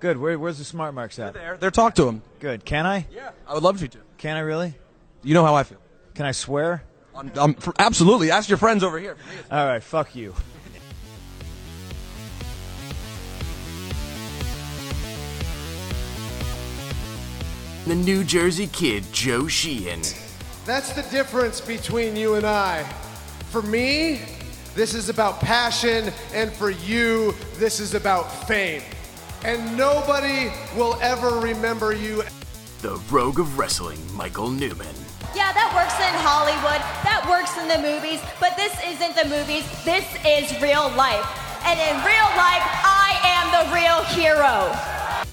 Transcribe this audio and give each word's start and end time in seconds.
Good. 0.00 0.16
Where, 0.16 0.38
where's 0.38 0.56
the 0.56 0.64
smart 0.64 0.94
marks 0.94 1.18
at? 1.18 1.34
They're 1.34 1.42
there, 1.42 1.56
there. 1.58 1.70
Talk 1.70 1.94
to 1.96 2.08
him. 2.08 2.22
Good. 2.38 2.64
Can 2.64 2.86
I? 2.86 3.06
Yeah, 3.12 3.32
I 3.46 3.52
would 3.52 3.62
love 3.62 3.80
you 3.82 3.88
to. 3.88 3.98
Can 4.16 4.36
I 4.36 4.40
really? 4.40 4.74
You 5.22 5.34
know 5.34 5.44
how 5.44 5.54
I 5.54 5.62
feel. 5.62 5.78
Can 6.14 6.24
I 6.24 6.32
swear? 6.32 6.82
I'm, 7.14 7.28
um, 7.28 7.32
I'm, 7.36 7.54
for, 7.54 7.74
absolutely. 7.78 8.30
Ask 8.30 8.48
your 8.48 8.56
friends 8.56 8.82
over 8.82 8.98
here. 8.98 9.16
All 9.50 9.66
right. 9.66 9.82
Fuck 9.82 10.16
you. 10.16 10.34
The 17.86 17.94
New 17.94 18.24
Jersey 18.24 18.68
kid, 18.68 19.04
Joe 19.12 19.48
Sheehan. 19.48 20.00
That's 20.64 20.92
the 20.92 21.02
difference 21.10 21.60
between 21.60 22.16
you 22.16 22.34
and 22.34 22.46
I. 22.46 22.84
For 23.50 23.60
me, 23.62 24.20
this 24.74 24.94
is 24.94 25.08
about 25.08 25.40
passion, 25.40 26.12
and 26.32 26.52
for 26.52 26.70
you, 26.70 27.34
this 27.56 27.80
is 27.80 27.94
about 27.94 28.46
fame. 28.46 28.82
And 29.42 29.74
nobody 29.74 30.52
will 30.76 30.98
ever 31.00 31.38
remember 31.38 31.94
you. 31.94 32.22
The 32.82 33.00
Rogue 33.10 33.40
of 33.40 33.58
Wrestling, 33.58 33.98
Michael 34.14 34.50
Newman. 34.50 34.94
Yeah, 35.34 35.50
that 35.54 35.72
works 35.72 35.96
in 35.96 36.12
Hollywood, 36.20 36.82
that 37.08 37.24
works 37.24 37.56
in 37.56 37.66
the 37.66 37.78
movies, 37.80 38.20
but 38.38 38.54
this 38.58 38.76
isn't 38.84 39.16
the 39.16 39.24
movies, 39.34 39.64
this 39.82 40.04
is 40.26 40.60
real 40.60 40.90
life. 40.94 41.24
And 41.64 41.80
in 41.80 41.96
real 42.04 42.28
life, 42.36 42.64
I 42.84 43.16
am 43.24 43.48
the 43.56 43.72
real 43.72 44.04
hero. 44.12 44.76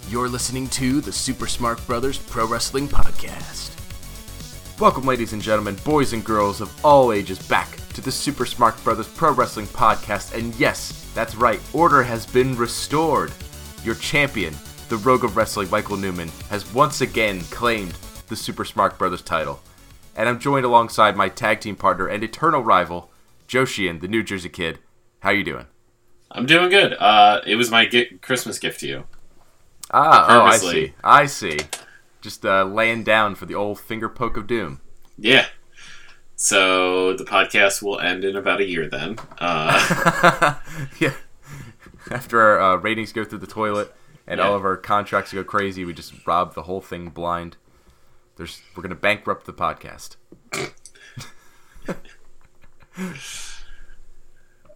You're 0.10 0.30
listening 0.30 0.70
to 0.70 1.02
the 1.02 1.12
Super 1.12 1.48
Smart 1.48 1.86
Brothers 1.86 2.18
Pro 2.18 2.48
Wrestling 2.48 2.88
Podcast. 2.88 3.74
Welcome, 4.80 5.04
ladies 5.04 5.34
and 5.34 5.42
gentlemen, 5.42 5.76
boys 5.84 6.14
and 6.14 6.24
girls 6.24 6.62
of 6.62 6.74
all 6.86 7.12
ages, 7.12 7.46
back 7.50 7.76
to 7.90 8.00
the 8.00 8.12
Super 8.12 8.46
Smart 8.46 8.82
Brothers 8.86 9.08
Pro 9.10 9.34
Wrestling 9.34 9.68
Podcast. 9.68 10.34
And 10.34 10.56
yes, 10.56 11.12
that's 11.14 11.36
right, 11.36 11.60
order 11.74 12.04
has 12.04 12.26
been 12.26 12.56
restored. 12.56 13.34
Your 13.88 13.96
champion, 13.96 14.54
the 14.90 14.98
Rogue 14.98 15.24
of 15.24 15.38
Wrestling, 15.38 15.70
Michael 15.70 15.96
Newman, 15.96 16.28
has 16.50 16.74
once 16.74 17.00
again 17.00 17.40
claimed 17.44 17.94
the 18.28 18.36
Super 18.36 18.66
Smart 18.66 18.98
Brothers 18.98 19.22
title. 19.22 19.62
And 20.14 20.28
I'm 20.28 20.40
joined 20.40 20.66
alongside 20.66 21.16
my 21.16 21.30
tag 21.30 21.62
team 21.62 21.78
partner 21.78 22.06
and 22.06 22.22
eternal 22.22 22.62
rival, 22.62 23.10
Joe 23.48 23.64
Sheehan, 23.64 24.00
the 24.00 24.10
New 24.10 24.24
Jersey 24.24 24.50
Kid. 24.50 24.80
How 25.22 25.30
you 25.30 25.46
doing? 25.46 25.68
I'm 26.30 26.46
doing 26.46 26.70
good. 26.70 26.98
Uh, 27.00 27.40
it 27.48 27.56
was 27.56 27.72
my 27.72 27.86
gi- 27.86 28.18
Christmas 28.22 28.60
gift 28.60 28.82
to 28.82 28.88
you. 28.90 29.04
Ah, 29.90 30.26
oh, 30.28 30.42
I 30.42 30.58
see. 30.58 30.94
I 31.02 31.26
see. 31.26 31.58
Just 32.20 32.46
uh, 32.46 32.66
laying 32.66 33.06
down 33.06 33.36
for 33.36 33.46
the 33.46 33.56
old 33.56 33.80
finger 33.80 34.10
poke 34.10 34.36
of 34.36 34.48
doom. 34.48 34.82
Yeah. 35.18 35.46
So 36.36 37.14
the 37.14 37.24
podcast 37.24 37.82
will 37.82 38.02
end 38.02 38.26
in 38.26 38.36
about 38.36 38.60
a 38.60 38.68
year 38.68 38.90
then. 38.90 39.18
Uh, 39.40 40.56
yeah. 41.00 41.14
After 42.12 42.42
our 42.42 42.60
uh, 42.62 42.76
ratings 42.78 43.12
go 43.14 43.24
through 43.24 43.40
the 43.40 43.48
toilet 43.48 43.94
and 44.26 44.40
Yeah. 44.40 44.48
all 44.48 44.56
of 44.56 44.64
our 44.66 44.78
contracts 44.78 45.34
go 45.34 45.44
crazy, 45.44 45.86
we 45.86 45.94
just 45.94 46.26
rob 46.28 46.54
the 46.54 46.64
whole 46.64 46.82
thing 46.82 47.10
blind. 47.10 47.58
There's, 48.36 48.62
we're 48.76 48.84
gonna 48.84 48.96
bankrupt 48.96 49.46
the 49.46 49.54
podcast. 49.54 50.16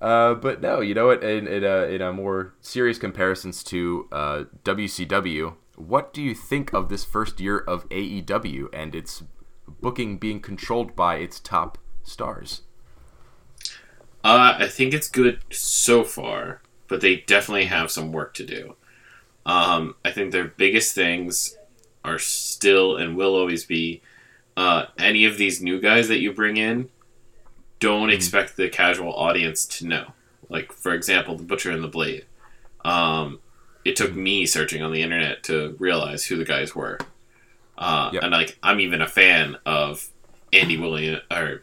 uh, 0.01 0.33
but 0.35 0.61
no, 0.61 0.81
you 0.81 0.93
know 0.93 1.07
what? 1.07 1.23
In 1.23 1.47
in, 1.47 1.63
uh, 1.63 1.83
in 1.89 2.01
a 2.01 2.11
more 2.11 2.53
serious 2.61 2.97
comparisons 2.97 3.63
to 3.65 4.07
uh, 4.11 4.43
WCW, 4.63 5.55
what 5.75 6.13
do 6.13 6.21
you 6.21 6.33
think 6.33 6.73
of 6.73 6.89
this 6.89 7.05
first 7.05 7.39
year 7.39 7.57
of 7.59 7.87
AEW 7.89 8.67
and 8.73 8.95
its 8.95 9.23
booking 9.79 10.17
being 10.17 10.39
controlled 10.39 10.95
by 10.95 11.15
its 11.15 11.39
top 11.39 11.77
stars? 12.03 12.61
uh, 14.23 14.55
I 14.59 14.67
think 14.67 14.93
it's 14.93 15.09
good 15.09 15.39
so 15.51 16.03
far, 16.03 16.61
but 16.91 16.99
they 16.99 17.15
definitely 17.15 17.63
have 17.63 17.89
some 17.89 18.11
work 18.11 18.33
to 18.33 18.45
do. 18.45 18.75
Um, 19.45 19.95
I 20.03 20.11
think 20.11 20.33
their 20.33 20.43
biggest 20.43 20.93
things 20.93 21.57
are 22.03 22.19
still 22.19 22.97
and 22.97 23.15
will 23.15 23.33
always 23.33 23.63
be 23.63 24.01
uh, 24.57 24.87
any 24.97 25.23
of 25.23 25.37
these 25.37 25.61
new 25.61 25.79
guys 25.79 26.09
that 26.09 26.19
you 26.19 26.33
bring 26.33 26.57
in. 26.57 26.89
Don't 27.79 28.09
expect 28.09 28.57
the 28.57 28.67
casual 28.67 29.13
audience 29.13 29.65
to 29.67 29.87
know. 29.87 30.07
Like, 30.49 30.73
for 30.73 30.93
example, 30.93 31.37
the 31.37 31.43
Butcher 31.43 31.71
and 31.71 31.81
the 31.81 31.87
Blade. 31.87 32.25
Um, 32.83 33.39
it 33.85 33.95
took 33.95 34.13
me 34.13 34.45
searching 34.45 34.83
on 34.83 34.91
the 34.91 35.01
internet 35.01 35.43
to 35.43 35.77
realize 35.79 36.25
who 36.25 36.35
the 36.35 36.43
guys 36.43 36.75
were. 36.75 36.99
Uh, 37.77 38.09
Yep. 38.11 38.23
And 38.23 38.31
like, 38.33 38.59
I'm 38.61 38.81
even 38.81 39.01
a 39.01 39.07
fan 39.07 39.55
of 39.65 40.09
Andy 40.51 40.77
Williams, 40.77 41.21
or 41.31 41.61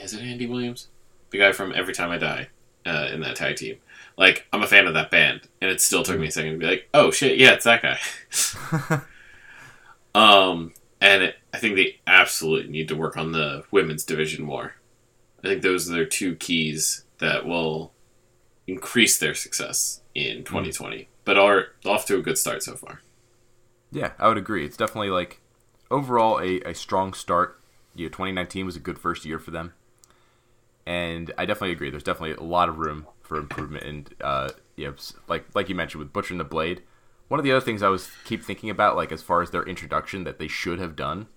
is 0.00 0.14
it 0.14 0.22
Andy 0.22 0.46
Williams, 0.46 0.88
the 1.28 1.36
guy 1.36 1.52
from 1.52 1.74
Every 1.74 1.92
Time 1.92 2.10
I 2.10 2.16
Die, 2.16 2.48
uh, 2.86 3.10
in 3.12 3.20
that 3.20 3.36
tag 3.36 3.56
team. 3.56 3.76
Like, 4.16 4.46
I'm 4.52 4.62
a 4.62 4.66
fan 4.66 4.86
of 4.86 4.94
that 4.94 5.10
band, 5.10 5.48
and 5.60 5.70
it 5.70 5.80
still 5.80 6.02
took 6.02 6.18
me 6.18 6.28
a 6.28 6.30
second 6.30 6.52
to 6.52 6.58
be 6.58 6.66
like, 6.66 6.88
oh 6.92 7.10
shit, 7.10 7.38
yeah, 7.38 7.52
it's 7.52 7.64
that 7.64 7.82
guy. 7.82 9.00
um, 10.14 10.74
and 11.00 11.24
it, 11.24 11.36
I 11.52 11.58
think 11.58 11.76
they 11.76 12.00
absolutely 12.06 12.70
need 12.70 12.88
to 12.88 12.96
work 12.96 13.16
on 13.16 13.32
the 13.32 13.64
women's 13.70 14.04
division 14.04 14.44
more. 14.44 14.74
I 15.42 15.48
think 15.48 15.62
those 15.62 15.88
are 15.88 15.92
their 15.92 16.06
two 16.06 16.36
keys 16.36 17.04
that 17.18 17.46
will 17.46 17.92
increase 18.66 19.18
their 19.18 19.34
success 19.34 20.00
in 20.14 20.44
2020, 20.44 21.08
but 21.24 21.38
are 21.38 21.68
off 21.84 22.06
to 22.06 22.18
a 22.18 22.22
good 22.22 22.38
start 22.38 22.62
so 22.62 22.76
far. 22.76 23.00
Yeah, 23.90 24.12
I 24.18 24.28
would 24.28 24.38
agree. 24.38 24.64
It's 24.64 24.76
definitely 24.76 25.10
like 25.10 25.40
overall 25.90 26.38
a, 26.40 26.60
a 26.60 26.74
strong 26.74 27.12
start. 27.12 27.58
You 27.94 28.06
know, 28.06 28.10
2019 28.10 28.64
was 28.66 28.76
a 28.76 28.80
good 28.80 28.98
first 28.98 29.24
year 29.24 29.38
for 29.38 29.50
them, 29.50 29.74
and 30.86 31.32
I 31.36 31.44
definitely 31.44 31.72
agree. 31.72 31.90
There's 31.90 32.02
definitely 32.02 32.32
a 32.32 32.48
lot 32.48 32.68
of 32.68 32.78
room 32.78 33.06
for 33.32 33.38
improvement. 33.40 33.84
And 33.84 34.14
uh, 34.20 34.50
yeah, 34.76 34.90
like 35.28 35.46
like 35.54 35.68
you 35.68 35.74
mentioned 35.74 36.00
with 36.00 36.12
Butcher 36.12 36.34
and 36.34 36.40
the 36.40 36.44
Blade, 36.44 36.82
one 37.28 37.40
of 37.40 37.44
the 37.44 37.52
other 37.52 37.64
things 37.64 37.82
I 37.82 37.88
was 37.88 38.10
keep 38.24 38.42
thinking 38.42 38.68
about, 38.68 38.94
like 38.96 39.10
as 39.10 39.22
far 39.22 39.40
as 39.40 39.50
their 39.50 39.62
introduction 39.62 40.24
that 40.24 40.38
they 40.38 40.48
should 40.48 40.78
have 40.78 40.94
done, 40.96 41.28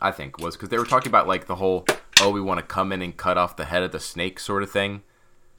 I 0.00 0.10
think 0.10 0.38
was 0.38 0.56
because 0.56 0.70
they 0.70 0.78
were 0.78 0.86
talking 0.86 1.10
about 1.10 1.28
like 1.28 1.46
the 1.46 1.56
whole 1.56 1.84
oh 2.20 2.30
we 2.30 2.40
want 2.40 2.60
to 2.60 2.66
come 2.66 2.92
in 2.92 3.02
and 3.02 3.14
cut 3.16 3.36
off 3.36 3.56
the 3.56 3.66
head 3.66 3.82
of 3.82 3.92
the 3.92 4.00
snake 4.00 4.40
sort 4.40 4.62
of 4.62 4.70
thing 4.70 5.02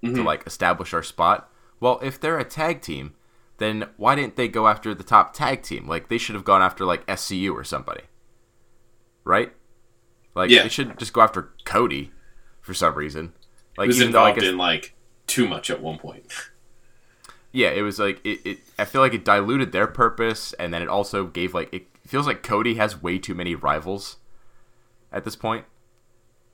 to 0.03 0.23
like 0.23 0.45
establish 0.47 0.93
our 0.93 1.03
spot. 1.03 1.49
Well, 1.79 1.99
if 2.01 2.19
they're 2.19 2.39
a 2.39 2.43
tag 2.43 2.81
team, 2.81 3.13
then 3.57 3.89
why 3.97 4.15
didn't 4.15 4.35
they 4.35 4.47
go 4.47 4.67
after 4.67 4.93
the 4.95 5.03
top 5.03 5.33
tag 5.33 5.61
team? 5.61 5.87
Like 5.87 6.09
they 6.09 6.17
should 6.17 6.35
have 6.35 6.43
gone 6.45 6.61
after 6.63 6.83
like 6.83 7.05
SCU 7.07 7.53
or 7.53 7.63
somebody, 7.63 8.01
right? 9.23 9.53
Like 10.35 10.49
Yeah. 10.49 10.63
they 10.63 10.69
should 10.69 10.97
just 10.97 11.13
go 11.13 11.21
after 11.21 11.51
Cody 11.63 12.11
for 12.61 12.73
some 12.73 12.95
reason. 12.95 13.33
Like 13.77 13.85
He 13.85 13.89
was 13.89 14.01
even 14.01 14.11
though 14.13 14.23
I 14.23 14.29
involved 14.29 14.41
guess, 14.41 14.49
in 14.49 14.57
like 14.57 14.95
too 15.33 15.47
much 15.47 15.69
at 15.69 15.81
one 15.81 15.97
point. 15.97 16.25
yeah, 17.51 17.69
it 17.69 17.81
was 17.81 17.99
like 17.99 18.19
it, 18.23 18.39
it. 18.45 18.59
I 18.77 18.85
feel 18.85 19.01
like 19.01 19.13
it 19.13 19.25
diluted 19.25 19.71
their 19.71 19.88
purpose, 19.88 20.53
and 20.53 20.73
then 20.73 20.81
it 20.81 20.88
also 20.88 21.25
gave 21.25 21.53
like 21.53 21.73
it 21.73 21.88
feels 22.05 22.27
like 22.27 22.44
Cody 22.44 22.75
has 22.75 23.01
way 23.01 23.17
too 23.19 23.33
many 23.35 23.55
rivals 23.55 24.17
at 25.11 25.23
this 25.25 25.35
point. 25.35 25.66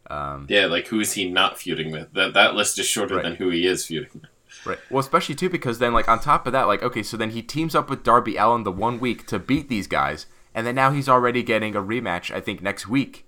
Um, 0.09 0.47
yeah, 0.49 0.65
like 0.65 0.87
who 0.87 0.99
is 0.99 1.13
he 1.13 1.29
not 1.29 1.59
feuding 1.59 1.91
with? 1.91 2.13
That 2.13 2.33
that 2.33 2.55
list 2.55 2.79
is 2.79 2.87
shorter 2.87 3.15
Right. 3.15 3.23
than 3.23 3.35
who 3.35 3.49
he 3.49 3.65
is 3.67 3.85
feuding 3.85 4.09
with. 4.13 4.25
Right. 4.65 4.79
Well, 4.89 4.99
especially 4.99 5.35
too 5.35 5.49
because 5.49 5.77
then 5.79 5.93
like 5.93 6.09
on 6.09 6.19
top 6.19 6.47
of 6.47 6.53
that, 6.53 6.63
like 6.67 6.81
okay, 6.81 7.03
so 7.03 7.15
then 7.17 7.29
he 7.31 7.41
teams 7.41 7.75
up 7.75 7.89
with 7.89 8.03
Darby 8.03 8.35
Allin 8.37 8.63
the 8.63 8.71
one 8.71 8.99
week 8.99 9.27
to 9.27 9.37
beat 9.39 9.69
these 9.69 9.85
guys, 9.87 10.25
and 10.55 10.65
then 10.65 10.75
now 10.75 10.91
he's 10.91 11.07
already 11.07 11.43
getting 11.43 11.75
a 11.75 11.81
rematch. 11.81 12.33
I 12.33 12.41
think 12.41 12.61
next 12.61 12.87
week 12.87 13.25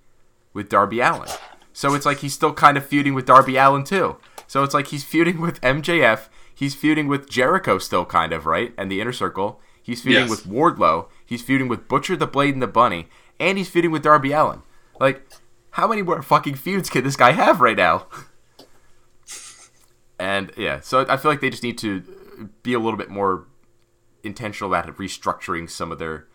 with 0.52 0.68
Darby 0.68 1.00
Allin. 1.00 1.28
So 1.72 1.94
it's 1.94 2.04
like 2.04 2.18
he's 2.18 2.34
still 2.34 2.52
kind 2.52 2.76
of 2.76 2.84
feuding 2.84 3.14
with 3.14 3.24
Darby 3.26 3.56
Allin 3.56 3.84
too. 3.84 4.16
So 4.52 4.62
it's 4.62 4.74
like 4.74 4.88
he's 4.88 5.02
feuding 5.02 5.40
with 5.40 5.62
MJF. 5.62 6.28
He's 6.54 6.74
feuding 6.74 7.08
with 7.08 7.26
Jericho 7.26 7.78
still 7.78 8.04
kind 8.04 8.34
of 8.34 8.44
right, 8.44 8.74
and 8.76 8.92
the 8.92 9.00
Inner 9.00 9.10
Circle. 9.10 9.58
He's 9.82 10.02
feuding 10.02 10.28
Yes. 10.28 10.30
with 10.30 10.44
Wardlow. 10.46 11.08
He's 11.24 11.40
feuding 11.40 11.68
with 11.68 11.88
Butcher, 11.88 12.16
the 12.16 12.26
Blade, 12.26 12.52
and 12.52 12.62
the 12.62 12.66
Bunny, 12.66 13.08
and 13.40 13.56
he's 13.56 13.70
feuding 13.70 13.90
with 13.90 14.02
Darby 14.02 14.32
Allin. 14.32 14.60
Like, 15.00 15.26
how 15.70 15.88
many 15.88 16.02
more 16.02 16.20
fucking 16.20 16.56
feuds 16.56 16.90
can 16.90 17.02
this 17.02 17.16
guy 17.16 17.30
have 17.32 17.62
right 17.62 17.78
now? 17.78 18.08
And 20.18 20.52
yeah, 20.56 20.80
so 20.80 21.06
I 21.08 21.16
feel 21.16 21.30
like 21.30 21.40
they 21.40 21.50
just 21.50 21.62
need 21.64 21.78
to 21.78 22.46
be 22.62 22.74
a 22.74 22.78
little 22.78 22.98
bit 22.98 23.08
more 23.08 23.46
intentional 24.22 24.72
about 24.72 24.86
restructuring 24.98 25.68
some 25.68 25.90
of 25.90 25.98
their 25.98 26.28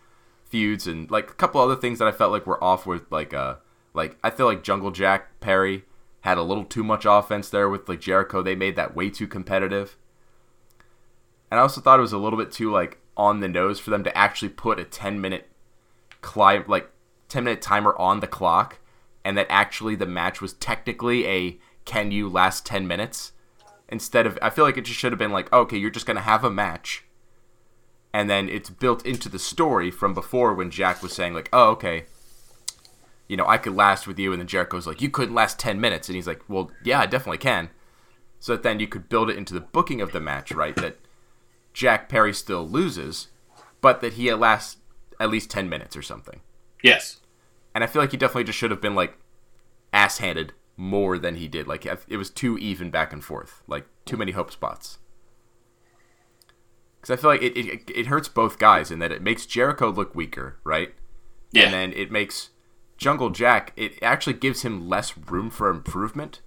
feuds 0.44 0.86
and 0.88 1.08
like 1.10 1.30
a 1.30 1.34
couple 1.34 1.60
other 1.60 1.76
things 1.76 1.98
that 2.00 2.08
I 2.08 2.12
felt 2.12 2.32
like 2.32 2.46
were 2.46 2.62
off 2.62 2.84
with 2.84 3.10
like 3.10 3.32
uh 3.32 3.54
like 3.94 4.18
I 4.22 4.28
feel 4.28 4.44
like 4.44 4.62
Jungle 4.62 4.90
Jack 4.90 5.40
Perry 5.40 5.84
had 6.22 6.38
a 6.38 6.42
little 6.42 6.64
too 6.64 6.84
much 6.84 7.04
offense 7.04 7.48
there 7.48 7.68
with 7.68 7.88
like 7.88 8.00
Jericho. 8.00 8.42
They 8.42 8.54
made 8.54 8.76
that 8.76 8.96
way 8.96 9.10
too 9.10 9.26
competitive. 9.26 9.96
And 11.50 11.58
I 11.58 11.62
also 11.62 11.80
thought 11.80 11.98
it 11.98 12.02
was 12.02 12.12
a 12.12 12.18
little 12.18 12.38
bit 12.38 12.52
too 12.52 12.70
like 12.70 12.98
on 13.16 13.40
the 13.40 13.48
nose 13.48 13.80
for 13.80 13.90
them 13.90 14.04
to 14.04 14.16
actually 14.16 14.48
put 14.48 14.78
a 14.78 14.84
10 14.84 15.20
minute 15.20 15.48
climb 16.20 16.64
like 16.68 16.90
10 17.28 17.44
minute 17.44 17.62
timer 17.62 17.94
on 17.98 18.20
the 18.20 18.26
clock 18.26 18.78
and 19.24 19.36
that 19.36 19.46
actually 19.50 19.94
the 19.94 20.06
match 20.06 20.40
was 20.40 20.52
technically 20.54 21.26
a 21.26 21.58
can 21.84 22.10
you 22.10 22.28
last 22.28 22.64
10 22.64 22.86
minutes 22.86 23.32
instead 23.88 24.26
of 24.26 24.38
I 24.40 24.50
feel 24.50 24.64
like 24.64 24.76
it 24.76 24.84
just 24.84 24.98
should 24.98 25.12
have 25.12 25.18
been 25.18 25.32
like 25.32 25.52
okay 25.52 25.76
you're 25.76 25.90
just 25.90 26.06
going 26.06 26.16
to 26.16 26.22
have 26.22 26.44
a 26.44 26.50
match 26.50 27.04
and 28.12 28.30
then 28.30 28.48
it's 28.48 28.70
built 28.70 29.04
into 29.04 29.28
the 29.28 29.38
story 29.38 29.90
from 29.90 30.14
before 30.14 30.54
when 30.54 30.70
Jack 30.70 31.02
was 31.02 31.12
saying 31.12 31.34
like 31.34 31.48
oh 31.52 31.70
okay 31.70 32.06
you 33.28 33.36
know 33.36 33.46
I 33.46 33.58
could 33.58 33.74
last 33.74 34.06
with 34.06 34.18
you 34.18 34.32
and 34.32 34.40
then 34.40 34.48
Jericho's 34.48 34.86
like 34.86 35.00
you 35.00 35.10
couldn't 35.10 35.34
last 35.34 35.58
10 35.58 35.80
minutes 35.80 36.08
and 36.08 36.16
he's 36.16 36.26
like 36.26 36.42
well 36.48 36.70
yeah 36.84 37.00
I 37.00 37.06
definitely 37.06 37.38
can 37.38 37.70
so 38.40 38.52
that 38.52 38.62
then 38.62 38.80
you 38.80 38.88
could 38.88 39.08
build 39.08 39.30
it 39.30 39.36
into 39.36 39.54
the 39.54 39.60
booking 39.60 40.00
of 40.00 40.12
the 40.12 40.20
match 40.20 40.52
right 40.52 40.76
that 40.76 40.98
Jack 41.72 42.08
Perry 42.08 42.32
still 42.32 42.66
loses 42.66 43.28
but 43.80 44.00
that 44.00 44.14
he 44.14 44.32
lasts 44.32 44.78
at 45.20 45.30
least 45.30 45.50
ten 45.50 45.68
minutes 45.68 45.96
or 45.96 46.02
something. 46.02 46.40
Yes. 46.82 47.20
And 47.74 47.84
I 47.84 47.86
feel 47.86 48.02
like 48.02 48.12
he 48.12 48.16
definitely 48.16 48.44
just 48.44 48.58
should 48.58 48.70
have 48.70 48.80
been 48.80 48.94
like 48.94 49.18
ass 49.92 50.18
handed 50.18 50.52
more 50.76 51.18
than 51.18 51.36
he 51.36 51.48
did. 51.48 51.66
Like 51.66 51.86
it 51.86 52.16
was 52.16 52.30
too 52.30 52.58
even 52.58 52.90
back 52.90 53.12
and 53.12 53.22
forth. 53.22 53.62
Like 53.66 53.86
too 54.04 54.16
many 54.16 54.32
hope 54.32 54.50
spots. 54.50 54.98
Because 57.00 57.18
I 57.18 57.20
feel 57.20 57.30
like 57.30 57.42
it, 57.42 57.56
it 57.56 57.90
it 57.94 58.06
hurts 58.06 58.28
both 58.28 58.58
guys 58.58 58.90
in 58.90 58.98
that 58.98 59.12
it 59.12 59.22
makes 59.22 59.46
Jericho 59.46 59.90
look 59.90 60.14
weaker, 60.14 60.58
right? 60.64 60.94
Yeah. 61.52 61.64
And 61.64 61.74
then 61.74 61.92
it 61.92 62.10
makes 62.10 62.50
Jungle 62.98 63.30
Jack. 63.30 63.72
It 63.76 63.98
actually 64.02 64.34
gives 64.34 64.62
him 64.62 64.88
less 64.88 65.16
room 65.16 65.48
for 65.50 65.70
improvement, 65.70 66.40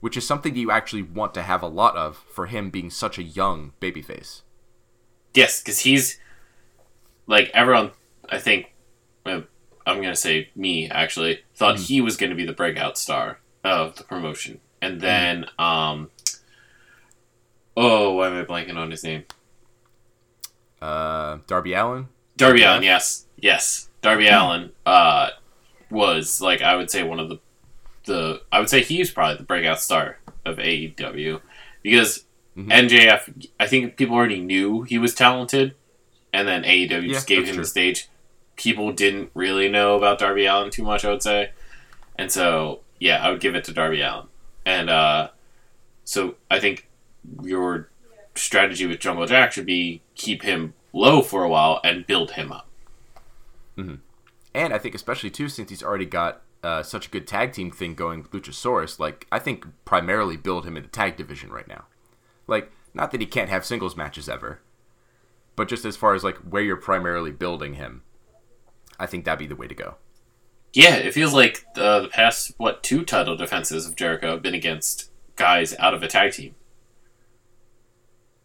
which 0.00 0.16
is 0.16 0.26
something 0.26 0.56
you 0.56 0.70
actually 0.70 1.02
want 1.02 1.34
to 1.34 1.42
have 1.42 1.62
a 1.62 1.68
lot 1.68 1.96
of 1.96 2.16
for 2.16 2.46
him 2.46 2.70
being 2.70 2.90
such 2.90 3.18
a 3.18 3.22
young 3.22 3.72
babyface. 3.80 4.42
Yes, 5.34 5.60
because 5.62 5.80
he's 5.80 6.18
like 7.26 7.50
everyone. 7.54 7.92
I 8.30 8.38
think 8.38 8.72
uh, 9.26 9.42
I'm 9.86 10.00
gonna 10.02 10.16
say 10.16 10.48
me 10.56 10.88
actually 10.90 11.40
thought 11.54 11.76
Mm-hmm. 11.76 11.84
he 11.84 12.00
was 12.00 12.16
gonna 12.16 12.34
be 12.34 12.46
the 12.46 12.52
breakout 12.52 12.98
star 12.98 13.38
of 13.62 13.96
the 13.96 14.04
promotion, 14.04 14.60
and 14.82 15.00
then 15.00 15.44
Mm-hmm. 15.58 15.62
um, 15.62 16.10
oh, 17.76 18.14
why 18.14 18.28
am 18.28 18.34
I 18.34 18.44
blanking 18.44 18.76
on 18.76 18.90
his 18.90 19.04
name? 19.04 19.24
Uh, 20.80 21.38
Darby 21.46 21.74
Allin. 21.74 22.08
Darby. 22.36 22.62
Allin. 22.62 22.82
Yes, 22.82 23.26
yes, 23.36 23.88
Darby 24.00 24.28
Allin 24.28 24.70
uh, 24.86 25.30
was 25.90 26.40
like 26.40 26.62
I 26.62 26.76
would 26.76 26.90
say 26.90 27.02
one 27.02 27.18
of 27.20 27.28
the 27.28 27.38
the 28.04 28.42
I 28.52 28.58
would 28.60 28.68
say 28.70 28.82
he's 28.82 29.10
probably 29.10 29.36
the 29.36 29.42
breakout 29.44 29.80
star 29.80 30.18
of 30.44 30.56
AEW 30.58 31.40
because 31.82 32.24
Mhm. 32.56 32.72
MJF. 32.72 33.48
I 33.60 33.66
think 33.68 33.96
people 33.96 34.16
already 34.16 34.40
knew 34.40 34.82
he 34.82 34.98
was 34.98 35.14
talented, 35.14 35.74
and 36.32 36.48
then 36.48 36.64
AEW 36.64 37.08
just 37.08 37.28
gave 37.28 37.44
him 37.46 37.54
true. 37.54 37.62
the 37.62 37.68
stage. 37.68 38.08
People 38.56 38.90
didn't 38.92 39.30
really 39.34 39.68
know 39.68 39.96
about 39.96 40.18
Darby 40.18 40.46
Allin 40.46 40.70
too 40.70 40.82
much, 40.82 41.04
I 41.04 41.10
would 41.10 41.22
say, 41.22 41.50
and 42.16 42.32
so 42.32 42.80
yeah, 42.98 43.24
I 43.24 43.30
would 43.30 43.38
give 43.40 43.54
it 43.54 43.62
to 43.64 43.72
Darby 43.72 44.00
Allin. 44.00 44.26
And 44.66 44.90
uh, 44.90 45.28
so 46.04 46.34
I 46.50 46.58
think 46.58 46.88
your 47.44 47.90
strategy 48.34 48.86
with 48.86 48.98
Jungle 48.98 49.26
Jack 49.26 49.52
should 49.52 49.66
be 49.66 50.00
keep 50.16 50.42
him 50.42 50.74
low 50.92 51.22
for 51.22 51.44
a 51.44 51.48
while 51.48 51.80
and 51.84 52.06
build 52.08 52.32
him 52.32 52.50
up. 52.50 52.66
And 54.58 54.74
I 54.74 54.78
think 54.78 54.96
especially 54.96 55.30
too, 55.30 55.48
since 55.48 55.70
he's 55.70 55.84
already 55.84 56.04
got 56.04 56.42
uh, 56.64 56.82
such 56.82 57.06
a 57.06 57.10
good 57.10 57.28
tag 57.28 57.52
team 57.52 57.70
thing 57.70 57.94
going 57.94 58.22
with 58.22 58.32
Luchasaurus, 58.32 58.98
like 58.98 59.28
I 59.30 59.38
think 59.38 59.64
primarily 59.84 60.36
build 60.36 60.66
him 60.66 60.76
in 60.76 60.82
the 60.82 60.88
tag 60.88 61.16
division 61.16 61.50
right 61.50 61.68
now. 61.68 61.84
Like, 62.48 62.72
not 62.92 63.12
that 63.12 63.20
he 63.20 63.26
can't 63.28 63.50
have 63.50 63.64
singles 63.64 63.96
matches 63.96 64.28
ever, 64.28 64.58
but 65.54 65.68
just 65.68 65.84
as 65.84 65.96
far 65.96 66.12
as 66.14 66.24
like 66.24 66.38
where 66.38 66.60
you're 66.60 66.76
primarily 66.76 67.30
building 67.30 67.74
him, 67.74 68.02
I 68.98 69.06
think 69.06 69.24
that'd 69.24 69.38
be 69.38 69.46
the 69.46 69.54
way 69.54 69.68
to 69.68 69.76
go. 69.76 69.94
Yeah, 70.72 70.96
it 70.96 71.14
feels 71.14 71.32
like 71.32 71.64
uh, 71.76 72.00
the 72.00 72.08
past 72.08 72.52
what 72.56 72.82
two 72.82 73.04
title 73.04 73.36
defenses 73.36 73.86
of 73.86 73.94
Jericho 73.94 74.32
have 74.32 74.42
been 74.42 74.54
against 74.54 75.08
guys 75.36 75.72
out 75.78 75.94
of 75.94 76.02
a 76.02 76.08
tag 76.08 76.32
team. 76.32 76.56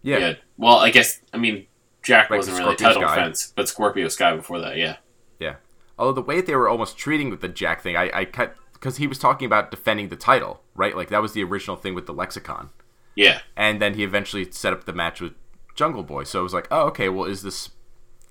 Yeah, 0.04 0.18
Yeah. 0.20 0.34
Well, 0.58 0.78
I 0.78 0.92
guess 0.92 1.22
I 1.34 1.38
mean 1.38 1.66
Jack 2.04 2.30
Like 2.30 2.38
wasn't 2.38 2.60
really 2.60 2.78
Scorpio 2.78 2.88
title 2.88 3.02
Sky. 3.02 3.16
defense, 3.16 3.54
but 3.56 3.68
Scorpio 3.68 4.08
Sky 4.10 4.36
before 4.36 4.60
that. 4.60 4.78
Yeah. 4.78 4.98
yeah. 5.40 5.56
Although 5.98 6.14
the 6.14 6.22
way 6.22 6.42
they 6.42 6.56
were 6.56 6.70
almost 6.70 6.98
treating 6.98 7.30
with 7.30 7.42
the 7.42 7.48
Jack 7.48 7.82
thing, 7.82 7.96
I, 7.96 8.10
I 8.14 8.26
cut 8.26 8.56
because 8.74 8.98
he 8.98 9.08
was 9.08 9.20
talking 9.20 9.46
about 9.46 9.72
defending 9.72 10.10
the 10.10 10.16
title, 10.16 10.62
right? 10.76 10.96
Like 10.96 11.10
that 11.10 11.22
was 11.22 11.34
the 11.34 11.44
original 11.44 11.78
thing 11.78 11.96
with 11.96 12.06
the 12.06 12.14
lexicon. 12.14 12.70
Yeah. 13.16 13.42
and 13.56 13.80
then 13.80 13.94
he 13.94 14.04
eventually 14.04 14.50
set 14.52 14.74
up 14.74 14.86
the 14.86 14.94
match 14.94 15.22
with 15.22 15.34
Jungle 15.76 16.04
Boy. 16.04 16.24
So 16.24 16.40
it 16.40 16.44
was 16.44 16.54
like, 16.54 16.68
oh, 16.72 16.88
okay, 16.88 17.10
well, 17.10 17.26
is 17.26 17.44
this 17.44 17.70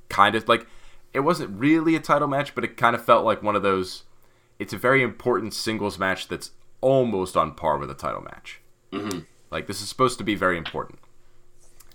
kind 0.09 0.35
of 0.35 0.49
like 0.49 0.67
it 1.13 1.21
wasn't 1.21 1.59
really 1.59 1.95
a 1.95 2.01
title 2.01 2.29
match, 2.29 2.55
but 2.55 2.65
it 2.65 2.77
kind 2.77 2.95
of 2.97 3.05
felt 3.05 3.25
like 3.25 3.43
one 3.43 3.57
of 3.57 3.63
those. 3.63 4.05
It's 4.59 4.73
a 4.73 4.79
very 4.79 5.03
important 5.03 5.55
singles 5.55 5.99
match 5.99 6.29
that's 6.29 6.53
almost 6.81 7.37
on 7.37 7.55
par 7.55 7.79
with 7.79 7.91
a 7.91 7.95
title 7.95 8.23
match. 8.23 8.61
Mm-hmm. 8.93 9.21
Like 9.51 9.67
this 9.67 9.83
is 9.83 9.89
supposed 9.89 10.19
to 10.19 10.25
be 10.25 10.35
very 10.35 10.57
important, 10.57 10.99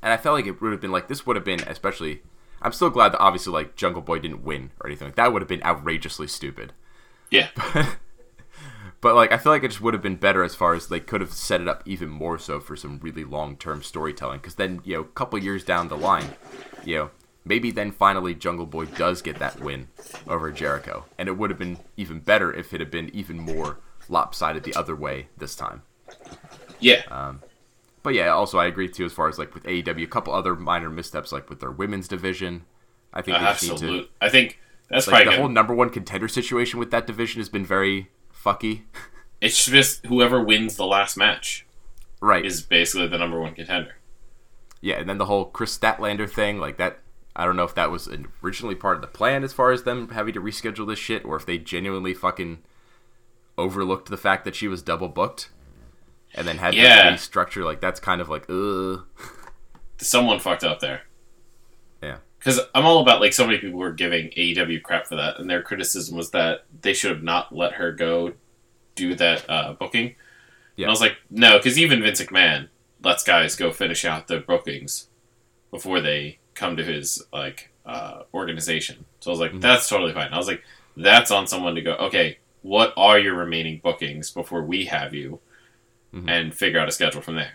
and 0.02 0.14
I 0.14 0.18
felt 0.18 0.36
like 0.36 0.46
it 0.46 0.62
would 0.62 0.72
have 0.72 0.81
been 0.81 0.92
like 0.92 1.08
this 1.08 1.25
would 1.25 1.36
have 1.36 1.46
been 1.46 1.62
especially. 1.62 2.22
I'm 2.62 2.71
still 2.71 2.89
glad 2.89 3.13
that 3.13 3.19
obviously 3.19 3.54
like 3.54 3.75
Jungle 3.75 4.01
Boy 4.01 4.19
didn't 4.19 4.44
win 4.44 4.71
or 4.80 4.88
anything 4.88 5.07
like 5.07 5.15
that. 5.15 5.31
Would 5.31 5.42
have 5.42 5.50
been 5.50 5.63
outrageously 5.63 6.27
stupid. 6.27 6.74
Yeah. 7.30 7.50
But 9.00 9.15
like 9.15 9.31
I 9.31 9.38
feel 9.38 9.51
like 9.51 9.63
it 9.63 9.69
just 9.69 9.81
would 9.81 9.94
have 9.94 10.04
been 10.04 10.15
better 10.15 10.44
as 10.44 10.56
far 10.56 10.74
as 10.74 10.88
they 10.88 11.00
could 11.00 11.21
have 11.21 11.31
set 11.31 11.62
it 11.62 11.68
up 11.68 11.83
even 11.86 12.09
more 12.09 12.39
so 12.39 12.59
for 12.59 12.75
some 12.75 13.00
really 13.00 13.24
long 13.24 13.56
term 13.56 13.83
storytelling. 13.83 14.39
Because 14.39 14.56
then 14.56 14.81
you 14.83 14.95
know, 14.95 15.01
a 15.01 15.06
couple 15.06 15.38
years 15.39 15.63
down 15.63 15.88
the 15.88 15.98
line, 15.98 16.31
you 16.83 16.98
know, 16.98 17.12
maybe 17.45 17.71
then 17.71 17.92
finally 17.92 18.33
Jungle 18.33 18.65
Boy 18.65 18.86
does 18.86 19.21
get 19.21 19.38
that 19.39 19.59
win 19.59 19.88
over 20.27 20.51
Jericho, 20.51 21.06
and 21.18 21.30
it 21.30 21.38
would 21.38 21.50
have 21.50 21.59
been 21.59 21.77
even 21.95 22.19
better 22.19 22.51
if 22.51 22.74
it 22.74 22.80
had 22.80 22.92
been 22.92 23.13
even 23.13 23.39
more 23.39 23.77
lopsided 24.09 24.63
the 24.63 24.75
other 24.75 24.95
way 24.95 25.27
this 25.38 25.56
time. 25.56 25.83
Yeah. 26.80 27.04
Uh, 27.09 27.33
But 28.07 28.13
yeah, 28.13 28.30
also 28.30 28.57
I 28.57 28.68
agree 28.68 28.88
too 28.88 29.04
as 29.04 29.12
far 29.12 29.27
as 29.27 29.38
like 29.38 29.54
with 29.54 29.65
AEW, 29.65 30.01
a 30.01 30.07
couple 30.07 30.33
other 30.33 30.56
minor 30.56 30.89
missteps 30.89 31.33
like 31.33 31.50
with 31.50 31.59
their 31.59 31.71
women's 31.71 32.07
division. 32.07 32.63
I 33.13 33.21
think 33.21 33.38
need 33.63 33.77
to 33.80 34.07
I 34.21 34.30
think 34.30 34.62
that's 34.89 35.07
like 35.07 35.12
probably 35.12 35.25
the 35.25 35.31
good. 35.31 35.39
whole 35.42 35.50
number 35.50 35.75
one 35.75 35.89
contender 35.89 36.30
situation 36.30 36.80
with 36.80 36.89
that 36.92 37.06
division 37.06 37.42
has 37.42 37.50
been 37.50 37.65
very 37.65 38.09
fucky. 38.33 38.83
It's 39.42 39.65
just 39.65 40.06
whoever 40.06 40.42
wins 40.42 40.77
the 40.77 40.86
last 40.86 41.18
match 41.18 41.68
right. 42.21 42.45
is 42.45 42.62
basically 42.62 43.07
the 43.07 43.18
number 43.18 43.42
one 43.42 43.54
contender. 43.54 43.95
Yeah, 44.80 44.95
and 44.95 45.09
then 45.09 45.18
the 45.18 45.25
whole 45.25 45.45
Kris 45.45 45.77
Statlander 45.77 46.30
thing, 46.30 46.59
like 46.59 46.77
that. 46.77 47.00
I 47.36 47.44
don't 47.44 47.57
know 47.57 47.65
if 47.65 47.75
that 47.75 47.92
was 47.92 48.09
originally 48.42 48.75
part 48.75 48.95
of 48.95 49.01
the 49.01 49.07
plan 49.07 49.44
as 49.44 49.51
far 49.51 49.71
as 49.71 49.83
them 49.83 50.09
having 50.09 50.33
to 50.33 50.42
reschedule 50.42 50.88
this 50.88 50.98
shit, 50.98 51.25
or 51.25 51.36
if 51.36 51.45
they 51.45 51.57
genuinely 51.57 52.13
fucking 52.13 52.59
overlooked 53.57 54.09
the 54.09 54.18
fact 54.18 54.45
that 54.45 54.56
she 54.56 54.69
was 54.69 54.81
double 54.81 55.09
booked, 55.09 55.50
and 56.38 56.48
then 56.48 56.57
had 56.57 56.74
Yeah. 56.75 57.10
to 57.10 57.16
restructure. 57.16 57.66
Like 57.66 57.81
that's 57.81 58.00
kind 58.00 58.22
of 58.22 58.30
like, 58.30 58.50
ugh. 58.50 59.06
Someone 60.00 60.39
fucked 60.39 60.63
up 60.63 60.80
there. 60.80 61.01
Yeah. 62.04 62.18
Because 62.39 62.60
I'm 62.75 62.86
all 62.86 63.01
about 63.01 63.19
like 63.19 63.34
so 63.34 63.45
many 63.45 63.57
people 63.57 63.80
were 63.80 63.92
giving 63.92 64.30
AEW 64.38 64.81
crap 64.84 65.07
for 65.07 65.16
that, 65.16 65.39
and 65.39 65.50
their 65.50 65.62
criticism 65.63 66.16
was 66.16 66.31
that 66.31 66.66
they 66.81 66.94
should 66.94 67.12
have 67.12 67.24
not 67.24 67.54
let 67.56 67.74
her 67.74 67.92
go 67.92 68.34
do 68.95 69.16
that 69.16 69.50
uh, 69.50 69.74
booking. 69.74 70.16
Yeah. 70.75 70.86
And 70.86 70.88
I 70.88 70.92
was 70.92 71.01
like, 71.01 71.18
no, 71.31 71.57
because 71.57 71.80
even 71.80 72.01
Vince 72.01 72.22
McMahon 72.22 72.69
lets 73.04 73.24
guys 73.24 73.56
go 73.56 73.72
finish 73.72 74.06
out 74.06 74.28
their 74.28 74.40
bookings 74.40 75.07
before 75.72 76.00
they 76.01 76.38
come 76.54 76.78
to 76.78 76.83
his 76.83 77.24
like 77.33 77.72
uh, 77.86 78.24
organization. 78.33 79.06
So 79.19 79.31
I 79.31 79.33
was 79.33 79.40
like, 79.40 79.51
Mm-hmm. 79.51 79.60
that's 79.62 79.90
totally 79.90 80.14
fine. 80.14 80.31
I 80.31 80.38
was 80.38 80.47
like, 80.47 80.64
that's 80.95 81.31
on 81.31 81.47
someone 81.47 81.73
to 81.76 81.81
go. 81.81 81.94
Okay, 81.94 82.38
what 82.61 82.94
are 82.97 83.18
your 83.19 83.33
remaining 83.35 83.80
bookings 83.83 84.30
before 84.31 84.61
we 84.64 84.85
have 84.85 85.14
you, 85.16 85.40
Mm-hmm. 86.14 86.30
and 86.30 86.54
figure 86.56 86.80
out 86.80 86.87
a 86.87 86.92
schedule 86.92 87.21
from 87.21 87.35
there. 87.35 87.52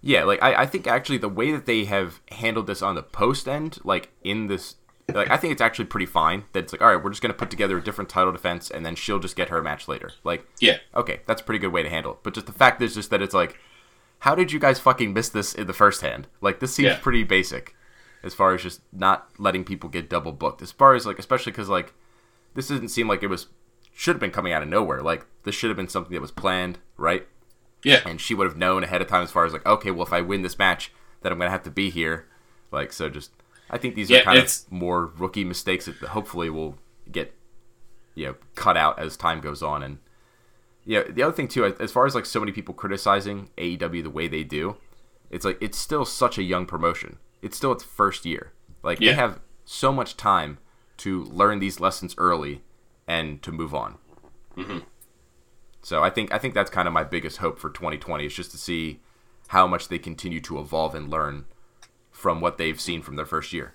Yeah, 0.00 0.24
like 0.24 0.42
I, 0.42 0.62
I 0.62 0.66
think 0.66 0.86
actually 0.86 1.18
the 1.18 1.28
way 1.28 1.50
that 1.52 1.66
they 1.66 1.84
have 1.86 2.20
handled 2.30 2.66
this 2.66 2.82
on 2.82 2.94
the 2.94 3.02
post 3.02 3.48
end, 3.48 3.78
like 3.84 4.10
in 4.22 4.48
this, 4.48 4.76
like 5.12 5.30
I 5.30 5.36
think 5.38 5.52
it's 5.52 5.62
actually 5.62 5.86
pretty 5.86 6.06
fine. 6.06 6.44
That 6.52 6.64
it's 6.64 6.72
like, 6.72 6.82
all 6.82 6.94
right, 6.94 7.02
we're 7.02 7.10
just 7.10 7.22
gonna 7.22 7.32
put 7.34 7.50
together 7.50 7.78
a 7.78 7.82
different 7.82 8.10
title 8.10 8.32
defense, 8.32 8.70
and 8.70 8.84
then 8.84 8.96
she'll 8.96 9.18
just 9.18 9.34
get 9.36 9.48
her 9.48 9.62
match 9.62 9.88
later. 9.88 10.12
Like, 10.24 10.46
Yeah, 10.60 10.78
okay, 10.94 11.20
that's 11.26 11.40
a 11.40 11.44
pretty 11.44 11.58
good 11.58 11.72
way 11.72 11.82
to 11.82 11.88
handle 11.88 12.12
it. 12.12 12.18
But 12.22 12.34
just 12.34 12.46
the 12.46 12.52
fact 12.52 12.82
is 12.82 12.94
just 12.94 13.08
that 13.10 13.22
it's 13.22 13.34
like, 13.34 13.58
how 14.20 14.34
did 14.34 14.52
you 14.52 14.58
guys 14.60 14.78
fucking 14.78 15.12
miss 15.14 15.30
this 15.30 15.54
in 15.54 15.66
the 15.66 15.72
first 15.72 16.02
hand? 16.02 16.26
Like 16.42 16.60
this 16.60 16.74
seems 16.74 16.88
Yeah. 16.88 16.98
pretty 17.00 17.24
basic, 17.24 17.74
as 18.22 18.34
far 18.34 18.54
as 18.54 18.62
just 18.62 18.82
not 18.92 19.28
letting 19.38 19.64
people 19.64 19.88
get 19.88 20.10
double 20.10 20.32
booked. 20.32 20.60
As 20.60 20.70
far 20.70 20.94
as 20.94 21.06
like, 21.06 21.18
especially 21.18 21.52
because 21.52 21.70
like, 21.70 21.94
this 22.54 22.68
doesn't 22.68 22.88
seem 22.90 23.08
like 23.08 23.22
it 23.22 23.28
was 23.28 23.46
should 23.94 24.14
have 24.16 24.20
been 24.20 24.30
coming 24.30 24.52
out 24.52 24.62
of 24.62 24.68
nowhere. 24.68 25.00
Like 25.00 25.24
this 25.44 25.54
should 25.54 25.70
have 25.70 25.76
been 25.76 25.88
something 25.88 26.12
that 26.12 26.20
was 26.20 26.30
planned, 26.30 26.78
right? 26.98 27.26
yeah, 27.82 28.00
and 28.06 28.18
she 28.20 28.34
would 28.34 28.46
have 28.46 28.56
known 28.56 28.82
ahead 28.82 29.02
of 29.02 29.08
time 29.08 29.22
as 29.22 29.30
far 29.30 29.44
as 29.44 29.52
like 29.52 29.66
okay 29.66 29.90
well 29.90 30.06
if 30.06 30.12
i 30.14 30.20
win 30.22 30.40
this 30.40 30.58
match 30.58 30.90
then 31.20 31.30
i'm 31.30 31.38
gonna 31.38 31.50
have 31.50 31.62
to 31.62 31.70
be 31.70 31.90
here 31.90 32.26
like 32.72 32.94
so 32.94 33.10
just 33.10 33.30
i 33.68 33.76
think 33.76 33.94
these 33.94 34.08
Yeah, 34.08 34.20
are 34.20 34.24
kind 34.24 34.38
of 34.38 34.72
more 34.72 35.04
rookie 35.18 35.44
mistakes 35.44 35.84
that 35.84 35.96
hopefully 35.96 36.48
will 36.48 36.78
get 37.12 37.34
you 38.14 38.24
know 38.24 38.34
cut 38.54 38.78
out 38.78 38.98
as 38.98 39.18
time 39.18 39.42
goes 39.42 39.62
on 39.62 39.82
and 39.82 39.98
yeah 40.86 41.02
the 41.10 41.22
other 41.22 41.34
thing 41.36 41.46
too 41.46 41.62
as 41.78 41.92
far 41.92 42.06
as 42.06 42.14
like 42.14 42.24
so 42.24 42.40
many 42.40 42.52
people 42.52 42.72
criticizing 42.72 43.50
aew 43.58 44.02
the 44.02 44.08
way 44.08 44.28
they 44.28 44.42
do 44.44 44.76
it's 45.30 45.44
like 45.44 45.58
it's 45.60 45.76
still 45.76 46.06
such 46.06 46.38
a 46.38 46.42
young 46.42 46.64
promotion 46.64 47.18
it's 47.42 47.54
still 47.58 47.72
its 47.72 47.84
first 47.84 48.24
year 48.24 48.52
like 48.82 48.98
Yeah. 48.98 49.10
they 49.10 49.16
have 49.16 49.40
so 49.66 49.92
much 49.92 50.16
time 50.16 50.56
to 50.98 51.24
learn 51.24 51.58
these 51.58 51.80
lessons 51.80 52.14
early 52.16 52.62
and 53.06 53.42
to 53.42 53.52
move 53.52 53.74
on. 53.74 53.96
So 55.82 56.02
I 56.02 56.10
think 56.10 56.32
I 56.32 56.38
think 56.38 56.54
that's 56.54 56.70
kind 56.70 56.88
of 56.88 56.94
my 56.94 57.04
biggest 57.04 57.38
hope 57.38 57.58
for 57.58 57.70
2020 57.70 58.24
is 58.24 58.34
just 58.34 58.50
to 58.52 58.58
see 58.58 59.00
how 59.48 59.66
much 59.66 59.88
they 59.88 59.98
continue 59.98 60.40
to 60.40 60.58
evolve 60.58 60.94
and 60.94 61.10
learn 61.10 61.44
from 62.10 62.40
what 62.40 62.56
they've 62.56 62.80
seen 62.80 63.02
from 63.02 63.16
their 63.16 63.26
first 63.26 63.52
year. 63.52 63.74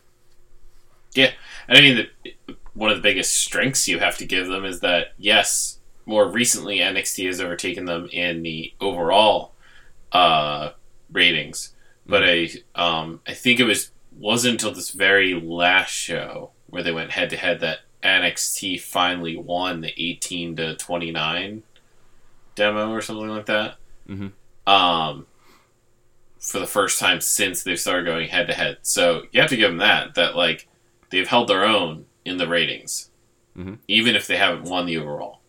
Yeah, 1.13 1.31
and 1.67 1.77
I 1.77 1.81
mean, 1.81 2.07
the, 2.23 2.55
one 2.73 2.89
of 2.89 2.97
the 2.97 3.03
biggest 3.03 3.35
strengths 3.35 3.87
you 3.87 3.99
have 3.99 4.17
to 4.17 4.25
give 4.25 4.47
them 4.47 4.65
is 4.65 4.79
that 4.79 5.13
yes, 5.17 5.79
more 6.05 6.27
recently 6.27 6.79
NXT 6.79 7.27
has 7.27 7.41
overtaken 7.41 7.85
them 7.85 8.07
in 8.11 8.41
the 8.41 8.73
overall 8.81 9.53
uh, 10.11 10.71
ratings, 11.11 11.75
but 12.05 12.23
I 12.23 12.49
um, 12.73 13.21
I 13.27 13.33
think 13.33 13.59
it 13.59 13.65
was 13.65 13.91
wasn't 14.17 14.53
until 14.53 14.73
this 14.73 14.89
very 14.91 15.39
last 15.39 15.91
show 15.91 16.51
where 16.67 16.83
they 16.83 16.91
went 16.91 17.11
head 17.11 17.29
to 17.29 17.37
head 17.37 17.59
that 17.59 17.79
NXT 18.03 18.79
finally 18.81 19.35
won 19.37 19.81
the 19.81 19.93
18 19.97 20.55
to 20.57 20.75
29 20.75 21.63
demo 22.55 22.91
or 22.91 23.01
something 23.01 23.27
like 23.29 23.45
that. 23.47 23.75
Mhm. 24.07 24.31
Um, 24.67 25.25
for 26.39 26.59
the 26.59 26.67
first 26.67 26.99
time 26.99 27.19
since 27.21 27.63
they've 27.63 27.79
started 27.79 28.05
going 28.05 28.29
head 28.29 28.47
to 28.47 28.53
head. 28.53 28.77
So 28.81 29.23
you 29.31 29.41
have 29.41 29.49
to 29.49 29.57
give 29.57 29.69
them 29.69 29.77
that, 29.79 30.15
that 30.15 30.35
like 30.35 30.67
they've 31.09 31.27
held 31.27 31.47
their 31.49 31.65
own 31.65 32.05
in 32.23 32.37
the 32.37 32.47
ratings, 32.47 33.11
Mhm. 33.57 33.79
even 33.87 34.15
if 34.15 34.27
they 34.27 34.37
haven't 34.37 34.63
won 34.69 34.85
the 34.85 34.97
overall. 34.97 35.41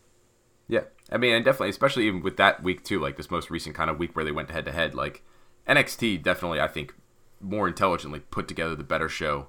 Yeah, 0.69 0.85
I 1.13 1.17
mean, 1.19 1.35
and 1.35 1.45
definitely, 1.45 1.71
especially 1.71 2.07
even 2.07 2.23
with 2.23 2.37
that 2.39 2.63
week 2.63 2.83
too, 2.85 3.01
like 3.01 3.17
this 3.17 3.31
most 3.31 3.51
recent 3.51 3.75
kind 3.77 3.91
of 3.91 3.99
week 3.99 4.17
where 4.17 4.25
they 4.25 4.33
went 4.33 4.51
head 4.51 4.65
to 4.65 4.73
head, 4.73 4.95
like 4.95 5.23
NXT 5.69 6.17
definitely, 6.23 6.61
I 6.61 6.69
think, 6.69 6.95
more 7.41 7.69
intelligently 7.69 8.21
put 8.21 8.49
together 8.49 8.75
the 8.75 8.85
better 8.85 9.09
show 9.09 9.49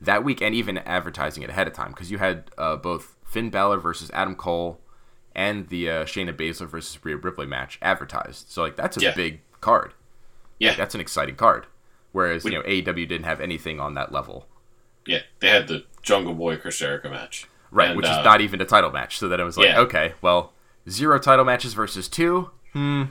that 0.00 0.24
week, 0.24 0.40
and 0.42 0.54
even 0.54 0.78
advertising 0.78 1.42
it 1.42 1.50
ahead 1.50 1.66
of 1.66 1.72
time 1.72 1.90
because 1.90 2.10
you 2.10 2.18
had 2.18 2.50
uh, 2.58 2.76
both 2.76 3.16
Finn 3.24 3.50
Balor 3.50 3.78
versus 3.78 4.10
Adam 4.12 4.34
Cole 4.34 4.80
and 5.34 5.68
the 5.68 5.90
uh, 5.90 6.04
Shayna 6.04 6.34
Baszler 6.36 6.66
versus 6.68 6.98
Rhea 7.04 7.16
Ripley 7.16 7.46
match 7.46 7.78
advertised. 7.82 8.48
So 8.50 8.62
like 8.62 8.76
that's 8.76 8.96
a 8.96 9.00
Yeah. 9.00 9.14
big 9.14 9.40
card. 9.60 9.94
Yeah, 10.58 10.74
That's 10.74 10.94
an 10.94 11.00
exciting 11.02 11.34
card. 11.36 11.66
Whereas 12.12 12.42
We- 12.44 12.52
you 12.52 12.58
know 12.58 12.64
AEW 12.64 13.06
didn't 13.06 13.24
have 13.24 13.40
anything 13.42 13.78
on 13.78 13.92
that 13.94 14.10
level, 14.12 14.46
yeah. 15.06 15.20
They 15.40 15.48
had 15.50 15.68
the 15.68 15.84
Jungle 16.02 16.32
Boy 16.34 16.56
Chris 16.56 16.78
Jericho 16.78 17.10
match, 17.10 17.46
right? 17.70 17.88
And, 17.88 17.96
which 17.96 18.06
uh, 18.06 18.16
is 18.20 18.24
not 18.24 18.40
even 18.40 18.60
a 18.60 18.64
title 18.64 18.90
match. 18.90 19.18
So 19.18 19.28
then 19.28 19.38
it 19.40 19.44
was 19.44 19.56
like, 19.58 19.66
yeah. 19.66 19.80
okay, 19.80 20.14
well, 20.22 20.52
zero 20.88 21.18
title 21.18 21.44
matches 21.44 21.74
versus 21.74 22.08
two. 22.08 22.50
Hmm. 22.72 23.04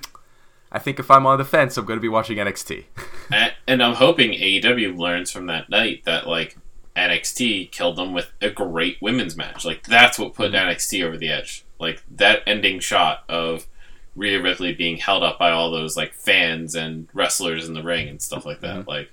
I 0.72 0.80
think 0.80 1.00
if 1.00 1.10
I'm 1.12 1.26
on 1.28 1.38
the 1.38 1.46
fence, 1.46 1.78
I'm 1.78 1.86
going 1.86 1.98
to 1.98 2.02
be 2.02 2.10
watching 2.10 2.38
NXT. 2.38 2.86
And, 3.32 3.54
and 3.68 3.84
I'm 3.84 3.94
hoping 3.94 4.32
AEW 4.32 4.98
learns 4.98 5.32
from 5.32 5.46
that 5.46 5.70
night 5.70 6.04
that 6.06 6.28
like 6.28 6.58
NXT 6.96 7.72
killed 7.72 7.98
them 7.98 8.14
with 8.14 8.32
a 8.42 8.50
great 8.50 9.02
women's 9.02 9.36
match. 9.36 9.66
Like 9.66 9.84
that's 9.84 10.18
what 10.18 10.34
put 10.34 10.52
mm-hmm. 10.52 10.70
NXT 10.70 11.06
over 11.06 11.18
the 11.18 11.30
edge. 11.30 11.66
Like 11.80 12.04
that 12.10 12.42
ending 12.48 12.80
shot 12.80 13.24
of 13.28 13.68
Rhea 14.16 14.42
Ripley 14.42 14.74
being 14.74 14.98
held 14.98 15.24
up 15.24 15.38
by 15.38 15.52
all 15.52 15.72
those 15.72 15.98
like 15.98 16.14
fans 16.14 16.74
and 16.74 17.08
wrestlers 17.14 17.68
in 17.68 17.74
the 17.74 17.84
ring 17.84 18.08
and 18.08 18.22
stuff 18.22 18.46
like 18.46 18.62
that. 18.62 18.80
Mm-hmm. 18.80 18.90
Like 18.90 19.12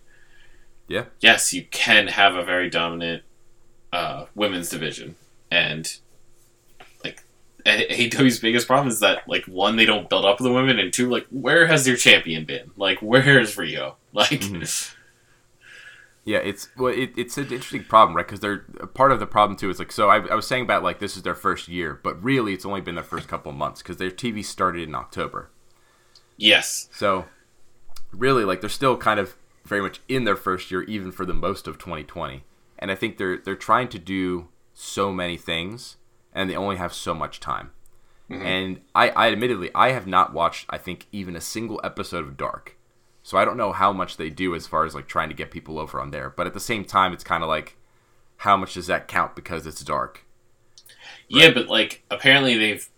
yeah. 0.88 1.04
yes, 1.20 1.52
you 1.52 1.64
can 1.70 2.08
have 2.08 2.36
a 2.36 2.44
very 2.44 2.70
dominant 2.70 3.22
uh, 3.92 4.26
women's 4.34 4.68
division, 4.68 5.16
and 5.50 5.96
like 7.04 7.24
AEW's 7.66 8.38
biggest 8.38 8.66
problem 8.66 8.88
is 8.88 9.00
that 9.00 9.28
like 9.28 9.44
one, 9.46 9.76
they 9.76 9.86
don't 9.86 10.08
build 10.08 10.24
up 10.24 10.38
the 10.38 10.52
women, 10.52 10.78
and 10.78 10.92
two, 10.92 11.10
like 11.10 11.26
where 11.30 11.66
has 11.66 11.84
their 11.84 11.96
champion 11.96 12.44
been? 12.44 12.70
Like 12.76 13.00
where 13.00 13.40
is 13.40 13.56
Riho? 13.56 13.94
Like 14.14 14.42
mm-hmm. 14.42 14.62
Yeah, 16.24 16.38
it's 16.38 16.68
well, 16.76 16.92
it, 16.92 17.12
it's 17.16 17.36
an 17.36 17.44
interesting 17.44 17.84
problem, 17.84 18.16
right? 18.16 18.26
Because 18.26 18.40
they're 18.40 18.58
part 18.94 19.10
of 19.10 19.18
the 19.18 19.26
problem 19.26 19.56
too. 19.58 19.70
Is 19.70 19.78
like 19.78 19.90
so 19.90 20.08
I, 20.08 20.24
I 20.28 20.34
was 20.34 20.46
saying 20.46 20.62
about 20.62 20.82
like 20.82 21.00
this 21.00 21.16
is 21.16 21.22
their 21.24 21.34
first 21.34 21.68
year, 21.68 21.98
but 22.02 22.22
really 22.22 22.52
it's 22.52 22.64
only 22.64 22.80
been 22.80 22.94
their 22.94 23.04
first 23.04 23.26
couple 23.26 23.50
of 23.50 23.58
months 23.58 23.82
because 23.82 23.96
their 23.96 24.10
TV 24.10 24.44
started 24.44 24.88
in 24.88 24.94
October. 24.94 25.50
yes, 26.36 26.88
So 26.92 27.26
really, 28.12 28.44
like 28.44 28.60
they're 28.60 28.70
still 28.70 28.96
kind 28.96 29.18
of 29.18 29.36
very 29.64 29.80
much 29.80 30.00
in 30.08 30.24
their 30.24 30.36
first 30.36 30.70
year, 30.70 30.82
even 30.84 31.10
for 31.10 31.24
the 31.24 31.34
most 31.34 31.66
of 31.66 31.78
2020. 31.78 32.44
And 32.78 32.90
I 32.90 32.94
think 32.94 33.18
they're 33.18 33.38
they're 33.38 33.56
trying 33.56 33.88
to 33.88 33.98
do 33.98 34.48
so 34.74 35.12
many 35.12 35.36
things, 35.36 35.96
and 36.32 36.48
they 36.48 36.56
only 36.56 36.76
have 36.76 36.92
so 36.92 37.14
much 37.14 37.40
time. 37.40 37.72
Mm-hmm. 38.30 38.46
And 38.46 38.80
I, 38.94 39.10
I 39.10 39.32
admittedly 39.32 39.70
I 39.74 39.90
have 39.90 40.06
not 40.06 40.32
watched 40.32 40.66
I 40.70 40.78
think 40.78 41.06
even 41.10 41.34
a 41.36 41.40
single 41.40 41.80
episode 41.82 42.24
of 42.26 42.36
Dark, 42.36 42.76
so 43.22 43.38
I 43.38 43.44
don't 43.44 43.56
know 43.56 43.72
how 43.72 43.92
much 43.92 44.16
they 44.16 44.30
do 44.30 44.54
as 44.54 44.66
far 44.66 44.84
as 44.84 44.94
like 44.94 45.06
trying 45.08 45.28
to 45.28 45.34
get 45.34 45.50
people 45.50 45.78
over 45.78 46.00
on 46.00 46.10
there. 46.10 46.30
But 46.30 46.46
at 46.46 46.54
the 46.54 46.60
same 46.60 46.84
time, 46.84 47.12
it's 47.12 47.24
kind 47.24 47.42
of 47.42 47.48
like 47.48 47.76
how 48.38 48.56
much 48.56 48.74
does 48.74 48.86
that 48.88 49.06
count 49.08 49.34
because 49.36 49.66
it's 49.66 49.82
dark? 49.82 50.24
yeah, 51.28 51.50
but 51.52 51.68
like 51.68 52.02
apparently 52.10 52.56
they've 52.58 52.88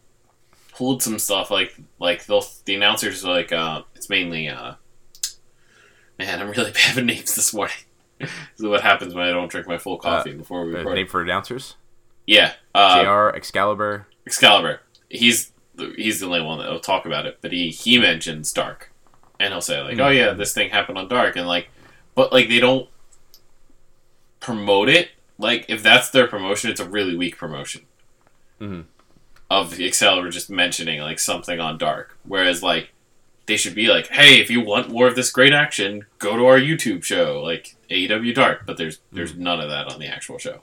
pulled 0.72 1.02
some 1.02 1.18
stuff 1.18 1.50
like 1.50 1.74
like 2.00 2.24
they'll 2.26 2.44
the 2.64 2.74
announcers 2.74 3.24
are 3.24 3.32
like 3.32 3.52
uh 3.52 3.82
it's 3.94 4.10
mainly 4.10 4.48
uh 4.48 4.74
man 6.18 6.40
I'm 6.40 6.50
really 6.50 6.70
bad 6.86 6.96
with 6.96 7.04
names 7.04 7.34
this 7.34 7.52
morning. 7.54 7.76
this 8.18 8.30
is 8.58 8.66
what 8.66 8.80
happens 8.82 9.14
when 9.14 9.24
I 9.26 9.30
don't 9.30 9.50
drink 9.50 9.66
my 9.68 9.78
full 9.78 9.98
coffee 9.98 10.32
before 10.32 10.64
we 10.64 10.74
Uh, 10.74 10.78
record. 10.78 10.94
name 10.94 11.06
for 11.06 11.22
announcers: 11.22 11.76
yeah, 12.26 12.54
uh, 12.74 13.02
Jr. 13.30 13.36
Excalibur. 13.36 14.06
Excalibur. 14.26 14.80
He's 15.08 15.52
the, 15.74 15.92
he's 15.96 16.20
the 16.20 16.26
only 16.26 16.40
one 16.40 16.58
that 16.58 16.70
will 16.70 16.80
talk 16.80 17.06
about 17.06 17.26
it, 17.26 17.38
but 17.40 17.52
he 17.52 17.70
he 17.70 17.98
mentions 17.98 18.52
Dark, 18.52 18.92
and 19.40 19.52
he'll 19.52 19.60
say 19.60 19.80
like, 19.82 19.98
"Oh 19.98 20.08
yeah, 20.08 20.32
this 20.32 20.52
thing 20.52 20.70
happened 20.70 20.98
on 20.98 21.08
Dark," 21.08 21.36
and 21.36 21.46
like, 21.46 21.68
but 22.14 22.32
like 22.32 22.48
they 22.48 22.60
don't 22.60 22.88
promote 24.40 24.88
it. 24.88 25.10
Like 25.38 25.66
if 25.68 25.82
that's 25.82 26.10
their 26.10 26.26
promotion, 26.26 26.70
it's 26.70 26.80
a 26.80 26.88
really 26.88 27.16
weak 27.16 27.36
promotion. 27.36 27.82
Mhm. 28.60 28.84
Of 29.50 29.78
Excalibur 29.80 30.30
just 30.30 30.50
mentioning 30.50 31.00
like 31.00 31.18
something 31.18 31.60
on 31.60 31.78
Dark, 31.78 32.16
whereas 32.24 32.62
like 32.62 32.90
they 33.46 33.56
should 33.56 33.74
be 33.74 33.88
like, 33.88 34.08
"Hey, 34.08 34.40
if 34.40 34.50
you 34.50 34.60
want 34.60 34.88
more 34.90 35.06
of 35.06 35.16
this 35.16 35.30
great 35.30 35.52
action, 35.52 36.06
go 36.18 36.36
to 36.36 36.46
our 36.46 36.58
YouTube 36.58 37.04
show, 37.04 37.42
like 37.42 37.76
AEW 37.90 38.32
Dark." 38.34 38.64
But 38.66 38.76
there's 38.78 39.00
there's 39.12 39.34
none 39.34 39.60
of 39.60 39.68
that 39.68 39.92
on 39.92 39.98
the 40.00 40.06
actual 40.06 40.38
show. 40.38 40.62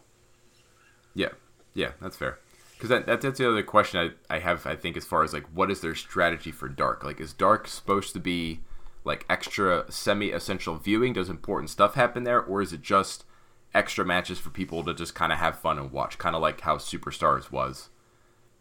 Yeah, 1.13 1.29
yeah, 1.73 1.91
that's 2.01 2.17
fair. 2.17 2.39
Because 2.81 2.89
that, 2.89 3.05
that, 3.05 3.21
that's 3.21 3.37
the 3.37 3.47
other 3.47 3.61
question 3.61 4.15
I, 4.27 4.35
I 4.37 4.39
have, 4.39 4.65
I 4.65 4.75
think, 4.75 4.97
as 4.97 5.05
far 5.05 5.23
as 5.23 5.33
like, 5.33 5.45
what 5.53 5.69
is 5.69 5.81
their 5.81 5.93
strategy 5.93 6.51
for 6.51 6.67
Dark? 6.67 7.03
Like, 7.03 7.21
is 7.21 7.31
Dark 7.31 7.67
supposed 7.67 8.11
to 8.13 8.19
be 8.19 8.61
like 9.03 9.23
extra 9.29 9.85
semi 9.91 10.31
essential 10.31 10.77
viewing? 10.77 11.13
Does 11.13 11.29
important 11.29 11.69
stuff 11.69 11.93
happen 11.93 12.23
there? 12.23 12.41
Or 12.41 12.59
is 12.59 12.73
it 12.73 12.81
just 12.81 13.23
extra 13.71 14.03
matches 14.03 14.39
for 14.39 14.49
people 14.49 14.83
to 14.83 14.95
just 14.95 15.13
kind 15.13 15.31
of 15.31 15.37
have 15.37 15.59
fun 15.59 15.77
and 15.77 15.91
watch? 15.91 16.17
Kind 16.17 16.35
of 16.35 16.41
like 16.41 16.61
how 16.61 16.77
Superstars 16.77 17.51
was 17.51 17.89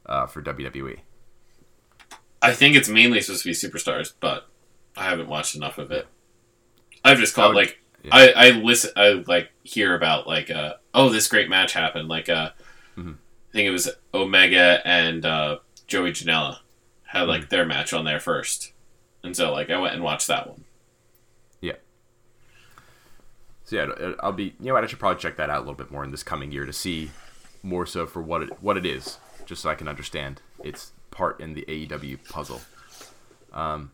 uh, 0.04 0.26
for 0.26 0.42
WWE. 0.42 0.98
I 2.42 2.52
think 2.52 2.76
it's 2.76 2.90
mainly 2.90 3.22
supposed 3.22 3.44
to 3.44 3.48
be 3.48 3.54
superstars, 3.54 4.12
but 4.20 4.48
I 4.98 5.04
haven't 5.04 5.30
watched 5.30 5.56
enough 5.56 5.78
of 5.78 5.90
it. 5.90 6.06
I've 7.02 7.16
just 7.16 7.34
called 7.34 7.54
would- 7.54 7.62
like 7.62 7.80
yeah. 8.04 8.10
I 8.12 8.32
I 8.32 8.50
listen 8.50 8.90
I 8.96 9.24
like 9.26 9.50
hear 9.62 9.94
about 9.94 10.26
like 10.26 10.50
uh 10.50 10.74
oh 10.92 11.08
this 11.08 11.26
great 11.26 11.48
match 11.48 11.72
happened 11.72 12.08
like 12.08 12.28
uh 12.28 12.50
Mm-hmm. 12.98 13.12
I 13.50 13.52
think 13.52 13.66
it 13.66 13.72
was 13.72 13.90
Omega 14.14 14.80
and 14.84 15.24
uh, 15.26 15.58
Joey 15.86 16.12
Janela 16.12 16.58
had 17.04 17.22
like 17.22 17.48
their 17.48 17.66
match 17.66 17.92
on 17.92 18.04
there 18.04 18.20
first, 18.20 18.72
and 19.24 19.36
so 19.36 19.52
like 19.52 19.70
I 19.70 19.78
went 19.78 19.94
and 19.94 20.04
watched 20.04 20.28
that 20.28 20.48
one. 20.48 20.64
Yeah. 21.60 21.74
So 23.64 23.76
yeah, 23.76 24.12
I'll 24.20 24.32
be. 24.32 24.54
You 24.60 24.66
know 24.66 24.74
what? 24.74 24.84
I 24.84 24.86
should 24.86 25.00
probably 25.00 25.20
check 25.20 25.36
that 25.36 25.50
out 25.50 25.58
a 25.58 25.60
little 25.60 25.74
bit 25.74 25.90
more 25.90 26.04
in 26.04 26.12
this 26.12 26.22
coming 26.22 26.52
year 26.52 26.64
to 26.64 26.72
see 26.72 27.10
more 27.62 27.86
so 27.86 28.06
for 28.06 28.22
what 28.22 28.42
it 28.42 28.62
what 28.62 28.76
it 28.76 28.86
is, 28.86 29.18
just 29.46 29.62
so 29.62 29.70
I 29.70 29.74
can 29.74 29.88
understand 29.88 30.40
its 30.62 30.92
part 31.10 31.40
in 31.40 31.54
the 31.54 31.62
AEW 31.62 32.28
puzzle. 32.28 32.60
Um, 33.52 33.90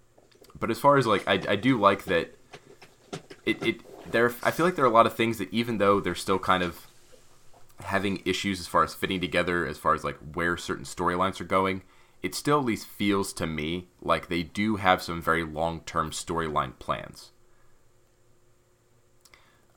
but 0.58 0.70
as 0.70 0.78
far 0.78 0.98
as 0.98 1.06
like, 1.06 1.26
I, 1.26 1.40
I 1.48 1.56
do 1.56 1.80
like 1.80 2.04
that. 2.04 2.34
It 3.46 3.62
it 3.62 4.10
there. 4.10 4.34
I 4.42 4.50
feel 4.50 4.66
like 4.66 4.76
there 4.76 4.84
are 4.84 4.88
a 4.88 4.92
lot 4.92 5.06
of 5.06 5.14
things 5.14 5.38
that 5.38 5.50
even 5.52 5.78
though 5.78 6.00
they're 6.00 6.14
still 6.14 6.38
kind 6.38 6.62
of 6.62 6.85
having 7.80 8.22
issues 8.24 8.60
as 8.60 8.66
far 8.66 8.82
as 8.82 8.94
fitting 8.94 9.20
together, 9.20 9.66
as 9.66 9.78
far 9.78 9.94
as 9.94 10.04
like 10.04 10.18
where 10.34 10.56
certain 10.56 10.84
storylines 10.84 11.40
are 11.40 11.44
going, 11.44 11.82
it 12.22 12.34
still 12.34 12.58
at 12.58 12.64
least 12.64 12.86
feels 12.86 13.32
to 13.34 13.46
me 13.46 13.88
like 14.00 14.28
they 14.28 14.42
do 14.42 14.76
have 14.76 15.02
some 15.02 15.20
very 15.20 15.44
long 15.44 15.80
term 15.80 16.10
storyline 16.10 16.78
plans. 16.78 17.32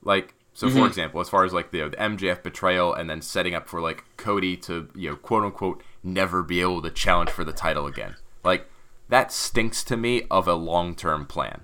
Like, 0.01 0.35
so 0.53 0.69
for 0.69 0.77
mm-hmm. 0.77 0.85
example, 0.87 1.21
as 1.21 1.29
far 1.29 1.43
as 1.45 1.53
like 1.53 1.71
the, 1.71 1.89
the 1.89 1.97
MJF 1.97 2.43
betrayal 2.43 2.93
and 2.93 3.09
then 3.09 3.21
setting 3.21 3.53
up 3.53 3.67
for 3.67 3.81
like 3.81 4.05
Cody 4.17 4.55
to, 4.57 4.89
you 4.95 5.09
know, 5.09 5.15
quote 5.15 5.43
unquote, 5.43 5.83
never 6.03 6.41
be 6.41 6.61
able 6.61 6.81
to 6.81 6.89
challenge 6.89 7.29
for 7.29 7.43
the 7.43 7.53
title 7.53 7.85
again. 7.85 8.15
Like, 8.43 8.69
that 9.09 9.31
stinks 9.31 9.83
to 9.85 9.97
me 9.97 10.23
of 10.29 10.47
a 10.47 10.53
long 10.53 10.95
term 10.95 11.25
plan 11.25 11.63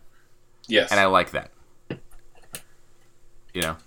Yes, 0.67 0.91
and 0.91 0.99
I 0.99 1.05
like 1.05 1.31
that. 1.31 1.51
You 3.53 3.61
know, 3.61 3.77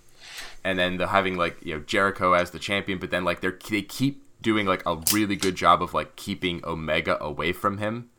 and 0.65 0.79
then 0.79 0.97
the 0.97 1.09
having 1.09 1.37
like 1.37 1.57
you 1.65 1.75
know 1.75 1.81
Jericho 1.81 2.33
as 2.33 2.50
the 2.50 2.59
champion, 2.59 2.99
but 2.99 3.11
then 3.11 3.25
like 3.25 3.41
they 3.41 3.50
they 3.71 3.83
keep 3.83 4.25
doing 4.41 4.67
like 4.67 4.83
a 4.87 4.97
really 5.12 5.37
good 5.37 5.55
job 5.57 5.83
of 5.83 5.95
like 5.95 6.17
keeping 6.17 6.65
Omega 6.65 7.23
away 7.23 7.53
from 7.53 7.79
him. 7.79 8.11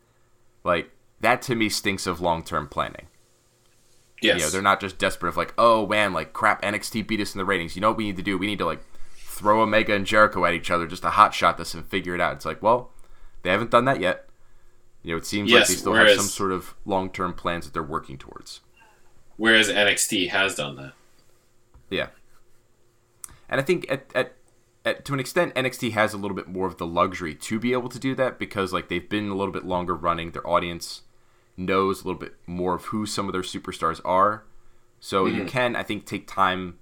Like 0.64 0.92
that 1.22 1.42
to 1.44 1.56
me 1.56 1.70
stinks 1.70 2.08
of 2.08 2.20
long 2.22 2.44
term 2.44 2.68
planning. 2.68 3.08
yes, 4.22 4.38
You 4.38 4.44
know, 4.46 4.50
they're 4.50 4.62
not 4.62 4.80
just 4.82 4.98
desperate 4.98 5.30
of 5.30 5.38
like, 5.38 5.54
oh 5.58 5.88
man, 5.88 6.14
like 6.14 6.34
crap, 6.34 6.62
NXT 6.62 7.08
beat 7.08 7.22
us 7.22 7.34
in 7.34 7.40
the 7.40 7.46
ratings. 7.46 7.76
You 7.76 7.82
know 7.82 7.90
what 7.90 7.98
we 7.98 8.06
need 8.06 8.18
to 8.18 8.24
do? 8.24 8.38
We 8.38 8.48
need 8.48 8.60
to 8.60 8.66
like 8.66 8.82
throw 9.18 9.62
Omega 9.62 9.94
and 9.94 10.06
Jericho 10.06 10.44
at 10.46 10.54
each 10.54 10.70
other 10.72 10.86
just 10.88 11.04
to 11.04 11.10
hot 11.12 11.34
shot 11.34 11.58
this 11.58 11.74
and 11.74 11.86
figure 11.88 12.14
it 12.16 12.22
out. 12.22 12.34
It's 12.34 12.46
like, 12.46 12.62
well, 12.62 12.92
they 13.44 13.50
haven't 13.50 13.72
done 13.72 13.86
that 13.86 14.02
yet. 14.02 14.26
You 15.04 15.12
know, 15.14 15.18
it 15.18 15.26
seems 15.26 15.50
like 15.52 15.68
they 15.68 15.76
still 15.76 15.94
whereas- 15.94 16.12
have 16.12 16.20
some 16.20 16.28
sort 16.28 16.52
of 16.52 16.76
long 16.86 17.10
term 17.10 17.34
plans 17.34 17.66
that 17.66 17.74
they're 17.74 17.82
working 17.84 18.18
towards. 18.18 18.60
Whereas 19.38 19.70
NXT 19.70 20.30
has 20.32 20.56
done 20.56 20.76
that. 20.76 20.94
Yeah. 21.90 22.08
And 23.50 23.60
I 23.60 23.64
think 23.64 23.86
at, 23.90 24.06
at, 24.14 24.36
at 24.86 25.06
to 25.06 25.14
an 25.14 25.20
extent 25.20 25.56
NXT 25.56 25.92
has 25.94 26.14
a 26.14 26.18
little 26.18 26.36
bit 26.36 26.48
more 26.48 26.68
of 26.68 26.78
the 26.78 26.86
luxury 26.86 27.36
to 27.36 27.60
be 27.60 27.74
able 27.74 27.90
to 27.90 28.00
do 28.00 28.16
that 28.16 28.40
because 28.40 28.72
like 28.72 28.90
they've 28.90 29.10
been 29.10 29.30
a 29.30 29.36
little 29.36 29.54
bit 29.54 29.66
longer 29.66 29.96
running. 29.96 30.32
Their 30.32 30.48
audience 30.48 31.02
knows 31.58 32.02
a 32.02 32.08
little 32.08 32.20
bit 32.20 32.36
more 32.46 32.76
of 32.76 32.86
who 32.86 33.06
some 33.06 33.28
of 33.28 33.34
their 33.34 33.42
superstars 33.42 34.00
are. 34.06 34.46
So 35.00 35.26
you 35.26 35.46
can, 35.46 35.76
I 35.76 35.84
think, 35.84 36.06
take 36.06 36.28
time 36.28 36.78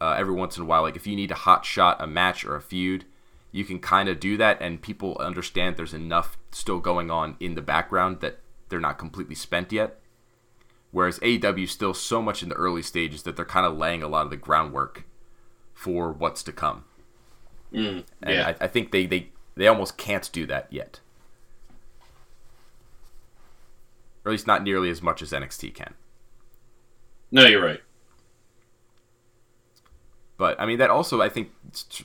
uh, 0.00 0.16
every 0.18 0.34
once 0.34 0.56
in 0.56 0.64
a 0.64 0.66
while. 0.66 0.82
Like 0.82 0.96
if 0.96 1.06
you 1.06 1.16
need 1.16 1.30
a 1.30 1.36
hot 1.36 1.64
shot 1.64 2.00
a 2.00 2.06
match 2.06 2.44
or 2.44 2.56
a 2.56 2.60
feud, 2.60 3.04
you 3.52 3.64
can 3.64 3.78
kind 3.78 4.08
of 4.08 4.20
do 4.20 4.36
that, 4.36 4.60
and 4.60 4.82
people 4.82 5.16
understand 5.18 5.76
there's 5.76 5.94
enough 5.94 6.36
still 6.50 6.80
going 6.80 7.10
on 7.10 7.36
in 7.40 7.54
the 7.54 7.62
background 7.62 8.20
that 8.20 8.40
they're 8.68 8.80
not 8.80 8.98
completely 8.98 9.34
spent 9.34 9.72
yet. 9.72 9.98
Whereas 10.90 11.18
AEW 11.20 11.64
is 11.64 11.70
still 11.70 11.94
so 11.94 12.20
much 12.22 12.42
in 12.42 12.48
the 12.48 12.54
early 12.54 12.82
stages 12.82 13.22
that 13.22 13.36
they're 13.36 13.44
kind 13.44 13.66
of 13.66 13.76
laying 13.76 14.02
a 14.02 14.08
lot 14.08 14.24
of 14.24 14.30
the 14.30 14.36
groundwork 14.36 15.04
for 15.78 16.10
what's 16.10 16.42
to 16.42 16.50
come. 16.50 16.84
Mm, 17.72 18.04
And 18.22 18.34
yeah. 18.34 18.48
I, 18.60 18.64
I 18.64 18.66
think 18.66 18.90
they, 18.90 19.06
they, 19.06 19.28
they 19.54 19.68
almost 19.68 19.96
can't 19.96 20.28
do 20.32 20.44
that 20.46 20.66
yet. 20.72 20.98
Or 24.24 24.30
at 24.30 24.32
least 24.32 24.48
not 24.48 24.64
nearly 24.64 24.90
as 24.90 25.00
much 25.00 25.22
as 25.22 25.30
NXT 25.30 25.72
can. 25.74 25.94
no, 27.30 27.46
you're 27.46 27.64
right. 27.64 27.80
But 30.36 30.60
I 30.60 30.66
mean, 30.66 30.78
that 30.78 30.90
also 30.90 31.20
I 31.20 31.28
think 31.28 31.50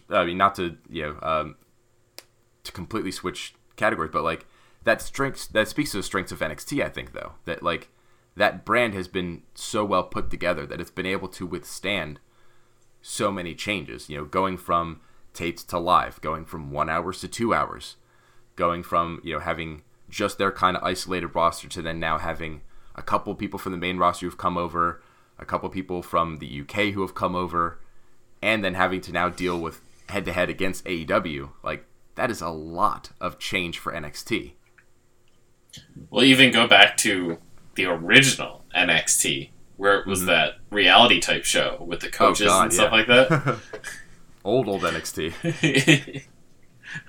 I 0.10 0.24
mean 0.26 0.38
not 0.38 0.56
to 0.56 0.78
you 0.90 1.04
know 1.04 1.20
um, 1.22 1.56
to 2.64 2.72
completely 2.72 3.12
switch 3.12 3.54
categories, 3.76 4.10
but 4.12 4.24
like 4.24 4.46
that 4.84 5.02
strengths 5.02 5.46
that 5.48 5.68
speaks 5.68 5.92
to 5.92 5.98
the 5.98 6.04
strengths 6.04 6.32
of 6.32 6.40
NXT. 6.40 6.84
I 6.84 6.90
think 6.90 7.14
though 7.14 7.34
that 7.46 7.62
like 7.62 7.90
that 8.36 8.66
brand 8.66 8.96
has 8.96 9.08
been 9.08 9.44
so 9.54 9.86
well 9.86 10.04
put 10.04 10.32
together 10.32 10.66
that 10.66 10.82
it's 10.82 10.90
been 10.90 11.06
able 11.06 11.28
to 11.28 11.46
withstand 11.46 12.20
so 13.04 13.32
many 13.32 13.54
changes. 13.54 14.10
You 14.10 14.18
know, 14.18 14.26
going 14.26 14.58
from 14.58 15.02
taped 15.36 15.70
to 15.70 15.78
live, 15.78 16.20
going 16.22 16.46
from 16.46 16.72
one 16.72 16.90
hours 16.90 17.22
to 17.22 17.28
two 17.28 17.54
hours, 17.54 17.98
going 18.56 18.82
from 18.82 19.22
you 19.24 19.34
know 19.34 19.40
having 19.40 19.84
just 20.10 20.40
their 20.40 20.52
kind 20.52 20.76
of 20.76 20.84
isolated 20.84 21.28
roster 21.36 21.68
to 21.68 21.82
then 21.82 22.00
now 22.00 22.18
having 22.18 22.62
a 22.96 23.04
couple 23.04 23.36
people 23.36 23.60
from 23.60 23.72
the 23.72 23.78
main 23.78 23.98
roster 23.98 24.26
who've 24.26 24.38
come 24.38 24.58
over, 24.58 25.02
a 25.38 25.46
couple 25.46 25.70
people 25.70 26.02
from 26.02 26.38
the 26.38 26.62
UK 26.62 26.94
who 26.94 27.02
have 27.02 27.16
come 27.16 27.36
over, 27.36 27.80
and 28.42 28.64
then 28.64 28.74
having 28.74 29.02
to 29.02 29.12
now 29.12 29.30
deal 29.30 29.60
with 29.60 29.82
head 30.10 30.26
to 30.26 30.34
head 30.34 30.50
against 30.50 30.86
AEW. 30.86 31.50
Like 31.64 31.86
that 32.16 32.32
is 32.32 32.42
a 32.42 32.50
lot 32.50 33.12
of 33.20 33.40
change 33.40 33.80
for 33.80 33.92
NXT. 33.92 34.54
We'll 36.10 36.24
even 36.24 36.52
go 36.52 36.68
back 36.68 36.98
to 36.98 37.40
the 37.76 37.86
original 37.86 38.64
NXT, 38.76 39.50
where 39.84 40.00
it 40.00 40.08
was 40.08 40.28
that 40.28 40.60
reality 40.70 41.20
type 41.20 41.44
show 41.44 41.84
with 41.86 42.00
the 42.00 42.08
coaches 42.08 42.48
Mm-hmm. 42.48 42.54
Oh, 42.54 42.58
God, 42.58 42.64
and 42.64 42.74
stuff 42.74 42.92
yeah. 42.94 42.98
like 42.98 43.08
that. 43.08 43.60
Old 44.46 44.70
old 44.70 44.82
NXT. 44.82 45.34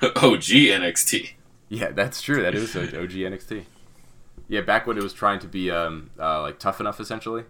OG 0.02 0.42
NXT. 0.42 1.30
yeah, 1.68 1.90
that's 1.92 2.20
true. 2.20 2.42
That 2.42 2.54
is 2.56 2.74
OG 2.76 2.92
NXT. 2.92 3.64
Yeah, 4.48 4.60
back 4.62 4.86
when 4.88 4.96
it 4.96 5.02
was 5.02 5.12
trying 5.12 5.38
to 5.40 5.48
be 5.48 5.70
um 5.70 6.10
uh, 6.18 6.42
like 6.42 6.58
tough 6.58 6.80
enough 6.80 7.00
essentially. 7.00 7.44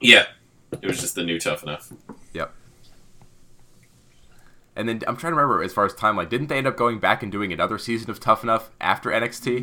Yeah, 0.00 0.26
it 0.72 0.86
was 0.86 1.00
just 1.00 1.14
the 1.14 1.22
new 1.22 1.38
tough 1.38 1.62
enough. 1.62 1.92
Yep. 2.32 2.52
And 4.76 4.88
then 4.88 5.02
I'm 5.06 5.16
trying 5.16 5.32
to 5.32 5.36
remember 5.36 5.62
as 5.62 5.72
far 5.72 5.84
as 5.86 5.94
timeline. 5.94 6.28
Didn't 6.28 6.48
they 6.48 6.58
end 6.58 6.66
up 6.66 6.76
going 6.76 6.98
back 6.98 7.22
and 7.22 7.32
doing 7.32 7.52
another 7.52 7.78
season 7.78 8.10
of 8.10 8.20
Tough 8.20 8.42
Enough 8.42 8.70
after 8.80 9.10
NXT? 9.10 9.58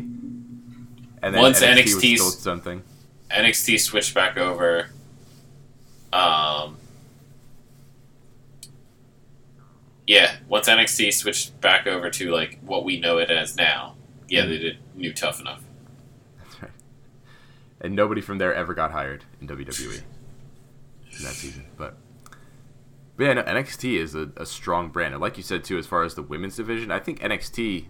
And 1.22 1.36
Once 1.36 1.60
was 1.60 1.68
NXT 1.68 2.18
's 2.18 2.20
still 2.20 2.28
its 2.28 2.46
own 2.46 2.60
thing. 2.60 2.82
NXT 3.30 3.80
switched 3.80 4.14
back 4.14 4.36
over. 4.36 4.90
Um, 6.12 6.76
yeah, 10.06 10.36
once 10.48 10.68
NXT 10.68 11.12
switched 11.12 11.60
back 11.60 11.86
over 11.86 12.10
to 12.10 12.30
like 12.30 12.58
what 12.62 12.84
we 12.84 13.00
know 13.00 13.18
it 13.18 13.30
as 13.30 13.56
now, 13.56 13.96
yeah, 14.28 14.44
they 14.46 14.58
did 14.58 14.78
new 14.94 15.12
tough 15.12 15.40
enough. 15.40 15.62
That's 16.38 16.62
right. 16.62 16.72
And 17.80 17.94
nobody 17.96 18.20
from 18.20 18.38
there 18.38 18.54
ever 18.54 18.74
got 18.74 18.92
hired 18.92 19.24
in 19.40 19.48
WWE 19.48 20.02
in 21.18 21.24
that 21.24 21.34
season. 21.34 21.64
But, 21.76 21.96
but 23.16 23.24
yeah, 23.24 23.32
no, 23.34 23.42
NXT 23.42 23.98
is 23.98 24.14
a, 24.14 24.30
a 24.36 24.46
strong 24.46 24.90
brand. 24.90 25.14
And 25.14 25.20
like 25.20 25.36
you 25.36 25.42
said, 25.42 25.64
too, 25.64 25.78
as 25.78 25.86
far 25.86 26.04
as 26.04 26.14
the 26.14 26.22
women's 26.22 26.56
division, 26.56 26.90
I 26.90 26.98
think 26.98 27.20
NXT 27.20 27.86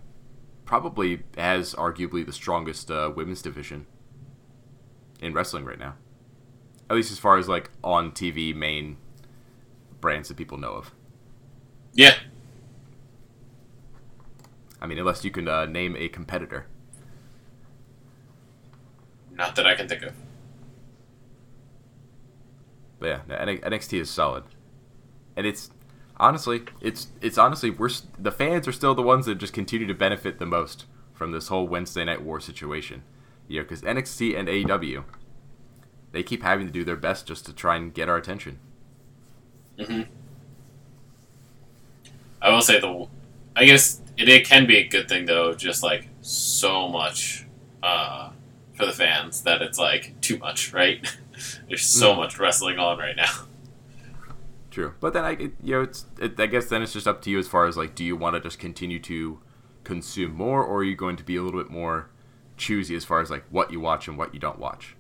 probably 0.65 1.25
has 1.37 1.75
arguably 1.75 2.25
the 2.25 2.33
strongest 2.33 2.91
uh, 2.91 3.13
women's 3.15 3.43
division 3.43 3.87
in 5.25 5.33
wrestling 5.33 5.65
right 5.65 5.79
now. 5.79 5.95
At 6.91 6.97
least 6.97 7.11
as 7.11 7.19
far 7.19 7.39
as 7.39 7.49
like 7.49 7.71
on 7.83 8.13
TV 8.13 8.55
main 8.55 8.99
brands 10.01 10.29
that 10.29 10.37
people 10.37 10.59
know 10.59 10.73
of. 10.73 10.93
Yeah, 11.95 12.15
I 14.85 14.87
mean, 14.87 14.99
unless 14.99 15.25
you 15.25 15.31
can 15.31 15.49
uh, 15.49 15.65
name 15.65 15.97
a 15.97 16.09
competitor. 16.09 16.67
not 19.33 19.57
that 19.57 19.67
I 19.67 19.75
can 19.75 19.89
think 19.89 20.03
of. 20.03 20.13
But 22.99 23.07
yeah, 23.07 23.21
no, 23.27 23.37
NXT 23.37 23.99
is 23.99 24.11
solid, 24.11 24.45
and 25.37 25.47
it's 25.47 25.71
honestly, 26.19 26.65
it's 26.83 27.09
it's 27.23 27.39
honestly 27.39 27.71
we're 27.71 27.89
the 28.19 28.31
fans 28.31 28.69
are 28.69 28.73
still 28.73 28.95
the 28.95 29.03
ones 29.03 29.25
that 29.25 29.37
just 29.37 29.55
continue 29.55 29.87
to 29.87 29.95
benefit 29.95 30.39
the 30.39 30.47
most 30.47 30.85
from 31.15 31.33
this 31.33 31.49
whole 31.49 31.67
Wednesday 31.67 32.05
Night 32.05 32.23
War 32.23 32.39
situation. 32.39 33.05
You 33.49 33.59
know, 33.61 33.65
because 33.65 33.83
NXT 33.83 34.35
and 34.37 34.49
AEW, 34.49 35.05
they 36.13 36.23
keep 36.23 36.43
having 36.43 36.67
to 36.67 36.73
do 36.73 36.85
their 36.85 36.97
best 36.97 37.27
just 37.27 37.47
to 37.47 37.53
try 37.53 37.77
and 37.77 37.93
get 37.95 38.09
our 38.09 38.17
attention. 38.17 38.59
I 42.43 42.51
will 42.51 42.61
say 42.61 42.81
the, 42.81 43.07
I 43.57 43.65
guess 43.65 44.01
it, 44.17 44.29
it 44.29 44.47
can 44.47 44.67
be 44.67 44.77
a 44.79 44.87
good 44.87 45.09
thing 45.09 45.27
though. 45.27 45.55
Just 45.55 45.83
like 45.83 46.09
so 46.21 46.89
much 46.89 47.47
uh, 47.83 48.31
for 48.75 48.87
the 48.87 48.93
fans 48.93 49.43
that 49.43 49.63
it's 49.63 49.79
like 49.79 50.21
too 50.21 50.39
much, 50.39 50.73
right? 50.73 51.07
There's 51.69 51.85
so 51.87 52.15
Mm. 52.15 52.17
much 52.17 52.39
wrestling 52.39 52.79
on 52.79 52.99
right 52.99 53.17
now. 53.17 53.31
True, 54.71 54.95
but 55.01 55.13
then 55.13 55.25
I, 55.25 55.31
it, 55.33 55.53
you 55.63 55.75
know, 55.75 55.83
it's 55.83 56.07
it, 56.19 56.39
I 56.41 56.47
guess 56.47 56.67
then 56.69 56.83
it's 56.83 56.93
just 56.93 57.07
up 57.07 57.23
to 57.23 57.31
you 57.31 57.39
as 57.39 57.47
far 57.47 57.67
as 57.67 57.77
like, 57.77 57.95
do 57.95 58.05
you 58.05 58.17
want 58.17 58.35
to 58.35 58.41
just 58.41 58.59
continue 58.59 58.99
to 59.01 59.39
consume 59.85 60.33
more, 60.35 60.65
or 60.65 60.79
are 60.79 60.85
you 60.85 60.97
going 60.97 61.17
to 61.17 61.23
be 61.25 61.37
a 61.37 61.43
little 61.43 61.63
bit 61.63 61.71
more 61.71 62.11
choosy 62.57 62.95
as 62.95 63.05
far 63.05 63.21
as 63.21 63.31
like 63.31 63.45
what 63.51 63.73
you 63.73 63.81
watch 63.81 64.09
and 64.09 64.17
what 64.17 64.35
you 64.35 64.41
don't 64.41 64.59
watch? 64.59 64.97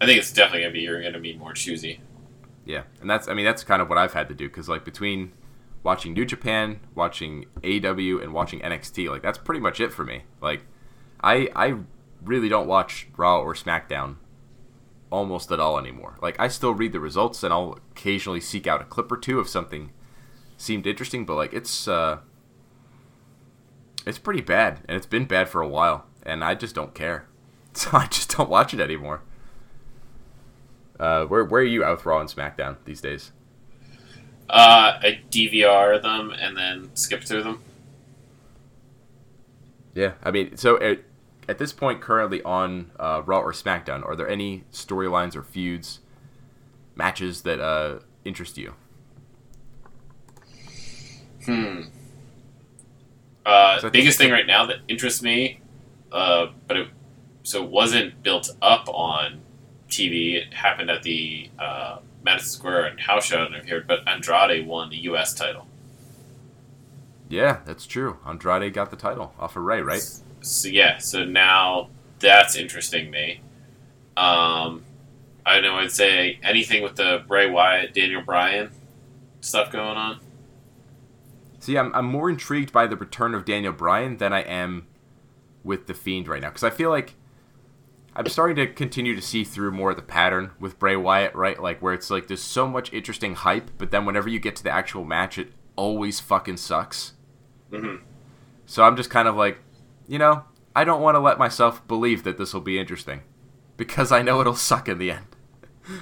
I 0.00 0.06
think 0.06 0.18
it's 0.18 0.32
definitely 0.32 0.62
gonna 0.62 0.72
be 0.72 0.80
you're 0.80 1.02
gonna 1.02 1.20
be 1.20 1.36
more 1.36 1.52
choosy. 1.52 2.00
Yeah, 2.64 2.82
and 3.00 3.08
that's 3.08 3.28
I 3.28 3.34
mean 3.34 3.44
that's 3.44 3.64
kind 3.64 3.82
of 3.82 3.88
what 3.88 3.98
I've 3.98 4.12
had 4.12 4.28
to 4.28 4.34
do 4.34 4.48
because 4.48 4.68
like 4.68 4.84
between 4.84 5.32
watching 5.82 6.12
New 6.12 6.24
Japan, 6.24 6.80
watching 6.94 7.46
AEW, 7.62 8.22
and 8.22 8.32
watching 8.32 8.60
NXT, 8.60 9.08
like 9.10 9.22
that's 9.22 9.38
pretty 9.38 9.60
much 9.60 9.80
it 9.80 9.92
for 9.92 10.04
me. 10.04 10.22
Like 10.40 10.62
I 11.22 11.48
I 11.56 11.76
really 12.22 12.48
don't 12.48 12.66
watch 12.66 13.08
Raw 13.16 13.40
or 13.40 13.54
SmackDown 13.54 14.16
almost 15.10 15.50
at 15.50 15.60
all 15.60 15.78
anymore. 15.78 16.18
Like 16.20 16.38
I 16.38 16.48
still 16.48 16.74
read 16.74 16.92
the 16.92 17.00
results 17.00 17.42
and 17.42 17.52
I'll 17.52 17.78
occasionally 17.92 18.40
seek 18.40 18.66
out 18.66 18.82
a 18.82 18.84
clip 18.84 19.10
or 19.10 19.16
two 19.16 19.40
if 19.40 19.48
something 19.48 19.92
seemed 20.56 20.86
interesting, 20.86 21.24
but 21.24 21.36
like 21.36 21.52
it's 21.52 21.88
uh 21.88 22.18
it's 24.08 24.18
pretty 24.18 24.40
bad 24.40 24.80
and 24.88 24.96
it's 24.96 25.06
been 25.06 25.24
bad 25.24 25.48
for 25.48 25.60
a 25.60 25.68
while 25.68 26.06
and 26.24 26.44
I 26.44 26.54
just 26.54 26.74
don't 26.74 26.94
care. 26.94 27.26
So 27.74 27.90
I 27.92 28.06
just 28.06 28.36
don't 28.36 28.50
watch 28.50 28.74
it 28.74 28.80
anymore. 28.80 29.22
Uh, 30.98 31.26
where 31.26 31.44
where 31.44 31.60
are 31.60 31.64
you 31.64 31.84
out 31.84 31.98
with 31.98 32.06
Raw 32.06 32.18
and 32.18 32.28
SmackDown 32.28 32.76
these 32.86 33.00
days? 33.00 33.30
Uh, 34.50 34.98
I 35.00 35.20
DVR 35.30 36.00
them 36.02 36.30
and 36.30 36.56
then 36.56 36.90
skip 36.94 37.22
through 37.22 37.44
them. 37.44 37.62
Yeah, 39.94 40.14
I 40.24 40.30
mean, 40.30 40.56
so 40.56 40.80
at, 40.80 41.00
at 41.48 41.58
this 41.58 41.72
point, 41.72 42.00
currently 42.00 42.42
on 42.42 42.90
uh, 42.98 43.22
Raw 43.24 43.40
or 43.40 43.52
SmackDown, 43.52 44.04
are 44.04 44.16
there 44.16 44.28
any 44.28 44.64
storylines 44.72 45.36
or 45.36 45.42
feuds, 45.42 46.00
matches 46.96 47.42
that 47.42 47.60
uh, 47.60 48.00
interest 48.24 48.58
you? 48.58 48.74
Hmm. 51.44 51.82
Uh, 53.44 53.80
So 53.80 53.90
biggest 53.90 54.18
thing 54.18 54.30
right 54.30 54.46
now 54.46 54.66
that 54.66 54.78
interests 54.88 55.22
me, 55.22 55.60
uh, 56.12 56.48
but 56.66 56.76
it 56.76 56.88
so 57.42 57.64
it 57.64 57.70
wasn't 57.70 58.22
built 58.22 58.50
up 58.60 58.88
on 58.88 59.40
TV. 59.88 60.34
It 60.34 60.52
happened 60.52 60.90
at 60.90 61.02
the 61.02 61.48
uh, 61.58 61.98
Madison 62.22 62.50
Square 62.50 62.86
and 62.86 63.00
house 63.00 63.24
show. 63.24 63.36
I 63.36 63.38
don't 63.44 63.52
know 63.52 63.58
if 63.58 63.66
you 63.66 63.74
heard, 63.74 63.86
but 63.86 64.06
Andrade 64.06 64.66
won 64.66 64.90
the 64.90 64.98
U.S. 65.04 65.32
title. 65.32 65.66
Yeah, 67.30 67.60
that's 67.64 67.86
true. 67.86 68.18
Andrade 68.26 68.72
got 68.72 68.90
the 68.90 68.96
title 68.96 69.32
off 69.38 69.56
of 69.56 69.62
Rey, 69.62 69.80
right? 69.80 70.02
So 70.40 70.68
yeah, 70.68 70.98
so 70.98 71.24
now 71.24 71.88
that's 72.18 72.56
interesting 72.56 73.10
me. 73.10 73.40
Um, 74.16 74.84
I 75.46 75.54
don't 75.54 75.62
know. 75.62 75.76
I'd 75.76 75.92
say 75.92 76.38
anything 76.42 76.82
with 76.82 76.96
the 76.96 77.24
Bray 77.26 77.48
Wyatt, 77.48 77.94
Daniel 77.94 78.22
Bryan 78.22 78.70
stuff 79.40 79.70
going 79.70 79.96
on. 79.96 80.20
See, 81.58 81.76
I'm, 81.76 81.92
I'm 81.94 82.06
more 82.06 82.30
intrigued 82.30 82.72
by 82.72 82.86
the 82.86 82.96
return 82.96 83.34
of 83.34 83.44
Daniel 83.44 83.72
Bryan 83.72 84.16
than 84.18 84.32
I 84.32 84.40
am 84.42 84.86
with 85.64 85.86
the 85.86 85.94
Fiend 85.94 86.28
right 86.28 86.40
now 86.40 86.48
because 86.48 86.64
I 86.64 86.70
feel 86.70 86.90
like 86.90 87.14
I'm 88.14 88.26
starting 88.26 88.56
to 88.56 88.66
continue 88.66 89.14
to 89.14 89.22
see 89.22 89.44
through 89.44 89.72
more 89.72 89.90
of 89.90 89.96
the 89.96 90.02
pattern 90.02 90.52
with 90.58 90.78
Bray 90.78 90.96
Wyatt, 90.96 91.34
right? 91.34 91.60
Like 91.60 91.80
where 91.82 91.94
it's 91.94 92.10
like 92.10 92.26
there's 92.28 92.42
so 92.42 92.66
much 92.68 92.92
interesting 92.92 93.34
hype, 93.34 93.70
but 93.78 93.90
then 93.90 94.04
whenever 94.06 94.28
you 94.28 94.38
get 94.38 94.56
to 94.56 94.62
the 94.64 94.70
actual 94.70 95.04
match, 95.04 95.38
it 95.38 95.52
always 95.76 96.20
fucking 96.20 96.56
sucks. 96.58 97.12
Mhm. 97.72 98.00
So 98.66 98.84
I'm 98.84 98.96
just 98.96 99.10
kind 99.10 99.28
of 99.28 99.36
like, 99.36 99.58
you 100.06 100.18
know, 100.18 100.44
I 100.76 100.84
don't 100.84 101.02
want 101.02 101.14
to 101.16 101.20
let 101.20 101.38
myself 101.38 101.86
believe 101.88 102.22
that 102.24 102.38
this 102.38 102.52
will 102.54 102.60
be 102.60 102.78
interesting. 102.78 103.22
because 103.76 104.10
I 104.10 104.22
know 104.22 104.40
it'll 104.40 104.56
suck 104.56 104.88
in 104.88 104.98
the 104.98 105.12
end. 105.12 105.26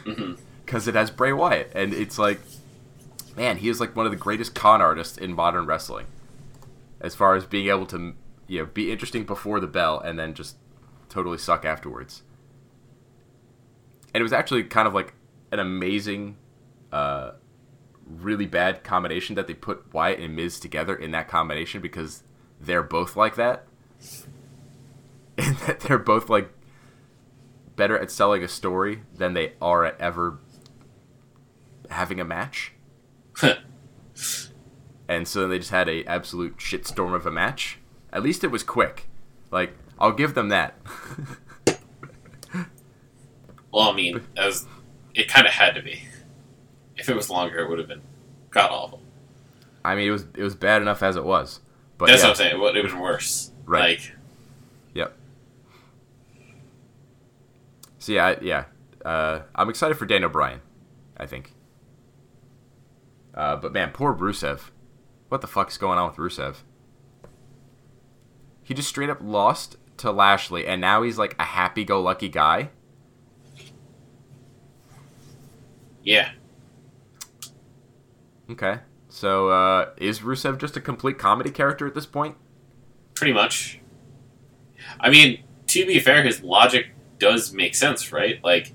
Because 0.64 0.88
it 0.88 0.94
has 0.96 1.10
Bray 1.12 1.32
Wyatt, 1.32 1.70
and 1.76 1.94
it's 1.94 2.18
like, 2.18 2.40
man, 3.36 3.58
he 3.58 3.68
is 3.68 3.80
like 3.80 3.94
one 3.94 4.06
of 4.06 4.12
the 4.12 4.18
greatest 4.18 4.54
con 4.54 4.80
artists 4.80 5.18
in 5.18 5.34
modern 5.34 5.66
wrestling, 5.66 6.06
as 7.00 7.14
far 7.14 7.34
as 7.34 7.44
being 7.44 7.68
able 7.68 7.86
to, 7.86 8.14
you 8.46 8.60
know, 8.60 8.66
be 8.66 8.90
interesting 8.90 9.24
before 9.24 9.60
the 9.60 9.66
bell 9.66 10.00
and 10.00 10.18
then 10.18 10.34
just 10.34 10.56
totally 11.08 11.38
suck 11.38 11.64
afterwards. 11.64 12.22
And 14.14 14.20
it 14.20 14.22
was 14.22 14.32
actually 14.32 14.64
kind 14.64 14.88
of 14.88 14.94
like 14.94 15.14
an 15.52 15.58
amazing, 15.58 16.36
uh, 16.90 17.32
really 18.06 18.46
bad 18.46 18.82
combination 18.82 19.34
that 19.34 19.46
they 19.46 19.54
put 19.54 19.92
Wyatt 19.92 20.20
and 20.20 20.34
Miz 20.34 20.58
together 20.58 20.94
in 20.94 21.10
that 21.10 21.28
combination 21.28 21.82
because 21.82 22.22
they're 22.60 22.82
both 22.82 23.16
like 23.16 23.36
that. 23.36 23.66
And 25.38 25.54
that 25.58 25.80
they're 25.80 25.98
both 25.98 26.30
like 26.30 26.50
better 27.76 27.98
at 27.98 28.10
selling 28.10 28.42
a 28.42 28.48
story 28.48 29.02
than 29.14 29.34
they 29.34 29.52
are 29.60 29.84
at 29.84 30.00
ever 30.00 30.38
having 31.90 32.18
a 32.18 32.24
match. 32.24 32.72
and 35.08 35.26
so 35.28 35.46
they 35.48 35.58
just 35.58 35.70
had 35.70 35.88
a 35.88 36.04
absolute 36.04 36.56
shitstorm 36.58 37.14
of 37.14 37.26
a 37.26 37.30
match. 37.30 37.78
At 38.12 38.22
least 38.22 38.44
it 38.44 38.48
was 38.50 38.62
quick. 38.62 39.08
Like 39.50 39.74
I'll 39.98 40.12
give 40.12 40.34
them 40.34 40.48
that. 40.50 40.74
Well, 43.72 43.90
I 43.90 43.94
mean, 43.94 44.22
as 44.38 44.64
it 45.14 45.28
kind 45.28 45.46
of 45.46 45.52
had 45.52 45.74
to 45.74 45.82
be. 45.82 46.00
If 46.96 47.10
it 47.10 47.14
was 47.14 47.28
longer, 47.28 47.58
it 47.58 47.68
would 47.68 47.78
have 47.78 47.88
been 47.88 48.00
god 48.48 48.70
awful. 48.70 49.02
I 49.84 49.94
mean, 49.94 50.08
it 50.08 50.12
was 50.12 50.24
it 50.34 50.42
was 50.42 50.54
bad 50.54 50.80
enough 50.80 51.02
as 51.02 51.16
it 51.16 51.24
was. 51.26 51.60
But 51.98 52.06
That's 52.06 52.22
yeah. 52.22 52.28
what 52.28 52.40
I'm 52.40 52.58
saying. 52.58 52.76
It 52.76 52.82
was 52.82 52.94
worse. 52.94 53.50
Right. 53.66 53.98
Like, 53.98 54.12
Yep. 54.94 55.16
So 57.98 58.12
yeah, 58.12 58.26
I- 58.28 58.38
yeah. 58.40 58.64
Uh, 59.04 59.42
I'm 59.54 59.68
excited 59.68 59.98
for 59.98 60.06
Daniel 60.06 60.30
Bryan. 60.30 60.62
I 61.18 61.26
think. 61.26 61.52
Uh, 63.36 63.56
but 63.56 63.72
man, 63.72 63.90
poor 63.92 64.14
Rusev. 64.14 64.70
What 65.28 65.40
the 65.40 65.46
fuck's 65.46 65.76
going 65.76 65.98
on 65.98 66.08
with 66.08 66.18
Rusev? 66.18 66.58
He 68.62 68.74
just 68.74 68.88
straight 68.88 69.10
up 69.10 69.18
lost 69.20 69.76
to 69.98 70.10
Lashley, 70.10 70.66
and 70.66 70.80
now 70.80 71.02
he's 71.02 71.18
like 71.18 71.36
a 71.38 71.44
happy-go-lucky 71.44 72.28
guy. 72.28 72.70
yeah. 76.06 76.30
Okay. 78.48 78.78
So 79.08 79.48
uh, 79.48 79.90
is 79.96 80.20
Rusev 80.20 80.58
just 80.58 80.76
a 80.76 80.80
complete 80.80 81.18
comedy 81.18 81.50
character 81.50 81.86
at 81.86 81.94
this 81.94 82.06
point? 82.06 82.36
Pretty 83.14 83.32
much. 83.32 83.80
I 85.00 85.10
mean, 85.10 85.42
to 85.68 85.84
be 85.84 85.98
fair, 85.98 86.22
his 86.22 86.42
logic 86.42 86.88
does 87.18 87.52
make 87.52 87.74
sense, 87.74 88.12
right? 88.12 88.42
Like, 88.44 88.72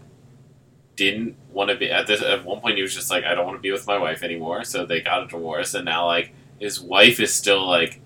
didn't 0.95 1.37
want 1.51 1.69
to 1.69 1.75
be 1.75 1.91
at 1.91 2.07
this. 2.07 2.21
At 2.21 2.45
one 2.45 2.61
point, 2.61 2.77
he 2.77 2.81
was 2.81 2.93
just 2.93 3.09
like, 3.09 3.23
"I 3.23 3.35
don't 3.35 3.45
want 3.45 3.57
to 3.57 3.61
be 3.61 3.71
with 3.71 3.87
my 3.87 3.97
wife 3.97 4.23
anymore," 4.23 4.63
so 4.63 4.85
they 4.85 5.01
got 5.01 5.23
a 5.23 5.27
divorce, 5.27 5.73
and 5.73 5.85
now 5.85 6.05
like 6.05 6.33
his 6.59 6.79
wife 6.79 7.19
is 7.19 7.33
still 7.33 7.65
like 7.65 8.01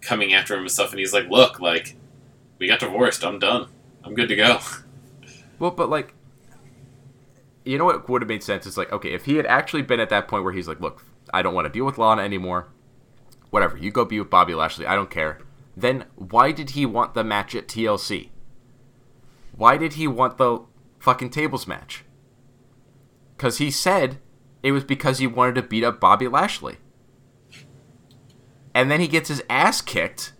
coming 0.00 0.34
after 0.34 0.54
him 0.54 0.60
and 0.60 0.70
stuff, 0.70 0.90
and 0.90 0.98
he's 0.98 1.12
like, 1.12 1.28
"Look, 1.28 1.60
like, 1.60 1.96
we 2.58 2.68
got 2.68 2.80
divorced. 2.80 3.24
I'm 3.24 3.38
done. 3.38 3.68
I'm 4.04 4.14
good 4.14 4.28
to 4.28 4.36
go." 4.36 4.60
Well, 5.58 5.70
but 5.70 5.88
like, 5.88 6.12
you 7.64 7.78
know 7.78 7.84
what 7.84 8.08
would 8.08 8.22
have 8.22 8.28
made 8.28 8.42
sense 8.42 8.66
is 8.66 8.76
like, 8.76 8.92
okay, 8.92 9.12
if 9.12 9.24
he 9.24 9.36
had 9.36 9.46
actually 9.46 9.82
been 9.82 10.00
at 10.00 10.10
that 10.10 10.28
point 10.28 10.44
where 10.44 10.52
he's 10.52 10.68
like, 10.68 10.80
look, 10.80 11.04
I 11.32 11.42
don't 11.42 11.54
want 11.54 11.66
to 11.66 11.72
deal 11.72 11.84
with 11.84 11.98
Lana 11.98 12.22
anymore. 12.22 12.68
Whatever, 13.50 13.76
you 13.76 13.90
go 13.90 14.04
be 14.04 14.20
with 14.20 14.30
Bobby 14.30 14.54
Lashley. 14.54 14.86
I 14.86 14.94
don't 14.94 15.10
care. 15.10 15.38
Then 15.76 16.04
why 16.14 16.52
did 16.52 16.70
he 16.70 16.86
want 16.86 17.14
the 17.14 17.24
match 17.24 17.54
at 17.54 17.68
TLC? 17.68 18.30
Why 19.56 19.76
did 19.76 19.94
he 19.94 20.06
want 20.06 20.38
the 20.38 20.60
fucking 20.98 21.30
tables 21.30 21.66
match? 21.66 22.04
Because 23.36 23.58
he 23.58 23.70
said 23.70 24.18
it 24.62 24.72
was 24.72 24.84
because 24.84 25.18
he 25.18 25.26
wanted 25.26 25.54
to 25.56 25.62
beat 25.62 25.84
up 25.84 26.00
Bobby 26.00 26.28
Lashley. 26.28 26.76
And 28.74 28.90
then 28.90 29.00
he 29.00 29.08
gets 29.08 29.28
his 29.28 29.42
ass 29.48 29.80
kicked. 29.80 30.32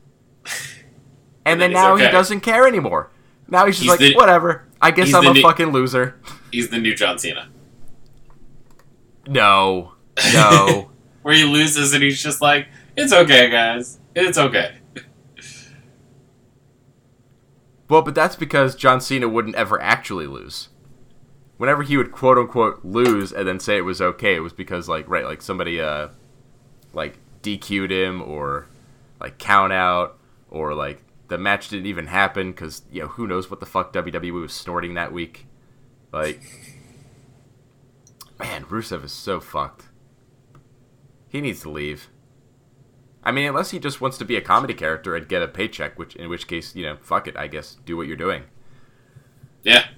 And, 0.44 0.52
And 1.46 1.60
then, 1.60 1.72
now 1.72 1.96
he 1.96 2.04
doesn't 2.08 2.40
care 2.40 2.66
anymore. 2.66 3.10
Now 3.48 3.66
he's 3.66 3.76
just 3.76 3.82
He's 3.84 3.90
like, 3.90 3.98
the- 4.00 4.14
whatever. 4.16 4.66
I 4.80 4.90
guess 4.90 5.14
I'm 5.14 5.26
a 5.26 5.32
new- 5.32 5.42
fucking 5.42 5.68
loser. 5.72 6.20
He's 6.52 6.68
the 6.70 6.78
new 6.78 6.94
John 6.94 7.18
Cena, 7.18 7.48
No. 9.26 9.92
No. 10.34 10.90
where 11.22 11.34
he 11.34 11.44
loses 11.44 11.92
and 11.94 12.02
he's 12.02 12.22
just 12.22 12.40
like, 12.40 12.68
"It's 12.96 13.12
okay, 13.12 13.50
guys. 13.50 13.98
It's 14.14 14.38
okay." 14.38 14.76
well, 17.88 18.02
but 18.02 18.14
that's 18.14 18.36
because 18.36 18.74
John 18.74 19.00
Cena 19.00 19.28
wouldn't 19.28 19.54
ever 19.56 19.80
actually 19.80 20.26
lose. 20.26 20.68
Whenever 21.56 21.82
he 21.82 21.96
would 21.96 22.12
quote 22.12 22.38
unquote 22.38 22.84
lose 22.84 23.32
and 23.32 23.48
then 23.48 23.58
say 23.58 23.76
it 23.76 23.82
was 23.82 24.00
okay, 24.00 24.34
it 24.34 24.40
was 24.40 24.52
because 24.52 24.88
like 24.88 25.08
right, 25.08 25.24
like 25.24 25.42
somebody 25.42 25.80
uh 25.80 26.08
like 26.92 27.18
DQ'd 27.42 27.90
him 27.90 28.22
or 28.22 28.66
like 29.20 29.38
count 29.38 29.72
out 29.72 30.18
or 30.50 30.74
like 30.74 31.02
the 31.28 31.38
match 31.38 31.68
didn't 31.68 31.86
even 31.86 32.06
happen 32.06 32.50
because 32.50 32.82
you 32.90 33.02
know 33.02 33.08
who 33.08 33.26
knows 33.26 33.50
what 33.50 33.60
the 33.60 33.66
fuck 33.66 33.92
WWE 33.92 34.32
was 34.32 34.52
snorting 34.52 34.94
that 34.94 35.12
week. 35.12 35.46
Like, 36.12 36.40
man, 38.38 38.64
Rusev 38.64 39.04
is 39.04 39.12
so 39.12 39.40
fucked. 39.40 39.88
He 41.28 41.40
needs 41.40 41.62
to 41.62 41.70
leave. 41.70 42.08
I 43.22 43.32
mean, 43.32 43.48
unless 43.48 43.72
he 43.72 43.80
just 43.80 44.00
wants 44.00 44.18
to 44.18 44.24
be 44.24 44.36
a 44.36 44.40
comedy 44.40 44.72
character 44.72 45.16
and 45.16 45.28
get 45.28 45.42
a 45.42 45.48
paycheck, 45.48 45.98
which 45.98 46.14
in 46.14 46.28
which 46.28 46.46
case, 46.46 46.76
you 46.76 46.86
know, 46.86 46.96
fuck 47.00 47.26
it, 47.26 47.36
I 47.36 47.48
guess, 47.48 47.76
do 47.84 47.96
what 47.96 48.06
you're 48.06 48.16
doing. 48.16 48.44
Yeah. 49.64 49.88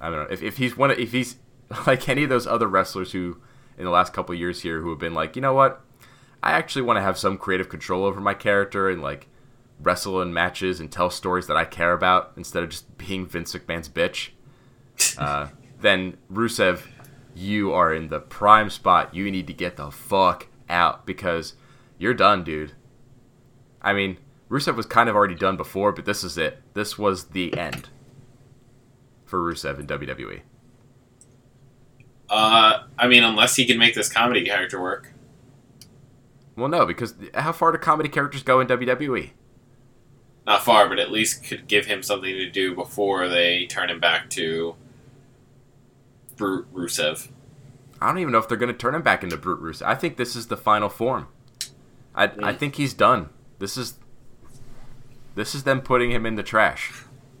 I 0.00 0.10
don't 0.10 0.18
know 0.18 0.32
if, 0.32 0.42
if 0.42 0.56
he's 0.58 0.76
one 0.76 0.90
of, 0.90 0.98
if 0.98 1.12
he's 1.12 1.36
like 1.86 2.08
any 2.08 2.24
of 2.24 2.30
those 2.30 2.46
other 2.46 2.68
wrestlers 2.68 3.12
who 3.12 3.38
in 3.78 3.84
the 3.84 3.90
last 3.90 4.12
couple 4.12 4.34
years 4.34 4.62
here 4.62 4.80
who 4.80 4.90
have 4.90 4.98
been 4.98 5.14
like, 5.14 5.36
you 5.36 5.42
know 5.42 5.54
what, 5.54 5.82
I 6.42 6.52
actually 6.52 6.82
want 6.82 6.96
to 6.98 7.02
have 7.02 7.18
some 7.18 7.38
creative 7.38 7.68
control 7.68 8.04
over 8.04 8.20
my 8.20 8.34
character 8.34 8.88
and 8.88 9.02
like 9.02 9.28
wrestle 9.80 10.22
in 10.22 10.32
matches 10.32 10.80
and 10.80 10.90
tell 10.90 11.10
stories 11.10 11.46
that 11.46 11.56
I 11.56 11.64
care 11.64 11.92
about 11.92 12.32
instead 12.36 12.62
of 12.62 12.70
just 12.70 12.96
being 12.98 13.26
Vince 13.26 13.54
McMahon's 13.54 13.88
bitch. 13.88 14.30
Uh, 15.18 15.48
then 15.80 16.16
Rusev, 16.32 16.86
you 17.34 17.70
are 17.70 17.92
in 17.92 18.08
the 18.08 18.18
prime 18.18 18.70
spot. 18.70 19.14
You 19.14 19.30
need 19.30 19.46
to 19.46 19.52
get 19.52 19.76
the 19.76 19.90
fuck 19.90 20.46
out 20.70 21.04
because 21.04 21.52
you're 21.98 22.14
done, 22.14 22.44
dude. 22.44 22.72
I 23.82 23.92
mean, 23.92 24.16
Rusev 24.48 24.74
was 24.74 24.86
kind 24.86 25.10
of 25.10 25.14
already 25.14 25.34
done 25.34 25.58
before, 25.58 25.92
but 25.92 26.06
this 26.06 26.24
is 26.24 26.38
it. 26.38 26.62
This 26.72 26.96
was 26.96 27.24
the 27.26 27.56
end 27.58 27.90
for 29.26 29.40
Rusev 29.40 29.78
in 29.78 29.86
WWE. 29.86 30.40
Uh, 32.28 32.84
I 32.98 33.06
mean, 33.06 33.22
unless 33.22 33.56
he 33.56 33.66
can 33.66 33.78
make 33.78 33.94
this 33.94 34.08
comedy 34.12 34.44
character 34.44 34.80
work. 34.80 35.12
Well, 36.56 36.68
no, 36.68 36.86
because 36.86 37.14
how 37.34 37.52
far 37.52 37.70
do 37.72 37.78
comedy 37.78 38.08
characters 38.08 38.42
go 38.42 38.60
in? 38.60 38.66
WWE? 38.66 39.30
Not 40.46 40.64
far, 40.64 40.88
but 40.88 40.98
at 40.98 41.10
least 41.10 41.44
could 41.44 41.66
give 41.66 41.86
him 41.86 42.02
something 42.02 42.32
to 42.32 42.50
do 42.50 42.74
before 42.74 43.28
they 43.28 43.66
turn 43.66 43.90
him 43.90 44.00
back 44.00 44.30
to 44.30 44.74
Brute 46.36 46.72
Rusev. 46.72 47.28
I 48.00 48.08
don't 48.08 48.18
even 48.18 48.32
know 48.32 48.38
if 48.38 48.48
they're 48.48 48.56
going 48.56 48.72
to 48.72 48.78
turn 48.78 48.94
him 48.94 49.02
back 49.02 49.22
into 49.22 49.36
Brute 49.36 49.60
Rusev. 49.60 49.82
I 49.86 49.94
think 49.94 50.16
this 50.16 50.34
is 50.36 50.46
the 50.46 50.56
final 50.56 50.88
form. 50.88 51.28
I, 52.14 52.24
I 52.24 52.28
Mm. 52.28 52.58
think 52.58 52.74
he's 52.76 52.94
done. 52.94 53.28
This 53.58 53.76
is 53.76 53.94
this 55.34 55.54
is 55.54 55.64
them 55.64 55.82
putting 55.82 56.10
him 56.12 56.24
in 56.24 56.34
the 56.36 56.42
trash. 56.42 56.92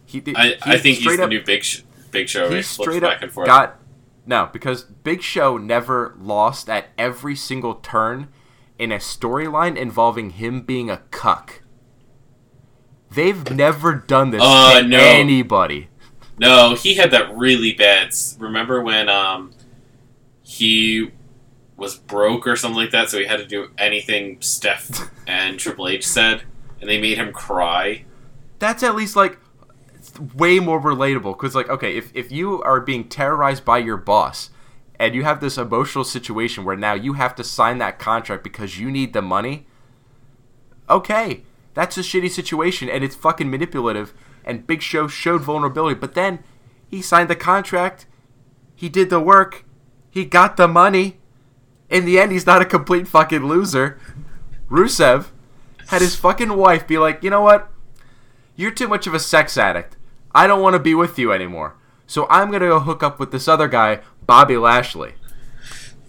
He, 0.06 0.22
I, 0.34 0.46
he 0.48 0.54
I 0.62 0.78
think 0.78 0.96
he's 0.96 1.00
straight 1.00 1.16
the 1.18 1.26
new 1.26 1.42
Big 1.44 1.62
sh- 1.64 1.82
Big 2.10 2.28
Show. 2.28 2.48
he 2.48 2.62
straight 2.62 3.02
back 3.02 3.16
up 3.18 3.22
and 3.24 3.32
forth. 3.32 3.46
got 3.46 3.78
no 4.24 4.48
because 4.52 4.84
Big 4.84 5.20
Show 5.22 5.58
never 5.58 6.14
lost 6.18 6.70
at 6.70 6.86
every 6.96 7.36
single 7.36 7.74
turn 7.74 8.28
in 8.78 8.92
a 8.92 8.96
storyline 8.96 9.76
involving 9.76 10.30
him 10.30 10.62
being 10.62 10.88
a 10.90 10.98
cuck. 11.10 11.62
They've 13.10 13.50
never 13.50 13.94
done 13.94 14.30
this 14.30 14.40
Uh, 14.44 14.80
to 14.82 14.86
no. 14.88 14.98
anybody. 14.98 15.88
No, 16.38 16.74
he 16.74 16.94
had 16.94 17.10
that 17.12 17.34
really 17.36 17.72
bad. 17.72 18.10
Remember 18.38 18.82
when 18.82 19.08
um 19.08 19.52
he 20.42 21.10
was 21.76 21.96
broke 21.96 22.46
or 22.46 22.56
something 22.56 22.76
like 22.80 22.90
that, 22.92 23.10
so 23.10 23.18
he 23.18 23.24
had 23.26 23.38
to 23.38 23.46
do 23.46 23.68
anything 23.78 24.40
Steph 24.40 25.10
and 25.26 25.58
Triple 25.58 25.88
H 25.88 26.06
said, 26.06 26.42
and 26.80 26.88
they 26.88 27.00
made 27.00 27.18
him 27.18 27.32
cry. 27.32 28.04
That's 28.58 28.82
at 28.82 28.94
least 28.94 29.16
like 29.16 29.38
way 30.20 30.58
more 30.58 30.80
relatable 30.80 31.36
because 31.36 31.54
like 31.54 31.68
okay 31.68 31.96
if, 31.96 32.10
if 32.14 32.30
you 32.30 32.62
are 32.62 32.80
being 32.80 33.08
terrorized 33.08 33.64
by 33.64 33.78
your 33.78 33.96
boss 33.96 34.50
and 34.98 35.14
you 35.14 35.24
have 35.24 35.40
this 35.40 35.58
emotional 35.58 36.04
situation 36.04 36.64
where 36.64 36.76
now 36.76 36.94
you 36.94 37.14
have 37.14 37.34
to 37.34 37.44
sign 37.44 37.78
that 37.78 37.98
contract 37.98 38.42
because 38.42 38.78
you 38.78 38.90
need 38.90 39.12
the 39.12 39.22
money 39.22 39.66
okay 40.88 41.42
that's 41.74 41.98
a 41.98 42.00
shitty 42.00 42.30
situation 42.30 42.88
and 42.88 43.04
it's 43.04 43.16
fucking 43.16 43.50
manipulative 43.50 44.14
and 44.44 44.66
big 44.66 44.82
show 44.82 45.06
showed 45.06 45.42
vulnerability 45.42 45.98
but 45.98 46.14
then 46.14 46.38
he 46.88 47.02
signed 47.02 47.28
the 47.28 47.36
contract 47.36 48.06
he 48.74 48.88
did 48.88 49.10
the 49.10 49.20
work 49.20 49.64
he 50.16 50.24
got 50.24 50.56
the 50.56 50.66
money. 50.66 51.18
In 51.90 52.06
the 52.06 52.18
end 52.18 52.32
he's 52.32 52.46
not 52.46 52.62
a 52.62 52.64
complete 52.64 53.06
fucking 53.06 53.44
loser. 53.44 53.98
Rusev 54.70 55.26
had 55.88 56.00
his 56.00 56.16
fucking 56.16 56.56
wife 56.56 56.86
be 56.86 56.96
like 56.96 57.22
you 57.22 57.28
know 57.28 57.42
what? 57.42 57.70
You're 58.56 58.70
too 58.70 58.88
much 58.88 59.06
of 59.06 59.12
a 59.12 59.20
sex 59.20 59.58
addict. 59.58 59.98
I 60.36 60.46
don't 60.46 60.60
want 60.60 60.74
to 60.74 60.78
be 60.78 60.94
with 60.94 61.18
you 61.18 61.32
anymore. 61.32 61.78
So 62.06 62.26
I'm 62.28 62.50
gonna 62.50 62.68
go 62.68 62.80
hook 62.80 63.02
up 63.02 63.18
with 63.18 63.32
this 63.32 63.48
other 63.48 63.68
guy, 63.68 64.00
Bobby 64.26 64.58
Lashley. 64.58 65.14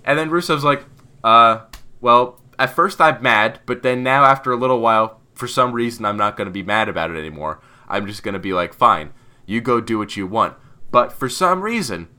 And 0.03 0.19
then 0.19 0.29
Rusev's 0.29 0.65
like, 0.65 0.83
uh, 1.23 1.61
well, 2.01 2.41
at 2.59 2.75
first 2.75 2.99
I'm 2.99 3.23
mad, 3.23 3.61
but 3.65 3.83
then 3.83 4.03
now 4.03 4.25
after 4.25 4.51
a 4.51 4.57
little 4.57 4.81
while, 4.81 5.21
for 5.33 5.47
some 5.47 5.71
reason 5.71 6.03
I'm 6.03 6.17
not 6.17 6.35
gonna 6.35 6.51
be 6.51 6.61
mad 6.61 6.89
about 6.89 7.09
it 7.09 7.17
anymore. 7.17 7.61
I'm 7.87 8.05
just 8.05 8.21
gonna 8.21 8.37
be 8.37 8.51
like, 8.51 8.73
fine, 8.73 9.13
you 9.45 9.61
go 9.61 9.79
do 9.79 9.97
what 9.97 10.17
you 10.17 10.27
want. 10.27 10.57
But 10.91 11.13
for 11.13 11.29
some 11.29 11.61
reason, 11.61 12.09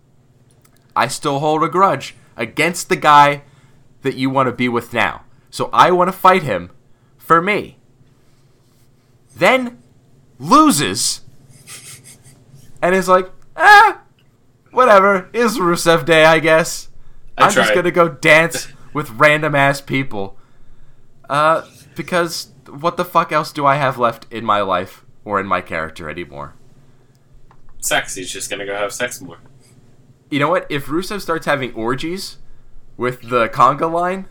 I 0.97 1.09
still 1.09 1.40
hold 1.40 1.62
a 1.62 1.68
grudge 1.68 2.16
against 2.38 2.88
the 2.88 2.97
guy 2.97 3.42
that 4.01 4.16
you 4.16 4.31
want 4.31 4.47
to 4.47 4.53
be 4.53 4.71
with 4.71 4.94
now. 4.94 5.25
So 5.51 5.68
I 5.75 5.90
want 5.90 6.09
to 6.09 6.16
fight 6.16 6.42
him 6.42 6.71
for 7.18 7.42
me. 7.42 7.77
Then 9.37 9.83
loses 10.38 11.21
and 12.83 12.95
is 12.95 13.09
like, 13.09 13.31
ah, 13.57 14.03
whatever. 14.71 15.29
It's 15.33 15.59
Rusev 15.59 16.05
Day, 16.05 16.25
I 16.25 16.38
guess. 16.38 16.88
I 17.37 17.47
I'm 17.47 17.53
just 17.53 17.75
gonna 17.75 17.91
go 17.91 18.09
dance 18.09 18.69
with 18.93 19.11
random 19.11 19.55
ass 19.55 19.81
people. 19.81 20.37
Uh, 21.29 21.67
because 21.95 22.53
what 22.69 22.97
the 22.97 23.05
fuck 23.05 23.33
else 23.33 23.53
do 23.53 23.67
I 23.67 23.77
have 23.77 23.99
left 23.99 24.27
in 24.33 24.45
my 24.45 24.61
life 24.61 25.05
or 25.25 25.41
in 25.41 25.47
my 25.47 25.61
character 25.61 26.09
anymore? 26.09 26.55
Sex. 27.81 28.14
He's 28.14 28.31
just 28.31 28.51
gonna 28.51 28.67
go 28.67 28.75
have 28.75 28.93
sex 28.93 29.21
more. 29.21 29.38
You 30.31 30.38
know 30.38 30.49
what? 30.49 30.67
If 30.69 30.87
Rusev 30.87 31.21
starts 31.21 31.47
having 31.47 31.73
orgies 31.75 32.38
with 32.97 33.23
the 33.23 33.49
conga 33.49 33.91
line, 33.91 34.27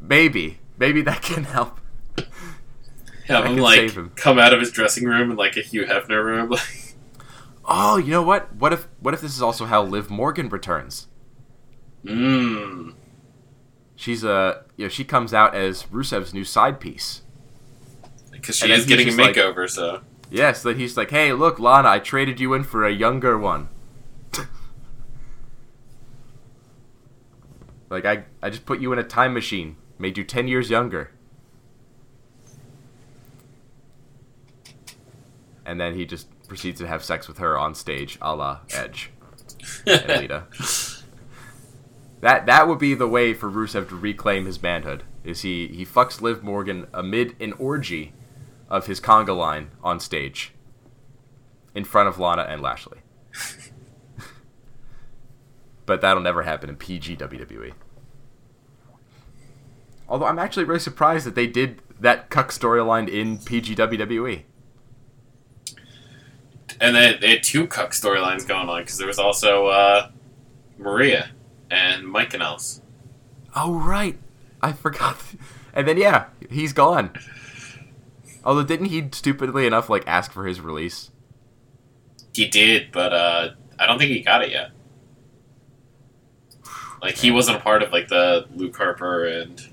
maybe, 0.00 0.60
maybe 0.78 1.02
that 1.02 1.22
can 1.22 1.44
help. 1.44 1.78
Have 3.26 3.44
him 3.46 3.56
like 3.58 4.16
come 4.16 4.38
out 4.38 4.52
of 4.52 4.60
his 4.60 4.70
dressing 4.70 5.04
room 5.04 5.30
in 5.30 5.36
like 5.36 5.56
a 5.56 5.60
Hugh 5.60 5.84
Hefner 5.84 6.24
room. 6.24 6.50
Like, 6.50 6.91
Oh, 7.64 7.96
you 7.96 8.10
know 8.10 8.22
what? 8.22 8.54
What 8.56 8.72
if 8.72 8.88
what 9.00 9.14
if 9.14 9.20
this 9.20 9.34
is 9.34 9.42
also 9.42 9.66
how 9.66 9.82
Liv 9.84 10.10
Morgan 10.10 10.48
returns? 10.48 11.06
mmm. 12.04 12.94
She's 13.94 14.24
a 14.24 14.64
you 14.76 14.86
know 14.86 14.88
she 14.88 15.04
comes 15.04 15.32
out 15.32 15.54
as 15.54 15.84
Rusev's 15.84 16.34
new 16.34 16.44
side 16.44 16.80
piece. 16.80 17.22
Because 18.32 18.56
she 18.56 18.64
And 18.64 18.72
is 18.72 18.86
getting 18.86 19.06
a 19.06 19.10
just 19.10 19.18
like- 19.20 19.36
makeover, 19.36 19.70
so 19.70 20.00
Yes, 20.30 20.62
that 20.62 20.76
he's 20.78 20.96
like, 20.96 21.10
hey, 21.10 21.32
look, 21.34 21.60
Lana, 21.60 21.88
I 21.88 21.98
traded 21.98 22.40
you 22.40 22.54
in 22.54 22.64
for 22.64 22.86
a 22.86 22.90
younger 22.90 23.36
one. 23.38 23.68
like 27.90 28.04
I 28.04 28.24
I 28.42 28.50
just 28.50 28.64
put 28.66 28.80
you 28.80 28.92
in 28.92 28.98
a 28.98 29.04
time 29.04 29.34
machine, 29.34 29.76
made 29.98 30.16
you 30.18 30.24
ten 30.24 30.48
years 30.48 30.70
younger. 30.70 31.10
And 35.64 35.80
then 35.80 35.94
he 35.94 36.04
just 36.04 36.26
proceeds 36.52 36.78
to 36.78 36.86
have 36.86 37.02
sex 37.02 37.28
with 37.28 37.38
her 37.38 37.58
on 37.58 37.74
stage, 37.74 38.18
a 38.20 38.36
la 38.36 38.58
Edge 38.74 39.10
and 39.86 40.06
Lita. 40.20 40.44
That 42.20 42.44
that 42.44 42.68
would 42.68 42.78
be 42.78 42.92
the 42.92 43.08
way 43.08 43.32
for 43.32 43.50
Rusev 43.50 43.88
to 43.88 43.96
reclaim 43.96 44.44
his 44.44 44.62
manhood. 44.62 45.02
Is 45.24 45.40
he 45.40 45.68
he 45.68 45.86
fucks 45.86 46.20
Liv 46.20 46.42
Morgan 46.42 46.88
amid 46.92 47.40
an 47.40 47.54
orgy 47.54 48.12
of 48.68 48.84
his 48.84 49.00
conga 49.00 49.34
line 49.34 49.70
on 49.82 49.98
stage 49.98 50.52
in 51.74 51.84
front 51.84 52.10
of 52.10 52.18
Lana 52.18 52.42
and 52.42 52.60
Lashley. 52.60 52.98
but 55.86 56.02
that'll 56.02 56.22
never 56.22 56.42
happen 56.42 56.68
in 56.68 56.76
PG 56.76 57.16
WWE. 57.16 57.72
Although 60.06 60.26
I'm 60.26 60.38
actually 60.38 60.64
really 60.64 60.80
surprised 60.80 61.24
that 61.24 61.34
they 61.34 61.46
did 61.46 61.80
that 61.98 62.28
cuck 62.28 62.50
storyline 62.50 63.08
in 63.08 63.38
PG 63.38 63.74
WWE. 63.76 64.42
And 66.82 66.94
they, 66.96 67.16
they 67.16 67.30
had 67.30 67.42
two 67.42 67.66
cuck 67.66 67.92
storylines 67.92 68.46
going 68.46 68.68
on 68.68 68.82
because 68.82 68.98
there 68.98 69.06
was 69.06 69.18
also 69.18 69.68
uh, 69.68 70.10
Maria 70.76 71.30
and 71.70 72.06
Mike 72.06 72.30
Kanellis. 72.30 72.80
Oh 73.54 73.74
right, 73.74 74.18
I 74.60 74.72
forgot. 74.72 75.16
And 75.74 75.88
then 75.88 75.96
yeah, 75.96 76.26
he's 76.50 76.74
gone. 76.74 77.12
Although 78.44 78.62
didn't 78.62 78.86
he 78.86 79.08
stupidly 79.12 79.66
enough 79.66 79.88
like 79.88 80.06
ask 80.06 80.30
for 80.30 80.46
his 80.46 80.60
release? 80.60 81.10
He 82.34 82.46
did, 82.46 82.92
but 82.92 83.14
uh, 83.14 83.50
I 83.78 83.86
don't 83.86 83.98
think 83.98 84.10
he 84.10 84.20
got 84.20 84.42
it 84.42 84.50
yet. 84.50 84.70
Like 87.00 87.16
he 87.16 87.30
wasn't 87.30 87.56
a 87.56 87.60
part 87.60 87.82
of 87.82 87.90
like 87.90 88.08
the 88.08 88.46
Luke 88.54 88.76
Harper 88.76 89.24
and 89.24 89.66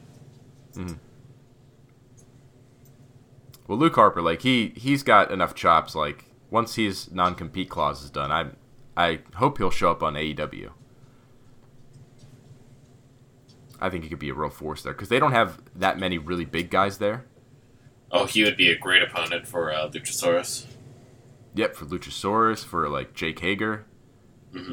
Hmm. 0.73 0.93
Well, 3.67 3.77
Luke 3.77 3.95
Harper, 3.95 4.21
like 4.21 4.41
he 4.41 4.71
he's 4.77 5.03
got 5.03 5.31
enough 5.31 5.53
chops. 5.53 5.95
Like 5.95 6.23
once 6.49 6.75
his 6.75 7.11
non 7.11 7.35
compete 7.35 7.69
clause 7.69 8.03
is 8.03 8.09
done, 8.09 8.31
I 8.31 8.47
I 8.97 9.19
hope 9.35 9.57
he'll 9.57 9.69
show 9.71 9.91
up 9.91 10.03
on 10.03 10.13
AEW. 10.15 10.71
I 13.81 13.89
think 13.89 14.03
he 14.03 14.09
could 14.09 14.19
be 14.19 14.29
a 14.29 14.33
real 14.33 14.49
force 14.49 14.81
there 14.81 14.93
because 14.93 15.09
they 15.09 15.19
don't 15.19 15.31
have 15.31 15.61
that 15.75 15.97
many 15.97 16.17
really 16.17 16.45
big 16.45 16.69
guys 16.69 16.97
there. 16.97 17.25
oh, 18.11 18.25
he 18.25 18.43
would 18.43 18.57
be 18.57 18.69
a 18.69 18.77
great 18.77 19.01
opponent 19.01 19.47
for 19.47 19.71
uh, 19.71 19.89
Luchasaurus. 19.89 20.65
Yep, 21.55 21.75
for 21.75 21.85
Luchasaurus, 21.85 22.65
for 22.65 22.89
like 22.89 23.13
Jake 23.13 23.39
Hager, 23.39 23.85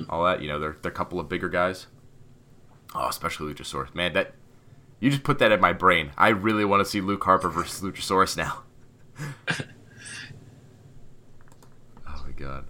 all 0.08 0.24
that. 0.24 0.42
You 0.42 0.48
know, 0.48 0.58
they're 0.58 0.76
they're 0.82 0.92
a 0.92 0.94
couple 0.94 1.20
of 1.20 1.28
bigger 1.28 1.48
guys. 1.48 1.86
Oh, 2.94 3.08
especially 3.08 3.52
Luchasaurus, 3.52 3.94
man. 3.94 4.12
That 4.14 4.34
you 4.98 5.10
just 5.10 5.22
put 5.22 5.38
that 5.38 5.52
in 5.52 5.60
my 5.60 5.72
brain. 5.72 6.10
I 6.16 6.28
really 6.28 6.64
want 6.64 6.80
to 6.84 6.90
see 6.90 7.00
Luke 7.00 7.22
Harper 7.24 7.48
versus 7.48 7.82
Luchasaurus 7.82 8.36
now. 8.36 8.62
god. 12.36 12.66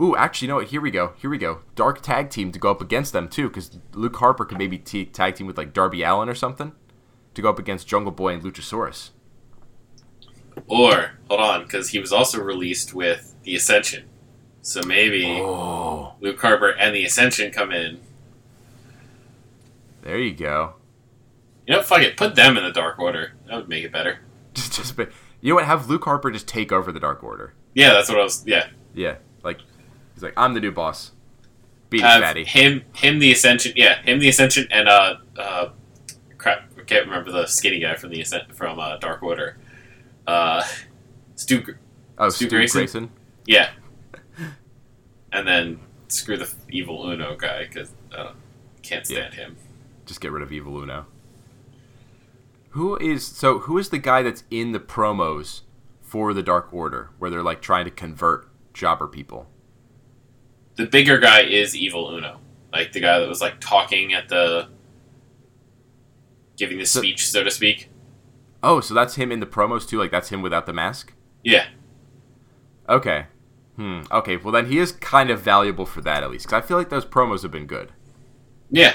Ooh, 0.00 0.14
actually, 0.14 0.46
you 0.46 0.50
know 0.50 0.56
what? 0.56 0.68
Here 0.68 0.80
we 0.80 0.90
go. 0.92 1.12
Here 1.16 1.28
we 1.28 1.38
go. 1.38 1.60
Dark 1.74 2.02
tag 2.02 2.30
team 2.30 2.52
to 2.52 2.58
go 2.58 2.70
up 2.70 2.80
against 2.80 3.12
them 3.12 3.28
too, 3.28 3.48
because 3.48 3.78
Luke 3.94 4.14
Harper 4.16 4.44
could 4.44 4.58
maybe 4.58 4.78
t- 4.78 5.04
tag 5.04 5.34
team 5.34 5.46
with 5.48 5.58
like 5.58 5.72
Darby 5.72 6.02
Allin 6.02 6.28
or 6.28 6.34
something 6.36 6.72
to 7.34 7.42
go 7.42 7.50
up 7.50 7.58
against 7.58 7.88
Jungle 7.88 8.12
Boy 8.12 8.34
and 8.34 8.42
Luchasaurus. 8.42 9.10
Or 10.68 11.12
hold 11.28 11.40
on, 11.40 11.62
because 11.64 11.88
he 11.90 11.98
was 11.98 12.12
also 12.12 12.40
released 12.40 12.94
with 12.94 13.34
the 13.42 13.56
Ascension, 13.56 14.04
so 14.62 14.82
maybe 14.82 15.24
Oh, 15.40 16.14
Luke 16.20 16.40
Harper 16.40 16.68
and 16.70 16.94
the 16.94 17.04
Ascension 17.04 17.50
come 17.52 17.72
in. 17.72 18.00
there 20.02 20.18
you 20.18 20.32
go. 20.32 20.74
You 21.66 21.74
know, 21.74 21.82
fuck 21.82 22.00
it, 22.02 22.16
put 22.16 22.34
them 22.34 22.56
in 22.56 22.64
the 22.64 22.72
Dark 22.72 22.98
Order. 22.98 23.32
That 23.46 23.56
would 23.56 23.68
make 23.68 23.84
it 23.84 23.92
better. 23.92 24.20
Just, 24.54 24.72
just, 24.72 24.96
be- 24.96 25.06
you 25.40 25.50
know 25.50 25.56
what? 25.56 25.64
Have 25.66 25.88
Luke 25.88 26.04
Harper 26.04 26.30
just 26.30 26.48
take 26.48 26.72
over 26.72 26.90
the 26.92 27.00
Dark 27.00 27.22
Order. 27.22 27.54
Yeah, 27.74 27.92
that's 27.92 28.08
what 28.08 28.18
I 28.18 28.22
was. 28.22 28.44
Yeah, 28.46 28.68
Yeah, 28.94 29.16
like 29.42 29.60
he's 30.14 30.22
like, 30.22 30.34
I'm 30.36 30.54
the 30.54 30.60
new 30.60 30.72
boss. 30.72 31.12
Beat 31.90 32.02
have 32.02 32.22
fatty. 32.22 32.44
him, 32.44 32.82
him, 32.94 33.18
the 33.18 33.32
Ascension. 33.32 33.72
Yeah, 33.76 34.02
him, 34.02 34.18
the 34.18 34.28
Ascension, 34.28 34.68
and 34.70 34.88
uh, 34.88 35.16
uh, 35.38 35.70
crap, 36.36 36.70
I 36.78 36.82
can't 36.82 37.06
remember 37.06 37.32
the 37.32 37.46
skinny 37.46 37.78
guy 37.78 37.94
from 37.94 38.10
the 38.10 38.20
Ascent 38.20 38.54
from 38.54 38.78
uh, 38.78 38.96
Dark 38.98 39.22
Order. 39.22 39.56
Uh, 40.26 40.62
Stu. 41.36 41.64
Oh, 42.18 42.28
Stu 42.28 42.46
Stu 42.46 42.50
Grayson? 42.56 42.80
Grayson. 42.80 43.10
Yeah, 43.46 43.70
and 45.32 45.46
then 45.46 45.80
screw 46.08 46.36
the 46.36 46.52
evil 46.70 47.08
Uno 47.08 47.36
guy 47.36 47.66
because 47.66 47.90
uh, 48.12 48.32
can't 48.82 49.06
stand 49.06 49.34
him. 49.34 49.56
Just 50.04 50.20
get 50.20 50.32
rid 50.32 50.42
of 50.42 50.52
Evil 50.52 50.78
Uno. 50.82 51.06
Who 52.78 52.96
is 52.98 53.26
so? 53.26 53.58
Who 53.58 53.76
is 53.76 53.88
the 53.88 53.98
guy 53.98 54.22
that's 54.22 54.44
in 54.52 54.70
the 54.70 54.78
promos 54.78 55.62
for 56.00 56.32
the 56.32 56.44
Dark 56.44 56.72
Order, 56.72 57.10
where 57.18 57.28
they're 57.28 57.42
like 57.42 57.60
trying 57.60 57.84
to 57.86 57.90
convert 57.90 58.48
jobber 58.72 59.08
people? 59.08 59.48
The 60.76 60.86
bigger 60.86 61.18
guy 61.18 61.40
is 61.40 61.74
evil 61.74 62.14
Uno, 62.14 62.38
like 62.72 62.92
the 62.92 63.00
guy 63.00 63.18
that 63.18 63.28
was 63.28 63.40
like 63.40 63.58
talking 63.58 64.12
at 64.14 64.28
the 64.28 64.68
giving 66.56 66.78
the 66.78 66.86
So- 66.86 67.00
speech, 67.00 67.28
so 67.28 67.42
to 67.42 67.50
speak. 67.50 67.90
Oh, 68.62 68.80
so 68.80 68.94
that's 68.94 69.16
him 69.16 69.32
in 69.32 69.40
the 69.40 69.46
promos 69.46 69.88
too. 69.88 69.98
Like 69.98 70.12
that's 70.12 70.28
him 70.28 70.40
without 70.40 70.66
the 70.66 70.72
mask. 70.72 71.14
Yeah, 71.42 71.66
Okay. 72.88 73.26
Hmm. 73.74 74.02
Okay. 74.12 74.36
Well, 74.36 74.52
then 74.52 74.66
he 74.66 74.78
is 74.78 74.92
kind 74.92 75.30
of 75.30 75.40
valuable 75.40 75.84
for 75.86 76.00
that 76.02 76.22
at 76.22 76.30
least, 76.30 76.46
because 76.46 76.62
I 76.62 76.66
feel 76.66 76.76
like 76.76 76.90
those 76.90 77.04
promos 77.04 77.42
have 77.42 77.50
been 77.50 77.66
good. 77.66 77.90
yeah, 78.70 78.94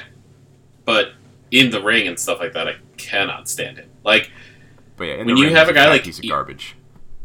but 0.85 1.09
in 1.51 1.69
the 1.69 1.81
ring 1.83 2.07
and 2.07 2.17
stuff 2.19 2.39
like 2.39 2.53
that, 2.53 2.67
I 2.67 2.75
cannot 3.07 3.49
stand 3.49 3.77
it. 3.77 3.89
Like 4.03 4.31
But 4.97 5.05
yeah, 5.05 5.17
When 5.23 5.37
you 5.37 5.45
ring, 5.45 5.55
have 5.55 5.69
a 5.69 5.73
guy 5.73 5.89
like 5.89 6.07
of 6.07 6.23
E- 6.23 6.27
garbage. 6.29 6.75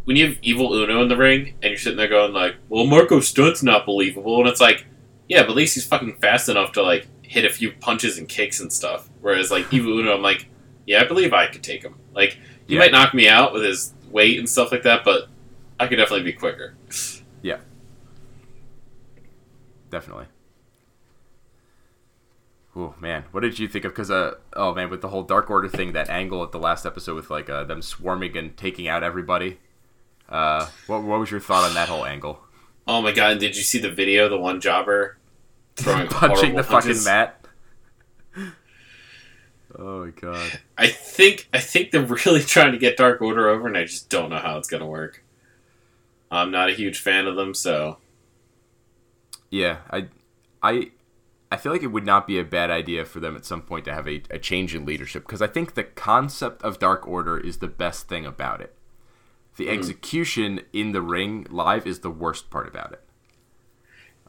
when 0.04 0.16
you 0.16 0.26
have 0.28 0.38
evil 0.42 0.72
Uno 0.74 1.02
in 1.02 1.08
the 1.08 1.16
ring 1.16 1.54
and 1.62 1.70
you're 1.70 1.78
sitting 1.78 1.96
there 1.98 2.08
going 2.08 2.32
like, 2.32 2.56
"Well, 2.68 2.86
Marko 2.86 3.20
Stunt's 3.20 3.62
not 3.62 3.84
believable," 3.86 4.38
and 4.40 4.48
it's 4.48 4.60
like, 4.60 4.86
yeah, 5.28 5.42
but 5.42 5.50
at 5.50 5.56
least 5.56 5.74
he's 5.74 5.86
fucking 5.86 6.16
fast 6.20 6.48
enough 6.48 6.72
to 6.72 6.82
like 6.82 7.06
hit 7.22 7.44
a 7.44 7.50
few 7.50 7.72
punches 7.72 8.16
and 8.18 8.26
kicks 8.28 8.60
and 8.60 8.72
stuff. 8.72 9.08
Whereas 9.20 9.50
like 9.50 9.70
evil 9.72 9.98
Uno, 9.98 10.14
I'm 10.14 10.22
like, 10.22 10.46
yeah, 10.86 11.02
I 11.02 11.04
believe 11.04 11.32
I 11.34 11.46
could 11.48 11.62
take 11.62 11.82
him. 11.82 11.94
Like 12.14 12.38
he 12.66 12.74
Yeah. 12.74 12.80
might 12.80 12.92
knock 12.92 13.12
me 13.14 13.28
out 13.28 13.52
with 13.52 13.62
his 13.62 13.92
weight 14.10 14.38
and 14.38 14.48
stuff 14.48 14.72
like 14.72 14.82
that, 14.84 15.04
but 15.04 15.28
I 15.78 15.86
could 15.86 15.96
definitely 15.96 16.24
be 16.24 16.32
quicker. 16.32 16.74
Yeah. 17.42 17.58
Definitely. 19.90 20.26
Oh 22.78 22.94
man, 23.00 23.24
what 23.32 23.40
did 23.40 23.58
you 23.58 23.66
think 23.66 23.84
of? 23.84 23.90
Because 23.90 24.08
uh, 24.08 24.36
oh 24.52 24.72
man, 24.72 24.88
with 24.88 25.00
the 25.00 25.08
whole 25.08 25.24
Dark 25.24 25.50
Order 25.50 25.68
thing, 25.68 25.94
that 25.94 26.08
angle 26.08 26.44
at 26.44 26.52
the 26.52 26.60
last 26.60 26.86
episode 26.86 27.16
with 27.16 27.28
like 27.28 27.50
uh, 27.50 27.64
them 27.64 27.82
swarming 27.82 28.36
and 28.36 28.56
taking 28.56 28.86
out 28.86 29.02
everybody. 29.02 29.58
Uh, 30.28 30.68
what 30.86 31.02
what 31.02 31.18
was 31.18 31.28
your 31.28 31.40
thought 31.40 31.64
on 31.64 31.74
that 31.74 31.88
whole 31.88 32.06
angle? 32.06 32.38
Oh 32.86 33.02
my 33.02 33.10
god! 33.10 33.40
Did 33.40 33.56
you 33.56 33.64
see 33.64 33.80
the 33.80 33.90
video? 33.90 34.28
The 34.28 34.38
one 34.38 34.60
jobber 34.60 35.18
throwing 35.74 36.06
Punching 36.08 36.54
the 36.54 36.62
fucking 36.62 37.02
mat. 37.02 37.44
Oh 39.76 40.04
my 40.04 40.10
god. 40.10 40.60
I 40.76 40.86
think 40.86 41.48
I 41.52 41.58
think 41.58 41.90
they're 41.90 42.02
really 42.26 42.44
trying 42.44 42.70
to 42.70 42.78
get 42.78 42.96
Dark 42.96 43.20
Order 43.20 43.48
over, 43.48 43.66
and 43.66 43.76
I 43.76 43.86
just 43.86 44.08
don't 44.08 44.30
know 44.30 44.38
how 44.38 44.56
it's 44.56 44.68
gonna 44.68 44.86
work. 44.86 45.24
I'm 46.30 46.52
not 46.52 46.70
a 46.70 46.74
huge 46.74 47.00
fan 47.00 47.26
of 47.26 47.34
them, 47.34 47.54
so 47.54 47.98
Yeah, 49.50 49.78
I, 49.90 50.06
I, 50.62 50.90
I 51.50 51.56
feel 51.56 51.72
like 51.72 51.82
it 51.82 51.88
would 51.88 52.04
not 52.04 52.26
be 52.26 52.38
a 52.38 52.44
bad 52.44 52.70
idea 52.70 53.04
for 53.04 53.20
them 53.20 53.34
at 53.34 53.46
some 53.46 53.62
point 53.62 53.84
to 53.86 53.94
have 53.94 54.06
a, 54.06 54.22
a 54.30 54.38
change 54.38 54.74
in 54.74 54.84
leadership 54.84 55.24
because 55.24 55.40
I 55.40 55.46
think 55.46 55.74
the 55.74 55.84
concept 55.84 56.62
of 56.62 56.78
Dark 56.78 57.06
Order 57.08 57.38
is 57.38 57.58
the 57.58 57.68
best 57.68 58.08
thing 58.08 58.26
about 58.26 58.60
it. 58.60 58.74
The 59.56 59.68
execution 59.70 60.60
in 60.72 60.92
the 60.92 61.02
ring 61.02 61.46
live 61.50 61.86
is 61.86 62.00
the 62.00 62.10
worst 62.10 62.50
part 62.50 62.68
about 62.68 62.92
it. 62.92 63.02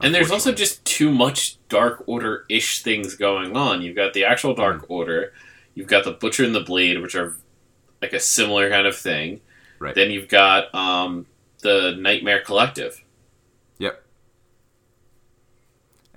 And 0.02 0.16
there's 0.16 0.32
also 0.32 0.54
just 0.54 0.84
too 0.86 1.12
much 1.12 1.58
Dark 1.68 2.04
Order 2.08 2.46
ish 2.50 2.82
things 2.82 3.16
going 3.16 3.56
on. 3.56 3.82
You've 3.82 3.98
got 3.98 4.14
the 4.14 4.24
actual 4.24 4.56
Dark 4.56 4.86
Hmm. 4.88 4.94
Order, 4.94 5.34
you've 5.76 5.88
got 5.88 6.06
the 6.06 6.14
Butcher 6.14 6.46
and 6.46 6.56
the 6.56 6.62
Blade, 6.62 7.02
which 7.02 7.16
are 7.16 7.36
like 8.02 8.14
a 8.14 8.20
similar 8.20 8.70
kind 8.70 8.88
of 8.88 8.96
thing. 8.96 9.42
Right. 9.78 9.94
Then 9.94 10.10
you've 10.10 10.30
got 10.30 10.74
um, 10.74 11.26
the 11.62 11.96
Nightmare 12.00 12.42
Collective. 12.42 13.04
Yep. 13.78 14.04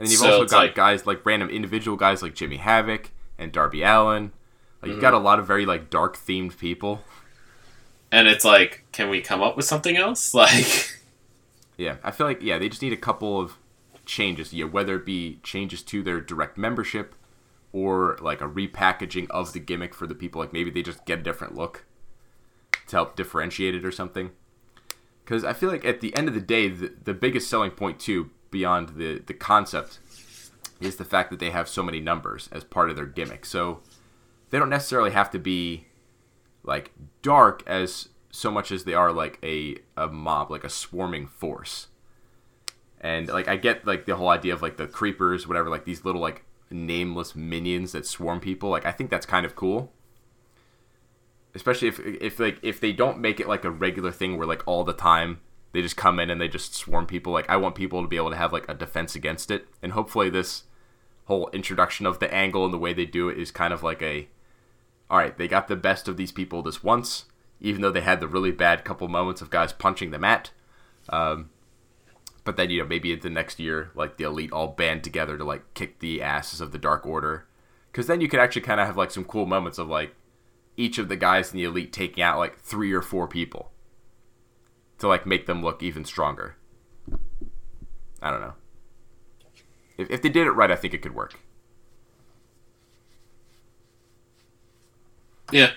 And 0.02 0.08
then 0.08 0.10
you've 0.10 0.20
So 0.20 0.32
also 0.40 0.46
got 0.46 0.56
like- 0.58 0.74
guys 0.74 1.06
like 1.06 1.24
random 1.24 1.48
individual 1.48 1.96
guys 1.96 2.22
like 2.22 2.34
Jimmy 2.34 2.56
Havoc 2.56 3.10
and 3.38 3.52
Darby 3.52 3.82
Allin. 3.82 4.32
Like 4.80 4.88
you've 4.88 4.96
Mm-hmm. 4.96 5.00
got 5.00 5.14
a 5.14 5.18
lot 5.18 5.38
of 5.38 5.46
very 5.46 5.64
like 5.64 5.90
dark 5.90 6.16
themed 6.16 6.58
people. 6.58 7.02
And 8.10 8.26
it's 8.26 8.44
like, 8.44 8.84
can 8.92 9.08
we 9.10 9.20
come 9.20 9.40
up 9.42 9.56
with 9.56 9.64
something 9.64 9.96
else? 9.96 10.34
Like, 10.34 10.98
Yeah, 11.78 11.96
I 12.02 12.10
feel 12.10 12.26
like 12.26 12.42
yeah, 12.42 12.58
they 12.58 12.68
just 12.68 12.82
need 12.82 12.92
a 12.92 12.96
couple 12.96 13.40
of 13.40 13.56
changes. 14.04 14.52
Yeah, 14.52 14.64
whether 14.64 14.96
it 14.96 15.06
be 15.06 15.38
changes 15.44 15.82
to 15.84 16.02
their 16.02 16.20
direct 16.20 16.58
membership 16.58 17.14
or 17.72 18.18
like 18.20 18.40
a 18.40 18.48
repackaging 18.48 19.30
of 19.30 19.52
the 19.52 19.60
gimmick 19.60 19.94
for 19.94 20.06
the 20.08 20.14
people. 20.16 20.40
Like 20.40 20.52
maybe 20.52 20.70
they 20.70 20.82
just 20.82 21.04
get 21.06 21.20
a 21.20 21.22
different 21.22 21.54
look 21.54 21.84
to 22.88 22.96
help 22.96 23.14
differentiate 23.14 23.74
it 23.76 23.84
or 23.84 23.92
something. 23.92 24.32
Because 25.24 25.44
I 25.44 25.52
feel 25.52 25.70
like 25.70 25.84
at 25.84 26.00
the 26.00 26.14
end 26.16 26.26
of 26.26 26.34
the 26.34 26.40
day, 26.40 26.68
the, 26.68 26.92
the 27.04 27.14
biggest 27.14 27.48
selling 27.48 27.70
point 27.70 28.00
too, 28.00 28.30
beyond 28.52 28.90
the 28.90 29.20
the 29.26 29.34
concept, 29.34 29.98
is 30.80 30.96
the 30.96 31.04
fact 31.04 31.30
that 31.30 31.40
they 31.40 31.50
have 31.50 31.68
so 31.68 31.82
many 31.82 31.98
numbers 31.98 32.48
as 32.52 32.62
part 32.62 32.90
of 32.90 32.94
their 32.94 33.06
gimmick. 33.06 33.44
So 33.44 33.80
they 34.50 34.58
don't 34.58 34.70
necessarily 34.70 35.10
have 35.10 35.30
to 35.32 35.40
be 35.40 35.86
like 36.62 36.92
dark 37.22 37.62
as 37.66 38.10
so 38.30 38.50
much 38.50 38.70
as 38.70 38.84
they 38.84 38.94
are 38.94 39.12
like 39.12 39.38
a, 39.42 39.76
a 39.96 40.08
mob, 40.08 40.50
like 40.50 40.64
a 40.64 40.70
swarming 40.70 41.26
force. 41.26 41.88
And 43.00 43.28
like 43.28 43.48
I 43.48 43.56
get 43.56 43.86
like 43.86 44.06
the 44.06 44.16
whole 44.16 44.28
idea 44.28 44.54
of 44.54 44.62
like 44.62 44.76
the 44.76 44.86
creepers, 44.86 45.48
whatever, 45.48 45.68
like 45.68 45.84
these 45.84 46.04
little 46.04 46.20
like 46.20 46.44
nameless 46.70 47.34
minions 47.34 47.92
that 47.92 48.06
swarm 48.06 48.40
people. 48.40 48.70
Like 48.70 48.86
I 48.86 48.92
think 48.92 49.10
that's 49.10 49.26
kind 49.26 49.44
of 49.44 49.56
cool. 49.56 49.92
Especially 51.54 51.88
if 51.88 51.98
if 52.00 52.38
like 52.38 52.58
if 52.62 52.80
they 52.80 52.92
don't 52.92 53.18
make 53.18 53.40
it 53.40 53.48
like 53.48 53.64
a 53.64 53.70
regular 53.70 54.12
thing 54.12 54.38
where 54.38 54.46
like 54.46 54.62
all 54.66 54.84
the 54.84 54.92
time 54.92 55.40
they 55.72 55.82
just 55.82 55.96
come 55.96 56.20
in 56.20 56.30
and 56.30 56.40
they 56.40 56.48
just 56.48 56.74
swarm 56.74 57.06
people. 57.06 57.32
Like 57.32 57.48
I 57.48 57.56
want 57.56 57.74
people 57.74 58.02
to 58.02 58.08
be 58.08 58.16
able 58.16 58.30
to 58.30 58.36
have 58.36 58.52
like 58.52 58.68
a 58.68 58.74
defense 58.74 59.14
against 59.14 59.50
it. 59.50 59.66
And 59.82 59.92
hopefully 59.92 60.30
this 60.30 60.64
whole 61.24 61.48
introduction 61.52 62.06
of 62.06 62.18
the 62.18 62.32
angle 62.32 62.64
and 62.64 62.74
the 62.74 62.78
way 62.78 62.92
they 62.92 63.06
do 63.06 63.28
it 63.28 63.38
is 63.38 63.50
kind 63.50 63.72
of 63.72 63.82
like 63.82 64.02
a 64.02 64.28
all 65.10 65.18
right, 65.18 65.36
they 65.36 65.46
got 65.46 65.68
the 65.68 65.76
best 65.76 66.08
of 66.08 66.16
these 66.16 66.32
people 66.32 66.62
this 66.62 66.82
once, 66.82 67.26
even 67.60 67.82
though 67.82 67.90
they 67.90 68.00
had 68.00 68.20
the 68.20 68.28
really 68.28 68.50
bad 68.50 68.82
couple 68.82 69.06
moments 69.08 69.42
of 69.42 69.50
guys 69.50 69.72
punching 69.72 70.10
the 70.10 70.18
mat. 70.18 70.52
Um, 71.10 71.50
but 72.44 72.56
then, 72.56 72.70
you 72.70 72.80
know, 72.80 72.88
maybe 72.88 73.14
the 73.14 73.28
next 73.28 73.60
year, 73.60 73.90
like 73.94 74.16
the 74.16 74.24
elite 74.24 74.52
all 74.52 74.68
band 74.68 75.04
together 75.04 75.36
to 75.36 75.44
like 75.44 75.74
kick 75.74 75.98
the 75.98 76.22
asses 76.22 76.62
of 76.62 76.72
the 76.72 76.78
Dark 76.78 77.04
Order. 77.04 77.46
Because 77.90 78.06
then 78.06 78.22
you 78.22 78.28
could 78.28 78.40
actually 78.40 78.62
kind 78.62 78.80
of 78.80 78.86
have 78.86 78.96
like 78.96 79.10
some 79.10 79.24
cool 79.24 79.44
moments 79.44 79.78
of 79.78 79.86
like 79.86 80.14
each 80.78 80.96
of 80.96 81.08
the 81.08 81.16
guys 81.16 81.52
in 81.52 81.58
the 81.58 81.64
elite 81.64 81.92
taking 81.92 82.22
out 82.22 82.38
like 82.38 82.58
three 82.58 82.92
or 82.92 83.02
four 83.02 83.28
people 83.28 83.71
to 85.02 85.08
like 85.08 85.26
make 85.26 85.46
them 85.46 85.62
look 85.64 85.82
even 85.82 86.04
stronger. 86.04 86.54
I 88.22 88.30
don't 88.30 88.40
know. 88.40 88.54
If, 89.98 90.08
if 90.10 90.22
they 90.22 90.28
did 90.28 90.46
it 90.46 90.52
right, 90.52 90.70
I 90.70 90.76
think 90.76 90.94
it 90.94 91.02
could 91.02 91.14
work. 91.14 91.40
yeah, 95.50 95.72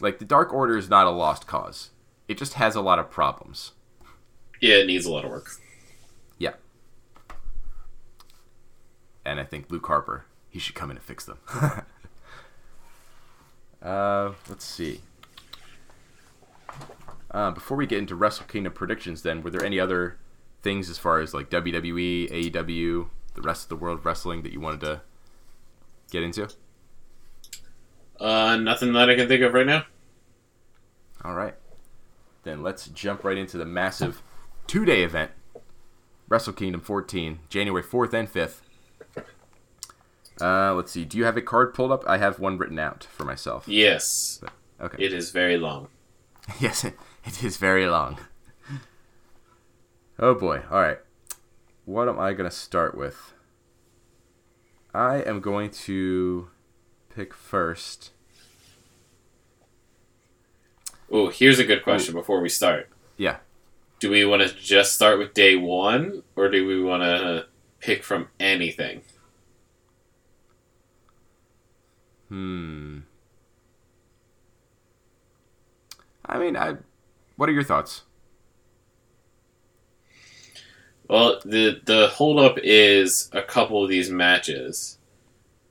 Like 0.00 0.20
the 0.20 0.24
Dark 0.24 0.54
Order 0.54 0.78
is 0.78 0.88
not 0.88 1.08
a 1.08 1.10
lost 1.10 1.46
cause. 1.46 1.90
It 2.28 2.38
just 2.38 2.54
has 2.54 2.76
a 2.76 2.80
lot 2.80 2.98
of 3.00 3.10
problems. 3.10 3.72
yeah, 4.60 4.76
it 4.76 4.86
needs 4.86 5.04
a 5.06 5.12
lot 5.12 5.24
of 5.24 5.30
work. 5.30 5.50
Yeah. 6.38 6.54
And 9.24 9.38
I 9.40 9.44
think 9.44 9.70
Luke 9.70 9.86
Harper, 9.86 10.24
he 10.48 10.60
should 10.60 10.76
come 10.76 10.90
in 10.90 10.96
and 10.96 11.04
fix 11.04 11.26
them. 11.26 11.38
uh, 13.82 14.32
let's 14.48 14.64
see. 14.64 15.00
Uh, 17.32 17.50
before 17.50 17.76
we 17.76 17.86
get 17.86 17.98
into 17.98 18.14
Wrestle 18.14 18.46
Kingdom 18.46 18.72
predictions, 18.74 19.22
then, 19.22 19.42
were 19.42 19.50
there 19.50 19.64
any 19.64 19.80
other 19.80 20.18
things 20.62 20.90
as 20.90 20.98
far 20.98 21.18
as 21.20 21.32
like 21.32 21.48
WWE, 21.50 22.30
AEW, 22.30 23.08
the 23.34 23.42
rest 23.42 23.64
of 23.64 23.68
the 23.70 23.76
world 23.76 24.04
wrestling 24.04 24.42
that 24.42 24.52
you 24.52 24.60
wanted 24.60 24.80
to 24.82 25.00
get 26.10 26.22
into? 26.22 26.48
Uh, 28.20 28.56
nothing 28.56 28.92
that 28.92 29.08
I 29.08 29.14
can 29.16 29.28
think 29.28 29.42
of 29.42 29.54
right 29.54 29.66
now. 29.66 29.84
All 31.24 31.34
right. 31.34 31.54
Then 32.44 32.62
let's 32.62 32.86
jump 32.88 33.24
right 33.24 33.38
into 33.38 33.56
the 33.56 33.64
massive 33.64 34.22
two 34.66 34.84
day 34.84 35.02
event 35.02 35.30
Wrestle 36.28 36.52
Kingdom 36.52 36.80
14, 36.80 37.40
January 37.48 37.82
4th 37.82 38.12
and 38.12 38.30
5th. 38.32 38.60
Uh, 40.40 40.74
let's 40.74 40.90
see. 40.92 41.04
Do 41.04 41.18
you 41.18 41.24
have 41.24 41.36
a 41.36 41.42
card 41.42 41.74
pulled 41.74 41.92
up? 41.92 42.04
I 42.06 42.18
have 42.18 42.38
one 42.38 42.58
written 42.58 42.78
out 42.78 43.04
for 43.04 43.24
myself. 43.24 43.68
Yes, 43.68 44.40
Okay. 44.80 45.02
it 45.04 45.12
is 45.12 45.30
very 45.30 45.56
long. 45.56 45.88
yes, 46.60 46.84
it, 47.24 47.44
is 47.44 47.56
very 47.56 47.86
long. 47.86 48.18
Oh 50.18 50.34
boy. 50.34 50.62
All 50.70 50.80
right. 50.80 50.98
What 51.84 52.08
am 52.08 52.18
I 52.18 52.32
going 52.32 52.48
to 52.48 52.54
start 52.54 52.96
with? 52.96 53.34
I 54.94 55.16
am 55.22 55.40
going 55.40 55.70
to 55.70 56.48
pick 57.14 57.34
first. 57.34 58.10
Oh, 61.10 61.28
here's 61.28 61.58
a 61.58 61.64
good 61.64 61.82
question 61.82 62.14
before 62.14 62.40
we 62.40 62.48
start. 62.48 62.88
Yeah. 63.16 63.36
Do 64.00 64.10
we 64.10 64.24
want 64.24 64.42
to 64.42 64.54
just 64.54 64.94
start 64.94 65.18
with 65.18 65.34
day 65.34 65.56
one, 65.56 66.22
or 66.36 66.48
do 66.48 66.66
we 66.66 66.82
want 66.82 67.02
to 67.02 67.46
pick 67.80 68.02
from 68.02 68.28
anything? 68.40 69.02
Hmm. 72.28 73.00
I 76.24 76.38
mean, 76.38 76.56
I. 76.56 76.76
What 77.36 77.48
are 77.48 77.52
your 77.52 77.62
thoughts? 77.64 78.02
Well, 81.08 81.40
the 81.44 81.80
the 81.84 82.08
holdup 82.08 82.58
is 82.62 83.28
a 83.32 83.42
couple 83.42 83.82
of 83.82 83.90
these 83.90 84.10
matches. 84.10 84.98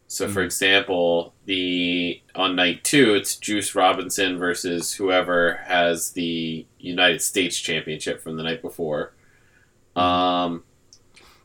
So, 0.08 0.28
for 0.28 0.42
Mhm. 0.42 0.46
example, 0.46 1.34
the 1.46 2.22
on 2.36 2.56
night 2.56 2.84
two, 2.84 3.16
it's 3.16 3.38
Juice 3.38 3.74
Robinson 3.74 4.38
versus 4.38 4.94
whoever 4.96 5.62
has 5.68 6.12
the 6.12 6.66
United 6.80 7.22
States 7.22 7.58
Championship 7.58 8.22
from 8.22 8.36
the 8.36 8.44
night 8.44 8.62
before. 8.62 9.14
Um, 9.96 10.64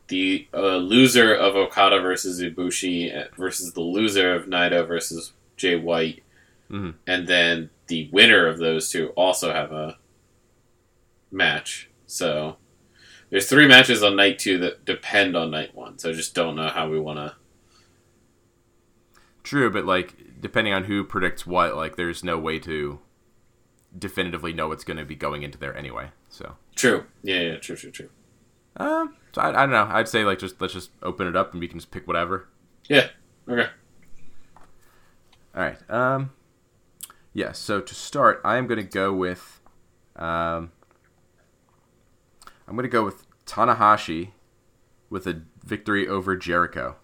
the 0.09 0.47
uh, 0.53 0.77
loser 0.77 1.33
of 1.33 1.55
Okada 1.55 1.99
versus 2.01 2.41
Ibushi 2.41 3.15
uh, 3.15 3.27
versus 3.37 3.73
the 3.73 3.81
loser 3.81 4.35
of 4.35 4.45
Naito 4.47 4.85
versus 4.85 5.31
Jay 5.55 5.75
White, 5.77 6.23
Mhm. 6.69 6.95
and 7.07 7.27
then 7.27 7.69
the 7.87 8.09
winner 8.11 8.47
of 8.47 8.57
those 8.57 8.89
two 8.89 9.09
also 9.15 9.53
have 9.53 9.71
a 9.71 9.97
match. 11.37 11.89
So 12.05 12.57
there's 13.29 13.47
three 13.49 13.67
matches 13.67 14.03
on 14.03 14.15
night 14.15 14.39
two 14.39 14.57
that 14.59 14.83
depend 14.85 15.37
on 15.37 15.51
night 15.51 15.75
one. 15.75 15.97
So 15.99 16.09
I 16.09 16.13
just 16.13 16.33
don't 16.35 16.55
know 16.55 16.67
how 16.69 16.89
we 16.89 16.99
want 16.99 17.19
to. 17.19 17.35
True, 19.43 19.69
but 19.69 19.85
like 19.85 20.41
depending 20.41 20.73
on 20.73 20.85
who 20.85 21.03
predicts 21.03 21.47
what, 21.47 21.75
like 21.75 21.95
there's 21.95 22.23
no 22.23 22.37
way 22.37 22.59
to 22.59 22.99
definitively 23.97 24.53
know 24.53 24.67
what's 24.67 24.83
going 24.83 24.97
to 24.97 25.05
be 25.05 25.15
going 25.15 25.43
into 25.43 25.57
there 25.57 25.75
anyway. 25.75 26.09
So, 26.29 26.55
True. 26.75 27.05
Yeah, 27.23 27.39
yeah, 27.39 27.55
true, 27.55 27.75
true, 27.75 27.91
true. 27.91 28.09
um, 28.75 29.15
so 29.33 29.41
I, 29.41 29.49
I 29.49 29.65
don't 29.65 29.71
know. 29.71 29.87
I'd 29.89 30.07
say 30.09 30.25
like 30.25 30.39
just 30.39 30.59
let's 30.61 30.73
just 30.73 30.91
open 31.01 31.27
it 31.27 31.35
up 31.35 31.51
and 31.53 31.59
we 31.61 31.67
can 31.67 31.79
just 31.79 31.91
pick 31.91 32.05
whatever. 32.07 32.47
Yeah. 32.89 33.07
Okay. 33.49 33.69
All 35.55 35.63
right. 35.63 35.89
Um, 35.89 36.31
yeah. 37.33 37.53
So 37.53 37.79
to 37.81 37.95
start, 37.95 38.41
I 38.43 38.57
am 38.57 38.67
going 38.67 38.77
to 38.79 38.83
go 38.83 39.13
with, 39.13 39.61
um, 40.15 40.71
I'm 42.67 42.75
going 42.75 42.83
to 42.83 42.89
go 42.89 43.03
with 43.05 43.25
Tanahashi 43.45 44.31
with 45.09 45.25
a 45.25 45.41
victory 45.63 46.07
over 46.07 46.35
Jericho, 46.35 46.97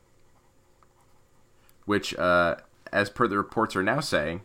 which, 1.86 2.14
uh, 2.16 2.56
as 2.92 3.10
per 3.10 3.28
the 3.28 3.38
reports 3.38 3.76
are 3.76 3.84
now 3.84 4.00
saying, 4.02 4.42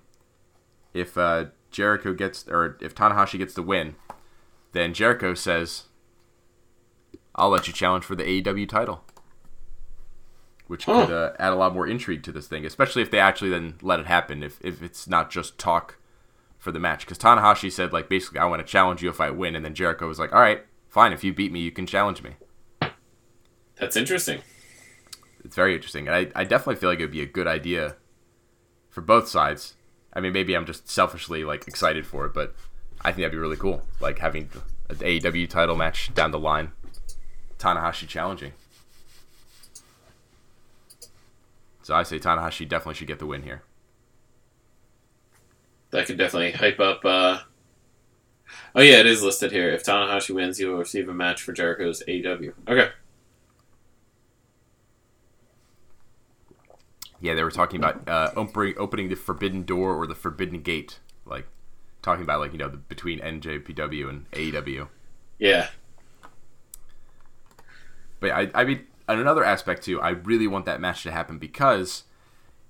if 0.94 1.18
uh, 1.18 1.46
Jericho 1.70 2.14
gets 2.14 2.46
or 2.48 2.78
if 2.80 2.94
Tanahashi 2.94 3.38
gets 3.38 3.54
the 3.54 3.62
win, 3.62 3.96
then 4.72 4.94
Jericho 4.94 5.34
says, 5.34 5.84
"I'll 7.34 7.50
let 7.50 7.66
you 7.66 7.72
challenge 7.72 8.04
for 8.04 8.14
the 8.14 8.24
AEW 8.24 8.68
title," 8.68 9.04
which 10.66 10.84
Huh. 10.84 11.06
could 11.06 11.14
uh, 11.14 11.32
add 11.38 11.52
a 11.52 11.56
lot 11.56 11.74
more 11.74 11.86
intrigue 11.86 12.22
to 12.24 12.32
this 12.32 12.46
thing, 12.46 12.64
especially 12.64 13.02
if 13.02 13.10
they 13.10 13.18
actually 13.18 13.50
then 13.50 13.74
let 13.82 14.00
it 14.00 14.06
happen. 14.06 14.42
If 14.42 14.58
if 14.62 14.82
it's 14.82 15.06
not 15.08 15.30
just 15.30 15.58
talk 15.58 15.96
for 16.58 16.72
the 16.72 16.80
match, 16.80 17.00
because 17.00 17.18
Tanahashi 17.18 17.70
said 17.70 17.92
like 17.92 18.08
basically, 18.08 18.38
"I 18.40 18.46
want 18.46 18.64
to 18.64 18.70
challenge 18.70 19.02
you 19.02 19.10
if 19.10 19.20
I 19.20 19.30
win," 19.30 19.54
and 19.56 19.64
then 19.64 19.74
Jericho 19.74 20.08
was 20.08 20.18
like, 20.18 20.32
"All 20.32 20.40
right, 20.40 20.64
fine. 20.88 21.12
If 21.12 21.24
you 21.24 21.32
beat 21.32 21.52
me, 21.52 21.60
you 21.60 21.70
can 21.70 21.86
challenge 21.86 22.22
me." 22.22 22.32
That's 23.76 23.96
interesting. 23.96 24.42
It's 25.44 25.54
very 25.54 25.74
interesting, 25.74 26.08
and 26.08 26.16
I, 26.16 26.40
I 26.40 26.44
definitely 26.44 26.76
feel 26.76 26.90
like 26.90 26.98
it 26.98 27.04
would 27.04 27.12
be 27.12 27.22
a 27.22 27.26
good 27.26 27.46
idea 27.46 27.96
for 28.90 29.00
both 29.00 29.28
sides. 29.28 29.74
I 30.12 30.20
mean, 30.20 30.32
maybe 30.32 30.56
I'm 30.56 30.66
just 30.66 30.88
selfishly 30.88 31.44
like 31.44 31.68
excited 31.68 32.06
for 32.06 32.26
it, 32.26 32.34
but 32.34 32.54
I 33.00 33.12
think 33.12 33.18
that'd 33.18 33.32
be 33.32 33.38
really 33.38 33.56
cool. 33.56 33.82
Like 34.00 34.18
having 34.18 34.50
an 34.90 34.96
AEW 34.96 35.48
title 35.48 35.76
match 35.76 36.12
down 36.14 36.32
the 36.32 36.38
line, 36.38 36.72
Tanahashi 37.58 38.08
challenging. 38.08 38.52
So 41.82 41.94
I 41.94 42.02
say 42.02 42.18
Tanahashi 42.18 42.68
definitely 42.68 42.94
should 42.96 43.06
get 43.06 43.18
the 43.18 43.26
win 43.26 43.44
here. 43.44 43.62
That 45.90 46.06
could 46.06 46.18
definitely 46.18 46.52
hype 46.52 46.80
up. 46.80 47.04
Uh... 47.04 47.38
Oh 48.74 48.82
yeah, 48.82 48.98
it 48.98 49.06
is 49.06 49.22
listed 49.22 49.52
here. 49.52 49.70
If 49.70 49.84
Tanahashi 49.84 50.34
wins, 50.34 50.58
he 50.58 50.64
will 50.64 50.76
receive 50.76 51.08
a 51.08 51.14
match 51.14 51.42
for 51.42 51.52
Jericho's 51.52 52.02
AEW. 52.06 52.52
Okay. 52.68 52.90
Yeah, 57.20 57.34
they 57.34 57.42
were 57.42 57.50
talking 57.50 57.80
about 57.80 58.08
uh, 58.08 58.30
opening 58.36 58.74
opening 58.78 59.08
the 59.08 59.16
forbidden 59.16 59.64
door 59.64 59.94
or 59.94 60.06
the 60.06 60.14
forbidden 60.14 60.60
gate, 60.62 61.00
like 61.26 61.46
talking 62.02 62.22
about 62.22 62.40
like 62.40 62.52
you 62.52 62.58
know 62.58 62.68
the, 62.68 62.76
between 62.76 63.18
NJPW 63.20 64.08
and 64.08 64.30
AEW. 64.30 64.88
Yeah. 65.38 65.68
But 68.20 68.30
I, 68.30 68.50
I 68.54 68.64
mean, 68.64 68.86
another 69.08 69.44
aspect 69.44 69.84
too, 69.84 70.00
I 70.00 70.10
really 70.10 70.46
want 70.46 70.66
that 70.66 70.80
match 70.80 71.02
to 71.04 71.12
happen 71.12 71.38
because 71.38 72.04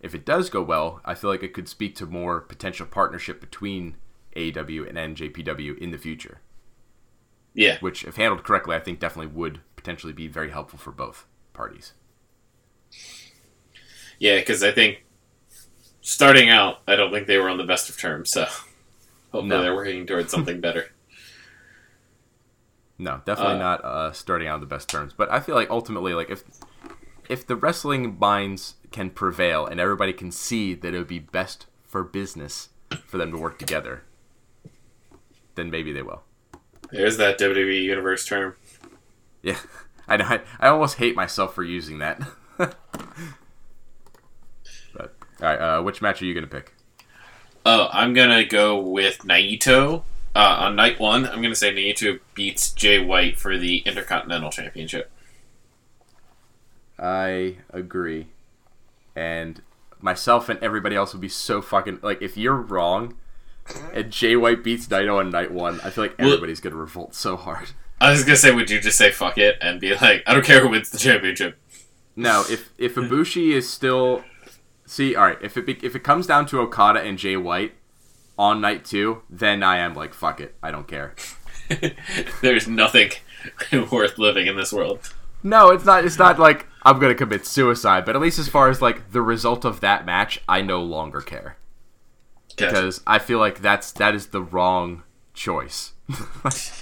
if 0.00 0.14
it 0.14 0.24
does 0.24 0.50
go 0.50 0.62
well, 0.62 1.00
I 1.04 1.14
feel 1.14 1.30
like 1.30 1.42
it 1.42 1.52
could 1.52 1.68
speak 1.68 1.94
to 1.96 2.06
more 2.06 2.40
potential 2.40 2.86
partnership 2.86 3.40
between 3.40 3.96
AEW 4.38 4.88
and 4.88 5.16
NJPW 5.16 5.76
in 5.78 5.90
the 5.90 5.98
future. 5.98 6.40
Yeah. 7.54 7.78
Which, 7.80 8.04
if 8.04 8.16
handled 8.16 8.44
correctly, 8.44 8.76
I 8.76 8.80
think 8.80 9.00
definitely 9.00 9.32
would 9.34 9.60
potentially 9.76 10.12
be 10.12 10.28
very 10.28 10.50
helpful 10.50 10.78
for 10.78 10.92
both 10.92 11.26
parties. 11.52 11.92
Yeah, 14.18 14.36
because 14.38 14.62
I 14.62 14.72
think 14.72 15.04
starting 16.00 16.48
out, 16.50 16.78
I 16.86 16.96
don't 16.96 17.12
think 17.12 17.26
they 17.26 17.38
were 17.38 17.48
on 17.48 17.58
the 17.58 17.64
best 17.64 17.88
of 17.88 17.98
terms. 17.98 18.30
So 18.30 18.42
hopefully 19.32 19.48
No. 19.48 19.62
they're 19.62 19.74
working 19.74 20.06
towards 20.06 20.30
something 20.30 20.60
better. 20.60 20.86
No, 23.00 23.20
definitely 23.24 23.54
Uh, 23.54 23.58
not 23.58 23.84
uh, 23.84 24.10
starting 24.12 24.48
out 24.48 24.54
on 24.54 24.60
the 24.60 24.66
best 24.66 24.88
terms. 24.88 25.12
But 25.16 25.30
I 25.30 25.38
feel 25.38 25.54
like 25.54 25.70
ultimately, 25.70 26.14
like 26.14 26.30
if 26.30 26.42
if 27.28 27.46
the 27.46 27.54
wrestling 27.54 28.18
minds 28.18 28.74
can 28.90 29.10
prevail 29.10 29.64
and 29.64 29.78
everybody 29.78 30.12
can 30.12 30.32
see 30.32 30.74
that 30.74 30.94
it 30.94 30.98
would 30.98 31.06
be 31.06 31.20
best 31.20 31.66
for 31.86 32.02
business 32.02 32.70
for 33.06 33.16
them 33.16 33.30
to 33.30 33.38
work 33.38 33.56
together, 33.56 34.02
then 35.58 35.70
maybe 35.70 35.92
they 35.92 36.02
will. 36.02 36.22
There's 36.90 37.16
that 37.18 37.38
WWE 37.38 37.82
Universe 37.82 38.24
term. 38.24 38.54
Yeah, 39.42 39.58
I 40.08 40.16
know. 40.16 40.24
I, 40.24 40.40
I 40.60 40.68
almost 40.68 40.98
hate 40.98 41.16
myself 41.16 41.54
for 41.54 41.62
using 41.62 41.98
that. 41.98 42.22
but 42.56 42.76
all 44.94 45.06
right, 45.40 45.56
uh, 45.56 45.82
which 45.82 46.00
match 46.00 46.22
are 46.22 46.24
you 46.24 46.34
gonna 46.34 46.46
pick? 46.46 46.74
Oh, 47.66 47.88
I'm 47.92 48.14
gonna 48.14 48.44
go 48.44 48.78
with 48.78 49.18
Naito. 49.18 50.02
Uh, 50.34 50.56
on 50.60 50.76
night 50.76 51.00
one, 51.00 51.26
I'm 51.26 51.42
gonna 51.42 51.54
say 51.54 51.72
Naito 51.74 52.20
beats 52.34 52.72
Jay 52.72 53.04
White 53.04 53.38
for 53.38 53.58
the 53.58 53.78
Intercontinental 53.78 54.50
Championship. 54.50 55.10
I 56.98 57.58
agree, 57.70 58.28
and 59.14 59.62
myself 60.00 60.48
and 60.48 60.62
everybody 60.62 60.96
else 60.96 61.12
would 61.12 61.20
be 61.20 61.28
so 61.28 61.60
fucking 61.60 62.00
like 62.02 62.22
if 62.22 62.36
you're 62.36 62.56
wrong, 62.56 63.14
and 63.92 64.10
Jay 64.10 64.36
White 64.36 64.62
beats 64.64 64.86
Naito 64.86 65.18
on 65.18 65.30
night 65.30 65.50
one. 65.50 65.80
I 65.82 65.90
feel 65.90 66.04
like 66.04 66.18
Well- 66.18 66.28
everybody's 66.28 66.60
gonna 66.60 66.76
revolt 66.76 67.14
so 67.14 67.36
hard. 67.36 67.70
I 68.00 68.10
was 68.12 68.22
gonna 68.24 68.36
say, 68.36 68.52
would 68.52 68.70
you 68.70 68.80
just 68.80 68.96
say 68.96 69.10
fuck 69.10 69.38
it 69.38 69.56
and 69.60 69.80
be 69.80 69.92
like, 69.94 70.22
I 70.26 70.32
don't 70.34 70.44
care 70.44 70.60
who 70.60 70.68
wins 70.68 70.90
the 70.90 70.98
championship? 70.98 71.58
No, 72.14 72.44
if 72.48 72.70
if 72.78 72.94
Ibushi 72.94 73.50
is 73.52 73.68
still, 73.68 74.24
see, 74.86 75.14
all 75.16 75.24
right, 75.24 75.38
if 75.42 75.56
it 75.56 75.66
be, 75.66 75.78
if 75.82 75.94
it 75.96 76.04
comes 76.04 76.26
down 76.26 76.46
to 76.46 76.60
Okada 76.60 77.00
and 77.00 77.18
Jay 77.18 77.36
White 77.36 77.74
on 78.38 78.60
night 78.60 78.84
two, 78.84 79.22
then 79.28 79.62
I 79.62 79.78
am 79.78 79.94
like 79.94 80.14
fuck 80.14 80.40
it, 80.40 80.54
I 80.62 80.70
don't 80.70 80.86
care. 80.88 81.14
There's 82.40 82.66
nothing 82.68 83.10
worth 83.90 84.18
living 84.18 84.46
in 84.46 84.56
this 84.56 84.72
world. 84.72 85.12
No, 85.42 85.70
it's 85.70 85.84
not. 85.84 86.04
It's 86.04 86.18
not 86.18 86.38
like 86.38 86.66
I'm 86.82 86.98
gonna 86.98 87.14
commit 87.14 87.46
suicide, 87.46 88.04
but 88.04 88.16
at 88.16 88.22
least 88.22 88.38
as 88.38 88.48
far 88.48 88.68
as 88.68 88.80
like 88.82 89.12
the 89.12 89.22
result 89.22 89.64
of 89.64 89.80
that 89.80 90.04
match, 90.06 90.40
I 90.48 90.62
no 90.62 90.82
longer 90.82 91.20
care 91.20 91.56
because 92.58 93.00
I 93.06 93.18
feel 93.18 93.38
like 93.38 93.60
that's 93.60 93.92
that 93.92 94.14
is 94.14 94.28
the 94.28 94.42
wrong 94.42 95.02
choice. 95.34 95.92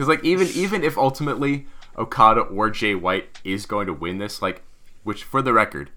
Because 0.00 0.08
like 0.08 0.24
even 0.24 0.48
even 0.54 0.82
if 0.82 0.96
ultimately 0.96 1.66
Okada 1.98 2.40
or 2.40 2.70
Jay 2.70 2.94
White 2.94 3.38
is 3.44 3.66
going 3.66 3.86
to 3.86 3.92
win 3.92 4.16
this, 4.16 4.40
like 4.40 4.62
which 5.04 5.24
for 5.24 5.42
the 5.42 5.52
record, 5.52 5.90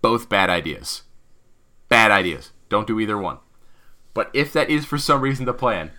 both 0.00 0.30
bad 0.30 0.48
ideas, 0.48 1.02
bad 1.90 2.10
ideas. 2.10 2.52
Don't 2.70 2.86
do 2.86 2.98
either 2.98 3.18
one. 3.18 3.36
But 4.14 4.30
if 4.32 4.50
that 4.54 4.70
is 4.70 4.86
for 4.86 4.96
some 4.96 5.20
reason 5.20 5.44
the 5.44 5.52
plan, 5.52 5.90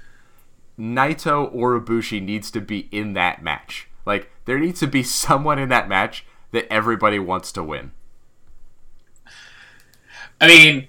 Naito 0.80 1.54
or 1.54 1.80
Ibushi 1.80 2.20
needs 2.20 2.50
to 2.50 2.62
be 2.62 2.90
in 2.92 3.14
that 3.14 3.44
match. 3.44 3.88
Like 4.08 4.32
there 4.46 4.58
needs 4.58 4.80
to 4.80 4.88
be 4.88 5.04
someone 5.04 5.60
in 5.60 5.70
that 5.70 5.88
match 5.88 6.26
that 6.52 6.66
everybody 6.74 7.20
wants 7.20 7.52
to 7.52 7.64
win. 7.64 7.92
I 10.42 10.48
mean, 10.48 10.88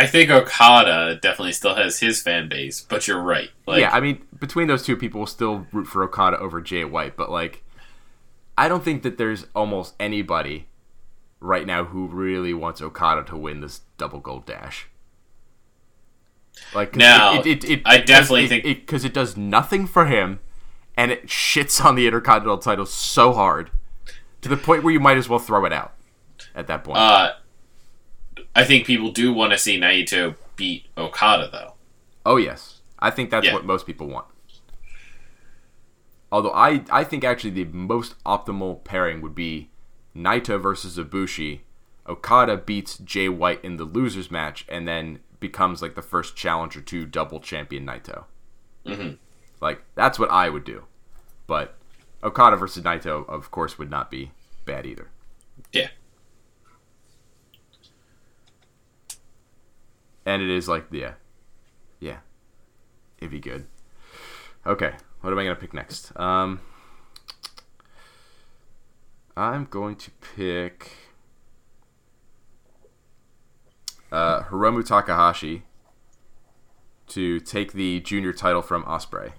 I 0.00 0.06
think 0.06 0.30
Okada 0.30 1.18
definitely 1.20 1.52
still 1.52 1.74
has 1.74 2.00
his 2.00 2.22
fan 2.22 2.48
base, 2.48 2.80
but 2.80 3.06
you're 3.06 3.20
right. 3.20 3.50
Like, 3.66 3.80
yeah, 3.80 3.90
I 3.90 4.00
mean, 4.00 4.22
between 4.38 4.66
those 4.66 4.82
two 4.82 4.96
people, 4.96 5.20
will 5.20 5.26
still 5.26 5.66
root 5.72 5.86
for 5.86 6.02
Okada 6.02 6.38
over 6.38 6.62
Jay 6.62 6.86
White, 6.86 7.18
but 7.18 7.30
like, 7.30 7.62
I 8.56 8.66
don't 8.66 8.82
think 8.82 9.02
that 9.02 9.18
there's 9.18 9.46
almost 9.54 9.94
anybody 10.00 10.68
right 11.38 11.66
now 11.66 11.84
who 11.84 12.06
really 12.06 12.54
wants 12.54 12.80
Okada 12.80 13.24
to 13.24 13.36
win 13.36 13.60
this 13.60 13.82
double 13.98 14.20
gold 14.20 14.46
dash. 14.46 14.88
Like, 16.74 16.96
Now, 16.96 17.38
it, 17.38 17.46
it, 17.46 17.64
it, 17.64 17.82
I 17.84 17.98
definitely 17.98 18.44
it, 18.44 18.48
think- 18.48 18.64
because 18.64 19.04
it, 19.04 19.12
does 19.12 19.36
nothing 19.36 19.86
for 19.86 20.06
him, 20.06 20.40
and 20.96 21.10
it 21.10 21.26
shits 21.26 21.84
on 21.84 21.94
the 21.94 22.06
Intercontinental 22.06 22.56
title 22.58 22.86
so 22.86 23.34
hard 23.34 23.70
to 24.40 24.48
the 24.48 24.56
point 24.56 24.82
where 24.82 24.94
you 24.94 25.00
might 25.00 25.18
as 25.18 25.28
well 25.28 25.38
throw 25.38 25.66
it 25.66 25.74
out 25.74 25.92
at 26.54 26.66
that 26.68 26.84
point. 26.84 26.96
uh, 26.96 27.32
I 28.54 28.64
think 28.64 28.86
people 28.86 29.10
do 29.12 29.32
want 29.32 29.52
to 29.52 29.58
see 29.58 29.78
Naito 29.78 30.36
beat 30.56 30.86
Okada, 30.96 31.48
though. 31.50 31.74
Oh 32.26 32.36
yes, 32.36 32.80
I 32.98 33.10
think 33.10 33.30
that's 33.30 33.46
Yeah. 33.46 33.54
what 33.54 33.64
most 33.64 33.86
people 33.86 34.06
want. 34.06 34.26
Although 36.32 36.52
I, 36.52 36.84
I 36.90 37.04
think 37.04 37.24
actually 37.24 37.50
the 37.50 37.64
most 37.64 38.22
optimal 38.24 38.84
pairing 38.84 39.20
would 39.20 39.34
be 39.34 39.70
Naito 40.16 40.60
versus 40.60 40.96
Ibushi. 40.98 41.60
Okada 42.08 42.56
beats 42.56 42.98
Jay 42.98 43.28
White 43.28 43.64
in 43.64 43.76
the 43.76 43.84
losers 43.84 44.30
match, 44.30 44.64
and 44.68 44.86
then 44.86 45.20
becomes 45.38 45.80
like 45.82 45.94
the 45.94 46.02
first 46.02 46.36
challenger 46.36 46.80
to 46.80 47.06
double 47.06 47.40
champion 47.40 47.86
Naito. 47.86 48.24
Mhm. 48.86 49.18
Like 49.60 49.82
that's 49.94 50.18
what 50.18 50.30
I 50.30 50.48
would 50.50 50.64
do, 50.64 50.84
but 51.46 51.76
Okada 52.22 52.56
versus 52.56 52.82
Naito, 52.84 53.28
of 53.28 53.50
course, 53.50 53.78
would 53.78 53.90
not 53.90 54.10
be 54.10 54.32
bad 54.64 54.86
either. 54.86 55.08
Yeah. 55.72 55.88
And 60.26 60.42
it 60.42 60.50
is 60.50 60.68
like, 60.68 60.86
yeah, 60.90 61.14
yeah, 61.98 62.18
it'd 63.18 63.30
be 63.30 63.40
good. 63.40 63.66
Okay, 64.66 64.94
what 65.20 65.32
am 65.32 65.38
I 65.38 65.44
gonna 65.44 65.56
pick 65.56 65.72
next? 65.72 66.12
Um, 66.18 66.60
I'm 69.36 69.64
going 69.64 69.96
to 69.96 70.10
pick 70.36 70.90
uh, 74.12 74.42
Hiromu 74.42 74.84
Takahashi 74.84 75.62
to 77.08 77.40
take 77.40 77.72
the 77.72 78.00
junior 78.00 78.32
title 78.32 78.62
from 78.62 78.84
Ospreay. 78.84 79.32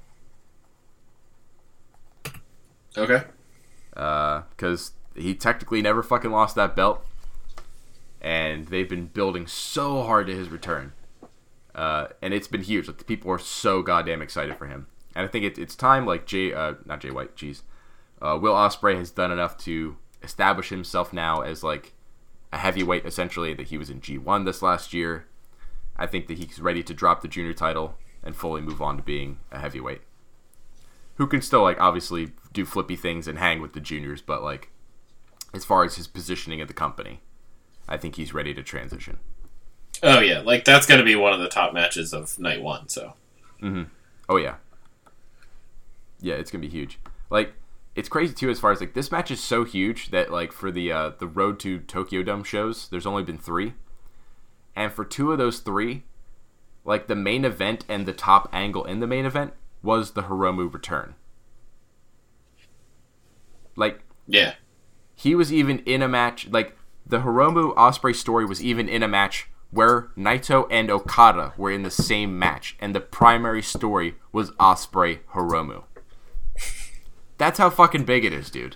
Okay. 2.97 3.23
because 3.93 4.91
he 5.15 5.33
technically 5.35 5.81
never 5.81 6.03
fucking 6.03 6.31
lost 6.31 6.55
that 6.55 6.75
belt, 6.75 7.05
and 8.21 8.67
they've 8.67 8.89
been 8.89 9.07
building 9.07 9.47
so 9.47 10.03
hard 10.03 10.27
to 10.27 10.35
his 10.35 10.49
return, 10.49 10.93
uh, 11.75 12.07
and 12.21 12.33
it's 12.33 12.47
been 12.47 12.63
huge. 12.63 12.87
Like 12.87 12.97
the 12.99 13.03
people 13.03 13.31
are 13.31 13.39
so 13.39 13.81
goddamn 13.81 14.21
excited 14.21 14.57
for 14.57 14.67
him, 14.67 14.87
and 15.15 15.25
I 15.25 15.27
think 15.27 15.45
it, 15.45 15.57
it's 15.57 15.75
time. 15.75 16.05
Like 16.05 16.25
Jay, 16.25 16.53
uh, 16.53 16.75
not 16.85 17.01
Jay 17.01 17.11
White, 17.11 17.35
jeez, 17.35 17.63
uh, 18.21 18.37
Will 18.41 18.53
Ospreay 18.53 18.97
has 18.97 19.11
done 19.11 19.31
enough 19.31 19.57
to 19.59 19.97
establish 20.23 20.69
himself 20.69 21.11
now 21.11 21.41
as 21.41 21.63
like 21.63 21.93
a 22.53 22.57
heavyweight, 22.57 23.05
essentially. 23.05 23.53
That 23.53 23.67
he 23.69 23.77
was 23.77 23.89
in 23.89 24.01
G 24.01 24.17
one 24.17 24.45
this 24.45 24.61
last 24.61 24.93
year. 24.93 25.25
I 25.97 26.07
think 26.07 26.27
that 26.27 26.37
he's 26.37 26.59
ready 26.61 26.83
to 26.83 26.93
drop 26.93 27.21
the 27.21 27.27
junior 27.27 27.53
title 27.53 27.97
and 28.23 28.35
fully 28.35 28.61
move 28.61 28.81
on 28.81 28.97
to 28.97 29.03
being 29.03 29.39
a 29.51 29.59
heavyweight. 29.59 30.01
who 31.15 31.27
can 31.27 31.41
still 31.41 31.61
like 31.61 31.79
obviously 31.79 32.31
do 32.51 32.65
flippy 32.65 32.95
things 32.95 33.27
and 33.27 33.37
hang 33.37 33.61
with 33.61 33.73
the 33.73 33.79
juniors, 33.79 34.21
but 34.21 34.41
like 34.43 34.69
as 35.53 35.63
far 35.65 35.83
as 35.83 35.95
his 35.95 36.07
positioning 36.07 36.61
at 36.61 36.67
the 36.67 36.73
company, 36.73 37.21
I 37.87 37.97
think 37.97 38.15
he's 38.15 38.33
ready 38.33 38.53
to 38.53 38.63
transition. 38.63 39.19
Oh 40.03 40.19
yeah, 40.19 40.39
like 40.39 40.65
that's 40.65 40.85
gonna 40.85 41.03
be 41.03 41.15
one 41.15 41.33
of 41.33 41.39
the 41.39 41.49
top 41.49 41.73
matches 41.73 42.13
of 42.13 42.39
night 42.39 42.61
one. 42.61 42.89
So 42.89 43.13
Oh 44.29 44.37
yeah, 44.37 44.55
yeah, 46.19 46.35
it's 46.35 46.49
gonna 46.51 46.61
be 46.61 46.69
huge. 46.69 46.99
Like 47.29 47.53
it's 47.95 48.09
crazy 48.09 48.33
too 48.33 48.49
as 48.49 48.59
far 48.59 48.71
as 48.71 48.79
like 48.79 48.93
this 48.93 49.11
match 49.11 49.29
is 49.31 49.41
so 49.43 49.63
huge 49.63 50.11
that 50.11 50.31
like 50.31 50.51
for 50.51 50.71
the 50.71 50.91
uh, 50.91 51.11
the 51.19 51.27
road 51.27 51.59
to 51.59 51.79
Tokyo 51.79 52.23
Dome 52.23 52.43
shows, 52.43 52.87
there's 52.89 53.05
only 53.05 53.23
been 53.23 53.37
three, 53.37 53.73
and 54.75 54.91
for 54.91 55.03
two 55.03 55.31
of 55.31 55.37
those 55.37 55.59
three, 55.59 56.03
like 56.85 57.07
the 57.07 57.15
main 57.15 57.45
event 57.45 57.85
and 57.89 58.05
the 58.05 58.13
top 58.13 58.49
angle 58.53 58.85
in 58.85 59.01
the 59.01 59.07
main 59.07 59.25
event 59.25 59.53
was 59.83 60.11
the 60.11 60.23
Hiromu 60.23 60.71
return. 60.71 61.15
Like 63.75 64.01
yeah, 64.27 64.55
he 65.15 65.35
was 65.35 65.51
even 65.51 65.79
in 65.79 66.01
a 66.01 66.07
match 66.07 66.47
like 66.49 66.77
the 67.05 67.19
Hiromu 67.19 67.75
Ospreay 67.75 68.15
story 68.15 68.45
was 68.45 68.63
even 68.63 68.87
in 68.87 69.03
a 69.03 69.07
match 69.07 69.47
where 69.71 70.09
Naito 70.17 70.67
and 70.69 70.89
Okada 70.91 71.53
were 71.57 71.71
in 71.71 71.83
the 71.83 71.91
same 71.91 72.37
match, 72.37 72.75
and 72.79 72.93
the 72.93 72.99
primary 72.99 73.61
story 73.61 74.15
was 74.31 74.51
Ospreay 74.51 75.19
Hiromu. 75.33 75.83
That's 77.37 77.57
how 77.57 77.69
fucking 77.69 78.03
big 78.05 78.25
it 78.25 78.33
is, 78.33 78.49
dude. 78.49 78.75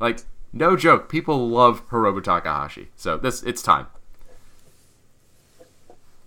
Like, 0.00 0.20
no 0.52 0.76
joke, 0.76 1.08
people 1.08 1.48
love 1.48 1.86
Hiromu 1.90 2.22
Takahashi. 2.24 2.88
So 2.96 3.16
this 3.18 3.42
it's 3.42 3.62
time. 3.62 3.86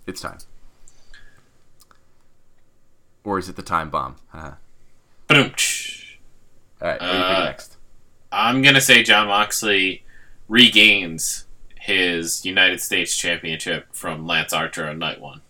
It's 0.06 0.20
time. 0.20 0.38
Or 3.24 3.38
is 3.38 3.48
it 3.48 3.56
the 3.56 3.62
time 3.62 3.90
bomb? 3.90 4.16
Boom. 4.32 5.52
Alright, 6.82 7.00
what 7.00 7.00
do 7.00 7.06
you 7.06 7.22
think 7.22 7.38
Uh, 7.38 7.44
next? 7.44 7.76
I'm 8.30 8.62
gonna 8.62 8.80
say 8.80 9.02
Jon 9.02 9.28
Moxley 9.28 10.04
regains 10.48 11.46
his 11.78 12.44
United 12.44 12.80
States 12.80 13.16
Championship 13.16 13.86
from 13.92 14.26
Lance 14.26 14.52
Archer 14.52 14.88
on 14.88 14.98
night 14.98 15.20
one 15.20 15.42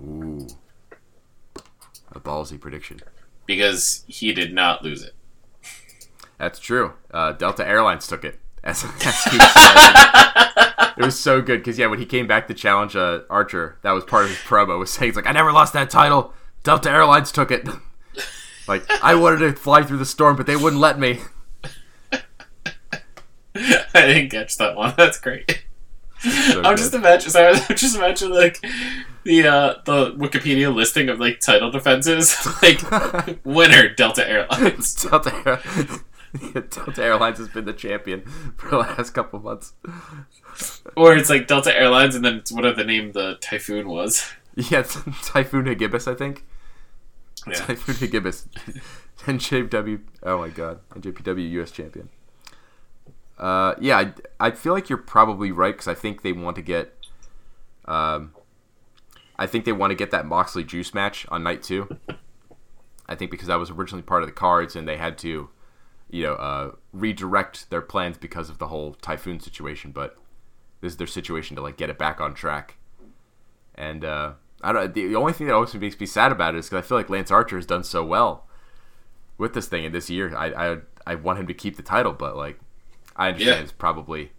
Ooh. 0.00 0.46
A 2.14 2.20
ballsy 2.20 2.60
prediction. 2.60 3.00
because 3.46 4.04
he 4.06 4.32
did 4.32 4.52
not 4.52 4.82
lose 4.82 5.02
it. 5.02 5.14
That's 6.38 6.58
true. 6.58 6.94
Uh, 7.10 7.32
Delta 7.32 7.66
Airlines 7.66 8.06
took 8.06 8.24
it. 8.24 8.38
As, 8.64 8.84
as 8.84 9.26
it 10.96 11.04
was 11.04 11.18
so 11.18 11.42
good 11.42 11.58
because 11.58 11.80
yeah, 11.80 11.88
when 11.88 11.98
he 11.98 12.06
came 12.06 12.28
back 12.28 12.46
to 12.46 12.54
challenge 12.54 12.94
uh, 12.94 13.22
Archer, 13.28 13.76
that 13.82 13.90
was 13.90 14.04
part 14.04 14.24
of 14.24 14.30
his 14.30 14.38
promo. 14.38 14.78
Was 14.78 14.90
saying 14.92 15.08
it's 15.08 15.16
like 15.16 15.26
I 15.26 15.32
never 15.32 15.50
lost 15.50 15.72
that 15.72 15.90
title. 15.90 16.32
Delta 16.62 16.88
Airlines 16.88 17.32
took 17.32 17.50
it. 17.50 17.68
like 18.68 18.88
I 19.02 19.16
wanted 19.16 19.38
to 19.38 19.52
fly 19.54 19.82
through 19.82 19.98
the 19.98 20.06
storm, 20.06 20.36
but 20.36 20.46
they 20.46 20.54
wouldn't 20.54 20.80
let 20.80 20.96
me. 20.96 21.18
I 23.94 24.06
didn't 24.06 24.30
catch 24.30 24.56
that 24.58 24.76
one. 24.76 24.94
That's 24.98 25.18
great. 25.18 25.64
So 26.20 26.30
I'm 26.58 26.62
good. 26.62 26.78
just 26.78 26.94
imagine. 26.94 27.30
Sorry, 27.30 27.54
I'm 27.68 27.76
just 27.76 27.96
imagine 27.96 28.30
like 28.30 28.64
the 29.24 29.46
uh, 29.46 29.74
the 29.84 30.12
Wikipedia 30.12 30.72
listing 30.74 31.08
of 31.08 31.18
like 31.20 31.40
title 31.40 31.70
defenses, 31.70 32.36
like 32.62 32.80
winner 33.44 33.88
Delta 33.94 34.28
Airlines. 34.28 34.94
Delta, 34.94 35.34
Air- 35.44 36.62
Delta 36.62 37.02
Airlines 37.02 37.38
has 37.38 37.48
been 37.48 37.64
the 37.64 37.72
champion 37.72 38.22
for 38.56 38.70
the 38.70 38.78
last 38.78 39.10
couple 39.10 39.40
months. 39.40 39.72
Or 40.96 41.16
it's 41.16 41.28
like 41.30 41.46
Delta 41.48 41.76
Airlines, 41.76 42.14
and 42.14 42.24
then 42.24 42.36
it's 42.36 42.52
whatever 42.52 42.76
the 42.76 42.84
name 42.84 43.12
the 43.12 43.36
typhoon 43.40 43.88
was. 43.88 44.30
Yeah, 44.54 44.80
it's 44.80 44.98
Typhoon 45.24 45.64
Hagibis, 45.64 46.06
I 46.06 46.14
think. 46.14 46.44
Yeah. 47.46 47.54
Typhoon 47.54 47.94
Hagibis. 47.96 48.46
NJPW. 49.20 50.00
Oh 50.22 50.38
my 50.38 50.48
god. 50.50 50.80
NJPW 50.94 51.50
US 51.62 51.70
champion. 51.70 52.10
Uh, 53.38 53.74
yeah, 53.80 53.98
I, 53.98 54.12
I 54.38 54.50
feel 54.50 54.72
like 54.72 54.88
you're 54.88 54.98
probably 54.98 55.50
right 55.50 55.74
because 55.74 55.88
I 55.88 55.94
think 55.94 56.22
they 56.22 56.32
want 56.32 56.56
to 56.56 56.62
get. 56.62 56.94
Um, 57.86 58.34
I 59.38 59.46
think 59.46 59.64
they 59.64 59.72
want 59.72 59.90
to 59.90 59.96
get 59.96 60.10
that 60.12 60.26
Moxley 60.26 60.62
Juice 60.62 60.94
match 60.94 61.26
on 61.28 61.42
night 61.42 61.62
two. 61.62 61.98
I 63.08 63.14
think 63.14 63.30
because 63.30 63.48
that 63.48 63.58
was 63.58 63.70
originally 63.70 64.02
part 64.02 64.22
of 64.22 64.28
the 64.28 64.34
cards 64.34 64.76
and 64.76 64.86
they 64.86 64.96
had 64.96 65.18
to, 65.18 65.50
you 66.08 66.22
know, 66.22 66.34
uh, 66.34 66.72
redirect 66.92 67.68
their 67.70 67.80
plans 67.80 68.16
because 68.16 68.48
of 68.48 68.58
the 68.58 68.68
whole 68.68 68.94
Typhoon 68.94 69.40
situation. 69.40 69.90
But 69.90 70.16
this 70.80 70.92
is 70.92 70.96
their 70.98 71.06
situation 71.06 71.56
to 71.56 71.62
like 71.62 71.76
get 71.76 71.90
it 71.90 71.98
back 71.98 72.20
on 72.20 72.34
track. 72.34 72.76
And 73.74 74.04
uh, 74.04 74.34
I 74.62 74.72
don't. 74.72 74.94
The 74.94 75.16
only 75.16 75.32
thing 75.32 75.46
that 75.48 75.54
always 75.54 75.74
makes 75.74 75.98
me 75.98 76.06
sad 76.06 76.30
about 76.30 76.54
it 76.54 76.58
is 76.58 76.66
because 76.68 76.84
I 76.84 76.86
feel 76.86 76.98
like 76.98 77.10
Lance 77.10 77.30
Archer 77.30 77.56
has 77.56 77.66
done 77.66 77.82
so 77.82 78.04
well 78.04 78.46
with 79.38 79.54
this 79.54 79.66
thing 79.66 79.84
in 79.84 79.92
this 79.92 80.08
year. 80.08 80.36
I 80.36 80.52
I, 80.52 80.76
I 81.06 81.14
want 81.16 81.40
him 81.40 81.46
to 81.48 81.54
keep 81.54 81.76
the 81.76 81.82
title, 81.82 82.12
but 82.12 82.36
like 82.36 82.60
I 83.16 83.28
understand 83.28 83.56
Yeah. 83.58 83.62
it's 83.62 83.72
probably 83.72 84.32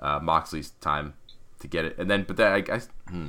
uh, 0.00 0.18
Moxley's 0.20 0.70
time 0.80 1.14
to 1.60 1.68
get 1.68 1.84
it. 1.84 1.96
And 1.98 2.10
then, 2.10 2.24
but 2.26 2.36
then 2.36 2.52
I 2.52 2.60
guess. 2.60 2.88
Hmm. 3.08 3.28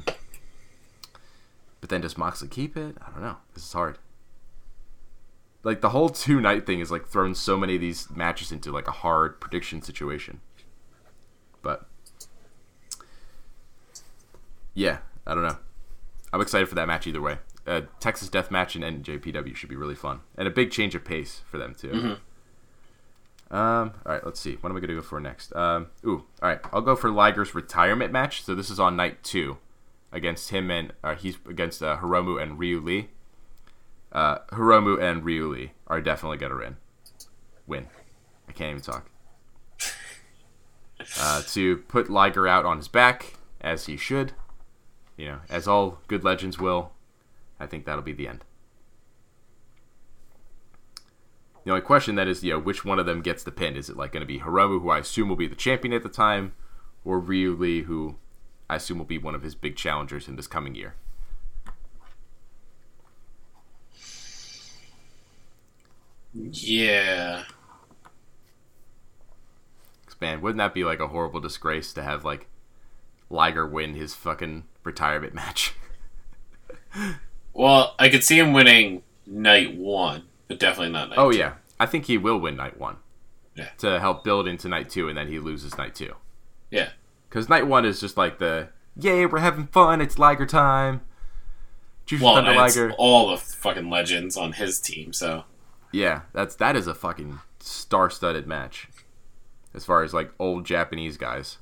But 1.82 1.90
then 1.90 2.02
does 2.02 2.18
Moxley 2.18 2.48
keep 2.50 2.76
it? 2.76 2.98
I 3.06 3.10
don't 3.12 3.22
know. 3.22 3.38
This 3.54 3.64
is 3.66 3.74
hard. 3.74 3.98
Like 5.64 5.82
the 5.82 5.90
whole 5.90 6.10
two 6.26 6.40
night 6.42 6.66
thing 6.66 6.80
is 6.80 6.92
like 6.92 7.08
thrown 7.08 7.34
so 7.36 7.58
many 7.58 7.76
of 7.76 7.82
these 7.82 8.10
matches 8.10 8.52
into 8.52 8.72
like 8.72 8.88
a 8.88 8.92
hard 8.92 9.40
prediction 9.40 9.82
situation. 9.82 10.42
But 11.62 11.86
yeah, 14.74 15.00
I 15.26 15.34
don't 15.34 15.44
know. 15.44 15.58
I'm 16.32 16.42
excited 16.42 16.70
for 16.70 16.76
that 16.76 16.88
match 16.88 17.08
either 17.08 17.22
way. 17.22 17.40
Uh, 17.68 17.82
Texas 18.00 18.30
Death 18.30 18.50
Match 18.52 18.76
and 18.76 19.04
NJPW 19.04 19.56
should 19.56 19.70
be 19.70 19.76
really 19.76 19.96
fun, 19.96 20.22
and 20.38 20.48
a 20.48 20.52
big 20.52 20.72
change 20.72 20.96
of 20.96 21.04
pace 21.04 21.42
for 21.50 21.58
them 21.58 21.76
too. 21.76 22.18
Um, 23.52 23.94
all 24.06 24.14
right, 24.14 24.26
let's 24.26 24.40
see. 24.40 24.58
What 24.62 24.70
am 24.70 24.78
I 24.78 24.80
gonna 24.80 24.94
go 24.94 25.02
for 25.02 25.20
next? 25.20 25.56
Um, 25.56 25.88
ooh, 26.06 26.26
all 26.42 26.50
right, 26.50 26.60
I'll 26.72 26.82
go 26.82 26.96
for 26.96 27.10
Liger's 27.10 27.56
retirement 27.56 28.12
match. 28.12 28.44
So 28.44 28.54
this 28.54 28.70
is 28.70 28.80
on 28.80 28.96
night 28.96 29.24
two, 29.24 29.58
against 30.12 30.50
him 30.50 30.72
and 30.72 30.94
uh, 31.04 31.16
he's 31.16 31.38
against 31.48 31.82
uh, 31.82 31.98
Hiromu 31.98 32.42
and 32.42 32.60
Ryu 32.60 32.80
Lee. 32.80 33.10
Uh, 34.12 34.40
Hiromu 34.52 35.00
and 35.00 35.24
Ryu 35.24 35.48
Lee 35.48 35.72
are 35.88 36.02
definitely 36.02 36.38
gonna 36.38 36.58
win. 36.58 36.78
Win. 37.68 37.88
I 38.48 38.52
can't 38.52 38.72
even 38.72 38.82
talk. 38.82 39.10
Uh, 41.20 41.42
to 41.44 41.78
put 41.78 42.10
Liger 42.10 42.48
out 42.48 42.66
on 42.66 42.78
his 42.78 42.90
back 42.90 43.36
as 43.62 43.86
he 43.86 43.96
should, 43.96 44.34
you 45.16 45.28
know, 45.28 45.40
as 45.50 45.68
all 45.68 46.00
good 46.08 46.24
legends 46.24 46.60
will. 46.60 46.92
I 47.60 47.68
think 47.68 47.86
that'll 47.86 48.02
be 48.02 48.12
the 48.12 48.28
end. 48.28 48.44
The 51.64 51.72
only 51.72 51.82
question 51.82 52.16
then 52.16 52.28
is, 52.28 52.44
you 52.44 52.54
know, 52.54 52.60
which 52.60 52.86
one 52.86 53.00
of 53.00 53.06
them 53.06 53.22
gets 53.22 53.44
the 53.44 53.52
pin? 53.52 53.76
Is 53.76 53.90
it 53.90 53.98
like 53.98 54.12
going 54.12 54.22
to 54.22 54.28
be 54.28 54.40
Hiromu, 54.40 54.82
who 54.82 54.90
I 54.90 55.00
assume 55.00 55.30
will 55.30 55.36
be 55.36 55.48
the 55.48 55.56
champion 55.56 55.94
at 55.94 56.04
the 56.04 56.10
time, 56.10 56.54
or 57.04 57.20
Ryu 57.20 57.56
Lee, 57.56 57.84
who 57.84 58.16
I 58.70 58.78
assume 58.78 58.98
will 58.98 59.06
be 59.06 59.18
one 59.18 59.36
of 59.36 59.42
his 59.42 59.56
big 59.56 59.76
challengers 59.76 60.28
in 60.28 60.36
this 60.36 60.48
coming 60.48 60.76
year? 60.76 60.96
Yeah. 66.34 67.44
man, 70.22 70.42
wouldn't 70.42 70.58
that 70.58 70.74
be 70.74 70.84
like 70.84 71.00
a 71.00 71.08
horrible 71.08 71.40
disgrace 71.40 71.94
to 71.94 72.04
have 72.04 72.26
like 72.26 72.48
Liger 73.30 73.66
win 73.66 73.94
his 73.94 74.14
fucking 74.16 74.66
retirement 74.84 75.34
match? 75.34 75.74
Well, 77.54 77.96
I 78.00 78.10
could 78.10 78.24
see 78.24 78.40
him 78.40 78.54
winning 78.54 79.04
night 79.26 79.76
one, 79.76 80.24
but 80.50 80.60
definitely 80.60 80.92
not 80.92 81.10
night. 81.10 81.18
oh 81.18 81.32
two. 81.32 81.38
yeah, 81.38 81.54
I 81.80 81.86
think 81.86 82.06
he 82.06 82.18
will 82.18 82.38
win 82.40 82.58
night 82.58 82.78
one. 82.80 82.98
Yeah. 83.56 83.70
To 83.80 84.00
help 84.00 84.24
build 84.26 84.48
into 84.48 84.68
night 84.68 84.90
two, 84.90 85.08
and 85.10 85.18
then 85.18 85.28
he 85.30 85.40
loses 85.40 85.78
night 85.78 85.96
two. 85.96 86.16
yeah. 86.72 86.90
Because 87.30 87.48
night 87.48 87.68
one 87.68 87.86
is 87.86 88.00
just 88.02 88.18
like 88.18 88.40
the 88.40 88.70
yay, 88.98 89.26
we're 89.26 89.40
having 89.40 89.68
fun. 89.68 90.02
It's 90.02 90.18
Liger 90.20 90.46
time. 90.48 91.02
Juice 92.08 92.22
Well, 92.22 92.36
Thunder 92.36 92.54
Liger. 92.56 92.92
all 92.98 93.30
the 93.30 93.38
fucking 93.38 93.88
legends 93.90 94.36
on 94.36 94.54
his 94.54 94.80
team, 94.80 95.14
so 95.14 95.44
Yeah, 95.92 96.22
that's 96.34 96.56
that 96.56 96.76
is 96.76 96.88
a 96.88 96.96
fucking 96.96 97.40
star-studded 97.60 98.48
match. 98.48 98.88
As 99.76 99.86
far 99.86 100.02
as 100.04 100.12
like 100.14 100.32
old 100.40 100.66
Japanese 100.66 101.18
guys. 101.18 101.60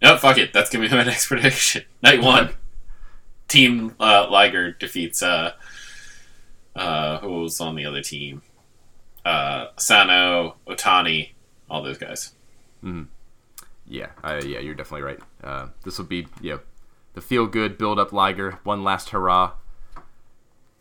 no, 0.00 0.16
fuck 0.16 0.38
it. 0.38 0.52
That's 0.54 0.70
gonna 0.70 0.88
be 0.88 0.94
my 0.96 1.04
next 1.04 1.26
prediction. 1.28 1.82
Night 2.02 2.22
one, 2.22 2.54
Team 3.48 3.94
uh, 4.00 4.26
Liger 4.30 4.72
defeats 4.72 5.22
uh, 5.22 5.52
uh, 6.78 7.18
who 7.18 7.42
was 7.42 7.60
on 7.60 7.74
the 7.74 7.84
other 7.84 8.02
team? 8.02 8.42
Uh, 9.24 9.66
Sano, 9.76 10.56
Otani, 10.66 11.30
all 11.68 11.82
those 11.82 11.98
guys. 11.98 12.34
Yeah, 13.86 14.08
uh, 14.22 14.40
yeah, 14.44 14.60
you're 14.60 14.74
definitely 14.74 15.02
right. 15.02 15.18
Uh, 15.42 15.68
this 15.84 15.98
will 15.98 16.04
be 16.04 16.26
know, 16.40 16.60
the 17.14 17.20
feel 17.20 17.46
good 17.46 17.78
build 17.78 17.98
up 17.98 18.12
Liger, 18.12 18.58
one 18.62 18.84
last 18.84 19.10
hurrah 19.10 19.52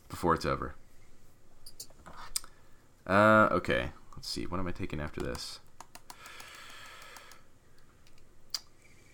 before 0.10 0.34
it's 0.34 0.46
over. 0.46 0.76
Uh, 3.06 3.48
okay, 3.52 3.92
let's 4.16 4.28
see. 4.28 4.46
What 4.46 4.60
am 4.60 4.68
I 4.68 4.72
taking 4.72 5.00
after 5.00 5.22
this? 5.22 5.60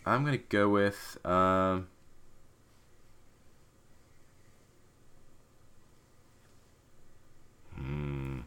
I'm 0.05 0.25
gonna 0.25 0.37
go 0.37 0.67
with 0.69 1.17
um. 1.25 1.87
Mm. 7.83 8.43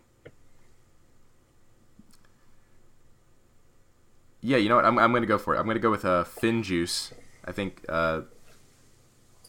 Yeah, 4.41 4.59
you 4.59 4.69
know 4.69 4.77
what? 4.77 4.85
I'm, 4.85 4.99
I'm 4.99 5.11
going 5.11 5.23
to 5.23 5.27
go 5.27 5.39
for 5.39 5.55
it. 5.55 5.59
I'm 5.59 5.65
going 5.65 5.77
to 5.77 5.81
go 5.81 5.91
with 5.91 6.05
uh, 6.05 6.25
Finn 6.25 6.63
Juice. 6.63 7.13
I 7.45 7.53
think 7.53 7.85
uh, 7.89 8.23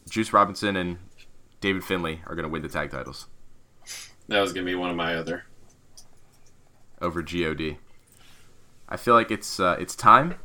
Juice 0.09 0.33
Robinson 0.33 0.75
and 0.75 0.97
David 1.61 1.83
Finlay 1.83 2.21
are 2.25 2.35
going 2.35 2.43
to 2.43 2.49
win 2.49 2.61
the 2.61 2.69
tag 2.69 2.91
titles. 2.91 3.27
That 4.27 4.41
was 4.41 4.53
going 4.53 4.65
to 4.65 4.69
be 4.69 4.75
one 4.75 4.89
of 4.89 4.95
my 4.95 5.15
other. 5.15 5.45
Over 6.99 7.21
God. 7.21 7.77
I 8.89 8.97
feel 8.97 9.13
like 9.13 9.31
it's 9.31 9.59
uh, 9.59 9.77
it's 9.79 9.95
time 9.95 10.35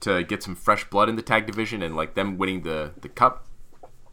to 0.00 0.22
get 0.22 0.42
some 0.42 0.54
fresh 0.54 0.88
blood 0.88 1.08
in 1.08 1.16
the 1.16 1.22
tag 1.22 1.46
division, 1.46 1.82
and 1.82 1.96
like 1.96 2.14
them 2.14 2.36
winning 2.36 2.62
the 2.62 2.92
the 3.00 3.08
cup 3.08 3.46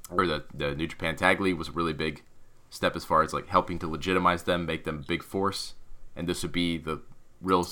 or 0.09 0.25
the 0.25 0.45
the 0.53 0.75
New 0.75 0.87
Japan 0.87 1.15
Tag 1.15 1.41
League 1.41 1.57
was 1.57 1.69
really 1.69 1.93
big 1.93 2.23
step 2.69 2.95
as 2.95 3.05
far 3.05 3.21
as 3.21 3.33
like 3.33 3.47
helping 3.47 3.79
to 3.79 3.87
legitimize 3.87 4.43
them, 4.43 4.65
make 4.65 4.83
them 4.83 4.99
a 4.99 5.07
big 5.07 5.23
force, 5.23 5.73
and 6.15 6.27
this 6.27 6.43
would 6.43 6.51
be 6.51 6.77
the 6.77 7.01
real 7.41 7.67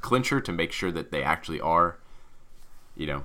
clincher 0.00 0.40
to 0.40 0.52
make 0.52 0.72
sure 0.72 0.90
that 0.90 1.10
they 1.10 1.22
actually 1.22 1.60
are, 1.60 1.98
you 2.96 3.06
know, 3.06 3.24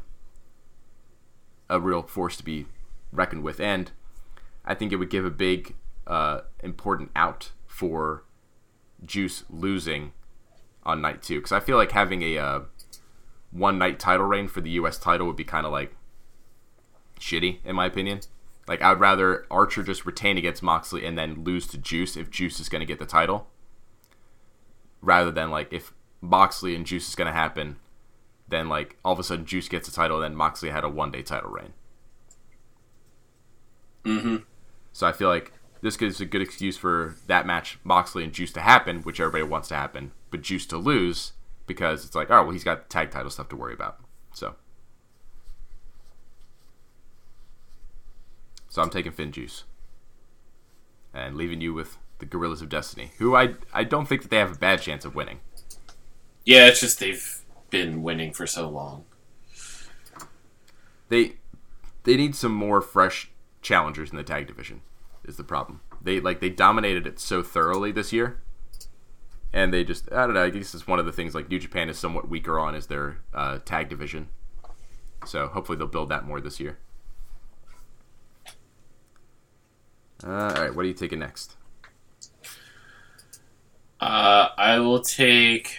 a 1.69 1.79
real 1.79 2.03
force 2.03 2.37
to 2.37 2.43
be 2.43 2.65
reckoned 3.11 3.43
with, 3.43 3.59
and 3.59 3.91
I 4.65 4.73
think 4.73 4.91
it 4.91 4.97
would 4.97 5.09
give 5.09 5.25
a 5.25 5.31
big 5.31 5.75
uh, 6.07 6.41
important 6.61 7.11
out 7.15 7.51
for 7.67 8.23
Juice 9.05 9.43
losing 9.49 10.13
on 10.83 11.01
night 11.01 11.21
two 11.21 11.39
because 11.39 11.51
I 11.51 11.59
feel 11.59 11.77
like 11.77 11.91
having 11.91 12.21
a 12.21 12.37
uh, 12.37 12.59
one 13.51 13.77
night 13.77 13.99
title 13.99 14.25
reign 14.25 14.47
for 14.47 14.61
the 14.61 14.71
U.S. 14.71 14.97
title 14.97 15.27
would 15.27 15.35
be 15.35 15.43
kind 15.43 15.65
of 15.65 15.71
like 15.71 15.95
shitty 17.19 17.59
in 17.65 17.75
my 17.75 17.85
opinion. 17.85 18.21
Like 18.67 18.81
I'd 18.81 18.99
rather 18.99 19.45
Archer 19.51 19.83
just 19.83 20.05
retain 20.05 20.37
against 20.37 20.63
Moxley 20.63 21.05
and 21.05 21.17
then 21.17 21.43
lose 21.43 21.67
to 21.67 21.77
Juice 21.77 22.15
if 22.15 22.29
Juice 22.29 22.59
is 22.59 22.69
going 22.69 22.79
to 22.79 22.85
get 22.85 22.99
the 22.99 23.05
title, 23.05 23.47
rather 25.01 25.31
than 25.31 25.49
like 25.49 25.71
if 25.71 25.93
Moxley 26.21 26.75
and 26.75 26.85
Juice 26.85 27.09
is 27.09 27.15
going 27.15 27.27
to 27.27 27.33
happen, 27.33 27.77
then 28.47 28.69
like 28.69 28.97
all 29.03 29.13
of 29.13 29.19
a 29.19 29.23
sudden 29.23 29.45
Juice 29.45 29.67
gets 29.67 29.87
the 29.89 29.95
title 29.95 30.17
and 30.17 30.23
then 30.23 30.37
Moxley 30.37 30.69
had 30.69 30.83
a 30.83 30.89
one 30.89 31.11
day 31.11 31.21
title 31.21 31.49
reign. 31.49 31.73
Mm-hmm. 34.05 34.37
So 34.91 35.07
I 35.07 35.11
feel 35.11 35.29
like 35.29 35.51
this 35.81 35.97
gives 35.97 36.21
a 36.21 36.25
good 36.25 36.41
excuse 36.41 36.77
for 36.77 37.15
that 37.27 37.45
match, 37.45 37.79
Moxley 37.83 38.23
and 38.23 38.31
Juice 38.31 38.53
to 38.53 38.61
happen, 38.61 39.01
which 39.01 39.19
everybody 39.19 39.43
wants 39.43 39.67
to 39.69 39.75
happen, 39.75 40.11
but 40.31 40.41
Juice 40.41 40.65
to 40.67 40.77
lose 40.77 41.33
because 41.67 42.05
it's 42.05 42.15
like, 42.15 42.29
oh, 42.29 42.43
well, 42.43 42.51
he's 42.51 42.63
got 42.63 42.89
tag 42.89 43.11
title 43.11 43.29
stuff 43.29 43.49
to 43.49 43.55
worry 43.55 43.73
about. 43.73 43.99
So, 44.33 44.55
so 48.73 48.81
I'm 48.81 48.89
taking 48.89 49.11
Finn 49.11 49.31
Juice 49.31 49.65
and 51.13 51.37
leaving 51.37 51.61
you 51.61 51.75
with 51.75 51.99
the 52.17 52.25
Gorillas 52.25 52.59
of 52.59 52.69
Destiny, 52.69 53.11
who 53.19 53.35
I 53.35 53.53
I 53.71 53.83
don't 53.83 54.07
think 54.07 54.23
that 54.23 54.31
they 54.31 54.39
have 54.39 54.51
a 54.51 54.57
bad 54.57 54.81
chance 54.81 55.05
of 55.05 55.13
winning. 55.13 55.41
Yeah, 56.43 56.65
it's 56.65 56.79
just 56.79 56.99
they've 56.99 57.39
been 57.69 58.01
winning 58.01 58.33
for 58.33 58.47
so 58.47 58.67
long. 58.67 59.05
They 61.09 61.35
they 62.01 62.17
need 62.17 62.35
some 62.35 62.51
more 62.51 62.81
fresh 62.81 63.29
challengers 63.61 64.09
in 64.09 64.17
the 64.17 64.23
tag 64.23 64.47
division. 64.47 64.81
Is 65.23 65.37
the 65.37 65.43
problem? 65.43 65.81
They 66.01 66.19
like 66.19 66.39
they 66.39 66.49
dominated 66.49 67.05
it 67.05 67.19
so 67.19 67.43
thoroughly 67.43 67.91
this 67.91 68.11
year, 68.11 68.41
and 69.53 69.71
they 69.71 69.83
just 69.83 70.11
I 70.11 70.25
don't 70.25 70.33
know. 70.33 70.45
I 70.45 70.49
guess 70.49 70.73
it's 70.73 70.87
one 70.87 70.97
of 70.97 71.05
the 71.05 71.13
things 71.13 71.35
like 71.35 71.47
New 71.47 71.59
Japan 71.59 71.89
is 71.89 71.99
somewhat 71.99 72.27
weaker 72.27 72.57
on 72.57 72.73
is 72.73 72.87
their 72.87 73.19
uh, 73.35 73.59
tag 73.59 73.89
division. 73.89 74.29
So 75.27 75.45
hopefully 75.45 75.77
they'll 75.77 75.85
build 75.85 76.09
that 76.09 76.25
more 76.25 76.41
this 76.41 76.59
year. 76.59 76.79
Uh, 80.25 80.29
all 80.31 80.61
right, 80.61 80.73
what 80.75 80.85
are 80.85 80.87
you 80.87 80.93
taking 80.93 81.19
next? 81.19 81.55
Uh, 83.99 84.49
I 84.57 84.79
will 84.79 85.01
take. 85.01 85.77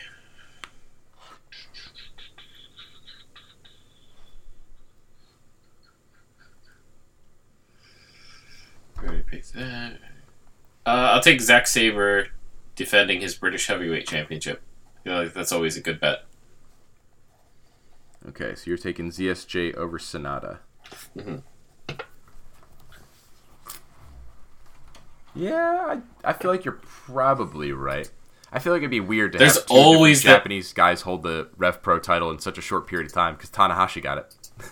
Already 8.98 9.22
picked 9.22 9.52
that. 9.54 9.94
Uh, 10.86 11.10
I'll 11.12 11.20
take 11.20 11.40
Zack 11.40 11.66
Sabre 11.66 12.28
defending 12.76 13.20
his 13.20 13.34
British 13.34 13.66
Heavyweight 13.66 14.06
Championship. 14.06 14.62
You 15.04 15.12
know, 15.12 15.28
that's 15.28 15.52
always 15.52 15.76
a 15.76 15.80
good 15.80 16.00
bet. 16.00 16.24
Okay, 18.28 18.54
so 18.54 18.62
you're 18.66 18.78
taking 18.78 19.10
ZSJ 19.10 19.74
over 19.74 19.98
Sanada. 19.98 20.58
Mhm. 21.16 21.42
Yeah, 25.34 26.00
I, 26.24 26.30
I 26.30 26.32
feel 26.32 26.50
like 26.50 26.64
you're 26.64 26.80
probably 26.82 27.72
right. 27.72 28.10
I 28.52 28.60
feel 28.60 28.72
like 28.72 28.80
it'd 28.80 28.90
be 28.90 29.00
weird 29.00 29.32
to 29.32 29.38
There's 29.38 29.56
have 29.56 29.66
two 29.66 29.74
always 29.74 30.22
Japanese 30.22 30.72
guys 30.72 31.02
hold 31.02 31.24
the 31.24 31.48
Rev 31.56 31.82
Pro 31.82 31.98
title 31.98 32.30
in 32.30 32.38
such 32.38 32.56
a 32.56 32.60
short 32.60 32.86
period 32.86 33.06
of 33.06 33.12
time 33.12 33.34
because 33.34 33.50
Tanahashi 33.50 34.02
got 34.02 34.18
it. 34.18 34.34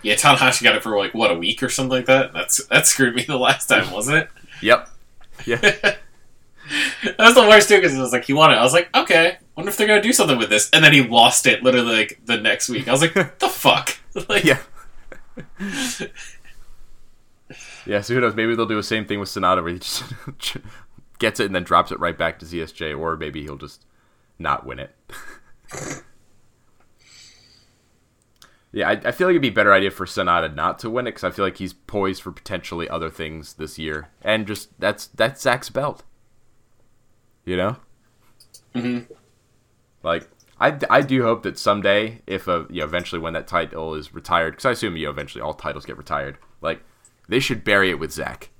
Yeah, 0.00 0.14
Tanahashi 0.14 0.62
got 0.62 0.76
it 0.76 0.82
for 0.84 0.96
like 0.96 1.12
what 1.12 1.32
a 1.32 1.34
week 1.34 1.60
or 1.60 1.68
something 1.68 1.90
like 1.90 2.06
that. 2.06 2.32
That's 2.32 2.64
that 2.66 2.86
screwed 2.86 3.16
me 3.16 3.24
the 3.24 3.36
last 3.36 3.66
time, 3.66 3.90
wasn't 3.90 4.18
it? 4.18 4.28
Yep. 4.62 4.88
Yeah. 5.44 5.58
That 5.58 5.98
was 7.18 7.34
the 7.34 7.42
worst 7.42 7.68
too 7.68 7.76
because 7.76 7.96
it 7.96 8.00
was 8.00 8.12
like 8.12 8.24
he 8.24 8.32
won 8.32 8.52
it. 8.52 8.54
I 8.54 8.62
was 8.62 8.72
like, 8.72 8.94
okay, 8.94 9.38
wonder 9.56 9.70
if 9.70 9.76
they're 9.76 9.88
gonna 9.88 10.00
do 10.00 10.12
something 10.12 10.38
with 10.38 10.50
this, 10.50 10.70
and 10.72 10.84
then 10.84 10.92
he 10.92 11.02
lost 11.02 11.46
it 11.46 11.62
literally 11.64 11.96
like 11.96 12.20
the 12.26 12.36
next 12.36 12.68
week. 12.68 12.86
I 12.86 12.92
was 12.92 13.00
like, 13.00 13.14
the 13.38 13.48
fuck, 13.48 13.98
like, 14.28 14.44
yeah. 14.44 14.58
Yeah. 17.88 18.00
So 18.02 18.14
who 18.14 18.20
knows? 18.20 18.36
Maybe 18.36 18.54
they'll 18.54 18.66
do 18.66 18.76
the 18.76 18.82
same 18.82 19.06
thing 19.06 19.18
with 19.18 19.28
Sanada, 19.28 19.62
where 19.62 19.72
he 19.72 19.78
just 19.80 20.04
gets 21.18 21.40
it 21.40 21.46
and 21.46 21.54
then 21.54 21.64
drops 21.64 21.90
it 21.90 21.98
right 21.98 22.16
back 22.16 22.38
to 22.38 22.46
ZSJ, 22.46 22.96
or 22.96 23.16
maybe 23.16 23.42
he'll 23.42 23.56
just 23.56 23.84
not 24.38 24.64
win 24.66 24.78
it. 24.78 24.94
yeah, 28.72 28.88
I, 28.88 28.92
I 28.92 29.10
feel 29.10 29.26
like 29.26 29.32
it'd 29.32 29.42
be 29.42 29.48
a 29.48 29.52
better 29.52 29.72
idea 29.72 29.90
for 29.90 30.06
Sanada 30.06 30.54
not 30.54 30.78
to 30.80 30.90
win 30.90 31.06
it 31.06 31.10
because 31.12 31.24
I 31.24 31.30
feel 31.30 31.44
like 31.44 31.56
he's 31.56 31.72
poised 31.72 32.22
for 32.22 32.30
potentially 32.30 32.88
other 32.88 33.10
things 33.10 33.54
this 33.54 33.78
year, 33.78 34.08
and 34.22 34.46
just 34.46 34.78
that's 34.78 35.06
that's 35.06 35.40
Zach's 35.40 35.70
belt. 35.70 36.02
You 37.44 37.56
know. 37.56 37.76
Mhm. 38.74 39.06
Like 40.02 40.28
I, 40.60 40.78
I 40.90 41.00
do 41.00 41.22
hope 41.22 41.42
that 41.44 41.58
someday, 41.58 42.20
if 42.26 42.46
uh, 42.48 42.64
you 42.68 42.80
know, 42.80 42.84
eventually 42.84 43.20
when 43.20 43.32
that 43.32 43.46
title 43.46 43.94
is 43.94 44.12
retired, 44.14 44.52
because 44.52 44.66
I 44.66 44.72
assume 44.72 44.96
you 44.96 45.06
know, 45.06 45.10
eventually 45.10 45.40
all 45.42 45.54
titles 45.54 45.86
get 45.86 45.96
retired, 45.96 46.36
like 46.60 46.82
they 47.28 47.40
should 47.40 47.62
bury 47.64 47.90
it 47.90 47.98
with 47.98 48.12
Zach. 48.12 48.50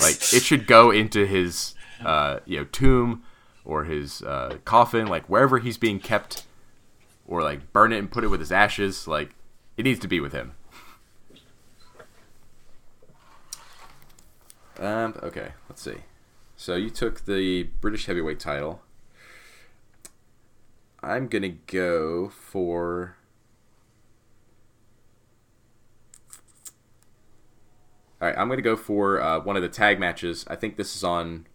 Like 0.00 0.14
it 0.32 0.42
should 0.42 0.66
go 0.66 0.90
into 0.90 1.26
his 1.26 1.74
uh, 2.04 2.40
you 2.46 2.58
know 2.58 2.64
tomb 2.64 3.22
or 3.64 3.84
his 3.84 4.22
uh, 4.22 4.56
coffin, 4.64 5.06
like 5.06 5.26
wherever 5.28 5.58
he's 5.58 5.76
being 5.76 6.00
kept, 6.00 6.44
or 7.26 7.42
like 7.42 7.72
burn 7.72 7.92
it 7.92 7.98
and 7.98 8.10
put 8.10 8.24
it 8.24 8.28
with 8.28 8.40
his 8.40 8.50
ashes. 8.50 9.06
Like 9.06 9.34
it 9.76 9.84
needs 9.84 10.00
to 10.00 10.08
be 10.08 10.20
with 10.20 10.32
him. 10.32 10.54
Um. 14.78 15.14
Okay. 15.22 15.52
Let's 15.68 15.82
see. 15.82 15.98
So 16.56 16.74
you 16.74 16.90
took 16.90 17.26
the 17.26 17.64
British 17.80 18.06
heavyweight 18.06 18.40
title. 18.40 18.82
I'm 21.02 21.28
gonna 21.28 21.50
go 21.50 22.30
for. 22.30 23.16
All 28.20 28.28
right, 28.28 28.36
I'm 28.36 28.48
gonna 28.48 28.60
go 28.62 28.76
for 28.76 29.20
uh, 29.20 29.40
one 29.40 29.56
of 29.56 29.62
the 29.62 29.68
tag 29.68 29.98
matches. 29.98 30.44
I 30.48 30.56
think 30.56 30.76
this 30.76 30.94
is 30.94 31.02
on 31.02 31.46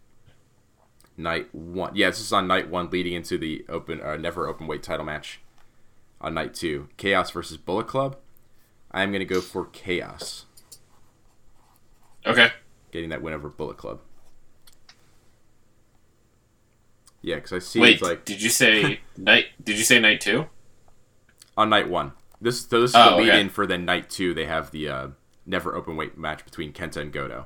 night 1.16 1.54
one. 1.54 1.96
Yeah, 1.96 2.10
this 2.10 2.20
is 2.20 2.34
on 2.34 2.48
night 2.48 2.70
one, 2.70 2.90
leading 2.90 3.14
into 3.14 3.38
the 3.38 3.64
open, 3.70 4.02
uh, 4.02 4.18
never 4.18 4.48
open 4.48 4.66
weight 4.68 4.82
title 4.84 5.06
match 5.06 5.40
on 6.20 6.34
night 6.34 6.54
two. 6.56 6.90
Chaos 6.98 7.30
versus 7.32 7.58
Bullet 7.58 7.88
Club. 7.88 8.18
I'm 8.92 9.12
gonna 9.12 9.26
go 9.26 9.42
for 9.42 9.66
Chaos, 9.66 10.46
okay, 12.26 12.50
getting 12.92 13.10
that 13.10 13.22
win 13.22 13.34
over 13.34 13.50
Bullet 13.50 13.78
Club. 13.78 14.00
Yeah, 17.22 17.36
because 17.36 17.54
I 17.54 17.60
see 17.60 17.80
wait, 17.80 17.94
it's 17.96 18.02
like 18.04 18.26
did 18.26 18.42
you 18.42 18.50
say 18.50 19.02
night? 19.18 19.46
Did 19.64 19.78
you 19.78 19.84
say 19.84 20.00
night 20.00 20.22
two? 20.22 20.48
on 21.58 21.70
night 21.70 21.90
one. 21.90 22.12
This 22.42 22.62
so 22.68 22.82
this 22.82 22.92
is 22.92 22.96
Oh, 22.96 23.12
the 23.12 23.24
lead 23.24 23.30
okay. 23.30 23.42
in 23.42 23.50
for 23.50 23.66
then 23.66 23.86
night 23.86 24.10
two. 24.10 24.34
They 24.34 24.46
have 24.46 24.72
the 24.72 24.90
uh, 24.90 25.08
never 25.46 25.76
open 25.76 25.96
weight 25.96 26.18
match 26.18 26.44
between 26.46 26.74
Kenta 26.74 26.98
and 26.98 27.12
Goto. 27.12 27.46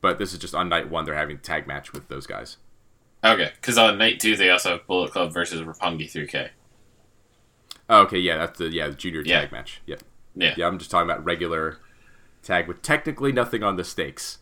But 0.00 0.18
this 0.18 0.32
is 0.32 0.38
just 0.38 0.54
on 0.54 0.68
night 0.68 0.90
one. 0.90 1.04
They're 1.04 1.14
having 1.14 1.36
a 1.36 1.40
tag 1.40 1.66
match 1.66 1.92
with 1.92 2.08
those 2.08 2.26
guys. 2.26 2.56
Okay, 3.24 3.52
because 3.54 3.78
on 3.78 3.98
night 3.98 4.18
two 4.18 4.36
they 4.36 4.50
also 4.50 4.70
have 4.70 4.86
Bullet 4.86 5.12
Club 5.12 5.32
versus 5.32 5.60
Roppongi 5.62 6.10
3K. 6.10 6.50
Oh, 7.88 8.02
okay, 8.02 8.18
yeah, 8.18 8.38
that's 8.38 8.58
the 8.58 8.68
yeah 8.72 8.88
the 8.88 8.94
junior 8.94 9.22
Yeah. 9.24 9.40
tag 9.42 9.52
match. 9.52 9.80
Yep. 9.86 10.02
Yeah, 10.34 10.54
Yeah, 10.56 10.66
I'm 10.66 10.78
just 10.78 10.90
talking 10.90 11.08
about 11.08 11.22
regular 11.24 11.78
tag 12.42 12.66
with 12.66 12.80
technically 12.82 13.30
nothing 13.32 13.62
on 13.62 13.76
the 13.76 13.84
stakes, 13.84 14.38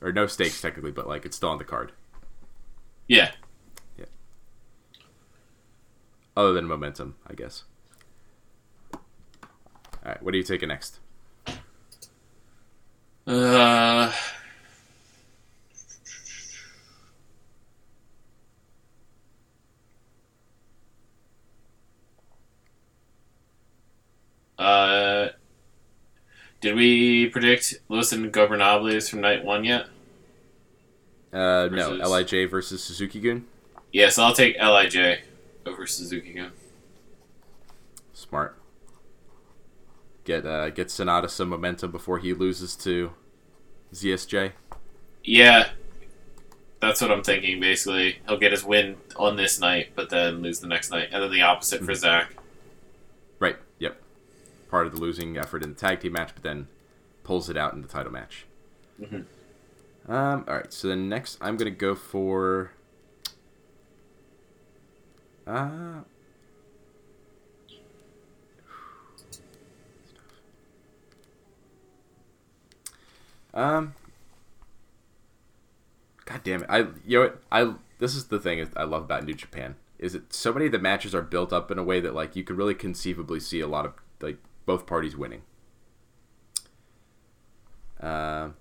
or 0.00 0.12
no 0.12 0.26
stakes 0.26 0.60
technically, 0.60 0.92
but 0.92 1.06
like 1.08 1.26
it's 1.26 1.36
still 1.36 1.48
on 1.50 1.58
the 1.58 1.64
card. 1.64 1.92
Yeah. 3.08 3.32
Yeah. 3.98 4.04
Other 6.36 6.52
than 6.52 6.66
momentum, 6.66 7.16
I 7.26 7.34
guess. 7.34 7.64
All 8.94 9.00
right, 10.06 10.22
what 10.22 10.32
are 10.32 10.36
you 10.36 10.44
taking 10.44 10.68
next? 10.68 10.99
Uh, 13.30 14.12
uh, 24.58 25.28
did 26.60 26.74
we 26.74 27.28
predict 27.28 27.74
Los 27.88 28.12
Ingobernables 28.12 29.08
from 29.08 29.20
night 29.20 29.44
one 29.44 29.62
yet? 29.62 29.86
Uh, 31.32 31.68
versus... 31.68 32.00
no. 32.00 32.08
Lij 32.08 32.50
versus 32.50 32.82
Suzuki 32.82 33.20
Gun. 33.20 33.46
Yes, 33.92 34.02
yeah, 34.02 34.08
so 34.08 34.24
I'll 34.24 34.34
take 34.34 34.56
Lij 34.58 35.20
over 35.64 35.86
Suzuki 35.86 36.32
Gun. 36.32 36.50
Smart. 38.12 38.56
Get 40.30 40.46
uh, 40.46 40.70
get 40.70 40.86
Sanada 40.86 41.28
some 41.28 41.48
momentum 41.48 41.90
before 41.90 42.20
he 42.20 42.32
loses 42.32 42.76
to 42.76 43.10
ZSJ. 43.92 44.52
Yeah, 45.24 45.70
that's 46.80 47.00
what 47.00 47.10
I'm 47.10 47.24
thinking. 47.24 47.58
Basically, 47.58 48.20
he'll 48.28 48.38
get 48.38 48.52
his 48.52 48.62
win 48.62 48.98
on 49.16 49.34
this 49.34 49.58
night, 49.58 49.88
but 49.96 50.08
then 50.08 50.40
lose 50.40 50.60
the 50.60 50.68
next 50.68 50.92
night, 50.92 51.08
and 51.10 51.20
then 51.20 51.32
the 51.32 51.42
opposite 51.42 51.82
for 51.82 51.96
Zach. 51.96 52.32
Right. 53.40 53.56
Yep. 53.80 54.00
Part 54.70 54.86
of 54.86 54.94
the 54.94 55.00
losing 55.00 55.36
effort 55.36 55.64
in 55.64 55.70
the 55.70 55.74
tag 55.74 55.98
team 55.98 56.12
match, 56.12 56.30
but 56.32 56.44
then 56.44 56.68
pulls 57.24 57.50
it 57.50 57.56
out 57.56 57.74
in 57.74 57.82
the 57.82 57.88
title 57.88 58.12
match. 58.12 58.46
Mm-hmm. 59.02 60.12
Um. 60.12 60.44
All 60.46 60.54
right. 60.54 60.72
So 60.72 60.86
then 60.86 61.08
next, 61.08 61.38
I'm 61.40 61.56
gonna 61.56 61.72
go 61.72 61.96
for. 61.96 62.70
Uh. 65.44 66.02
Um. 73.54 73.94
God 76.24 76.40
damn 76.44 76.62
it! 76.62 76.70
I 76.70 76.78
you 77.06 77.18
know 77.18 77.20
what 77.22 77.42
I 77.50 77.74
this 77.98 78.14
is 78.14 78.26
the 78.26 78.38
thing 78.38 78.66
I 78.76 78.84
love 78.84 79.02
about 79.02 79.24
New 79.24 79.34
Japan 79.34 79.76
is 79.98 80.14
that 80.14 80.32
so 80.32 80.52
many 80.52 80.66
of 80.66 80.72
the 80.72 80.78
matches 80.78 81.14
are 81.14 81.22
built 81.22 81.52
up 81.52 81.70
in 81.70 81.78
a 81.78 81.84
way 81.84 82.00
that 82.00 82.14
like 82.14 82.34
you 82.34 82.42
could 82.42 82.56
really 82.56 82.74
conceivably 82.74 83.38
see 83.38 83.60
a 83.60 83.68
lot 83.68 83.84
of 83.84 83.92
like 84.20 84.38
both 84.64 84.86
parties 84.86 85.16
winning. 85.16 85.42
Um. 88.00 88.54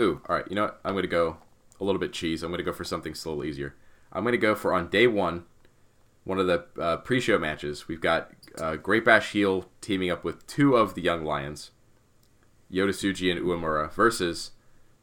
ooh, 0.00 0.20
all 0.28 0.36
right. 0.36 0.44
You 0.48 0.56
know 0.56 0.64
what? 0.64 0.80
I'm 0.84 0.94
gonna 0.94 1.06
go 1.06 1.38
a 1.80 1.84
little 1.84 1.98
bit 1.98 2.12
cheese. 2.12 2.42
I'm 2.42 2.50
gonna 2.50 2.62
go 2.62 2.72
for 2.72 2.84
something 2.84 3.12
a 3.12 3.28
little 3.28 3.44
easier. 3.44 3.74
I'm 4.12 4.24
gonna 4.24 4.36
go 4.36 4.54
for 4.54 4.74
on 4.74 4.88
day 4.88 5.06
one, 5.06 5.44
one 6.24 6.38
of 6.38 6.46
the 6.46 6.66
uh, 6.78 6.98
pre-show 6.98 7.38
matches. 7.38 7.88
We've 7.88 8.00
got 8.00 8.30
uh, 8.58 8.76
Great 8.76 9.04
Bash 9.04 9.32
Heel 9.32 9.66
teaming 9.80 10.10
up 10.10 10.22
with 10.22 10.46
two 10.46 10.76
of 10.76 10.94
the 10.94 11.02
Young 11.02 11.24
Lions, 11.24 11.70
Yoda 12.74 12.90
Suji 12.90 13.30
and 13.30 13.40
Uemura, 13.40 13.92
versus 13.92 14.50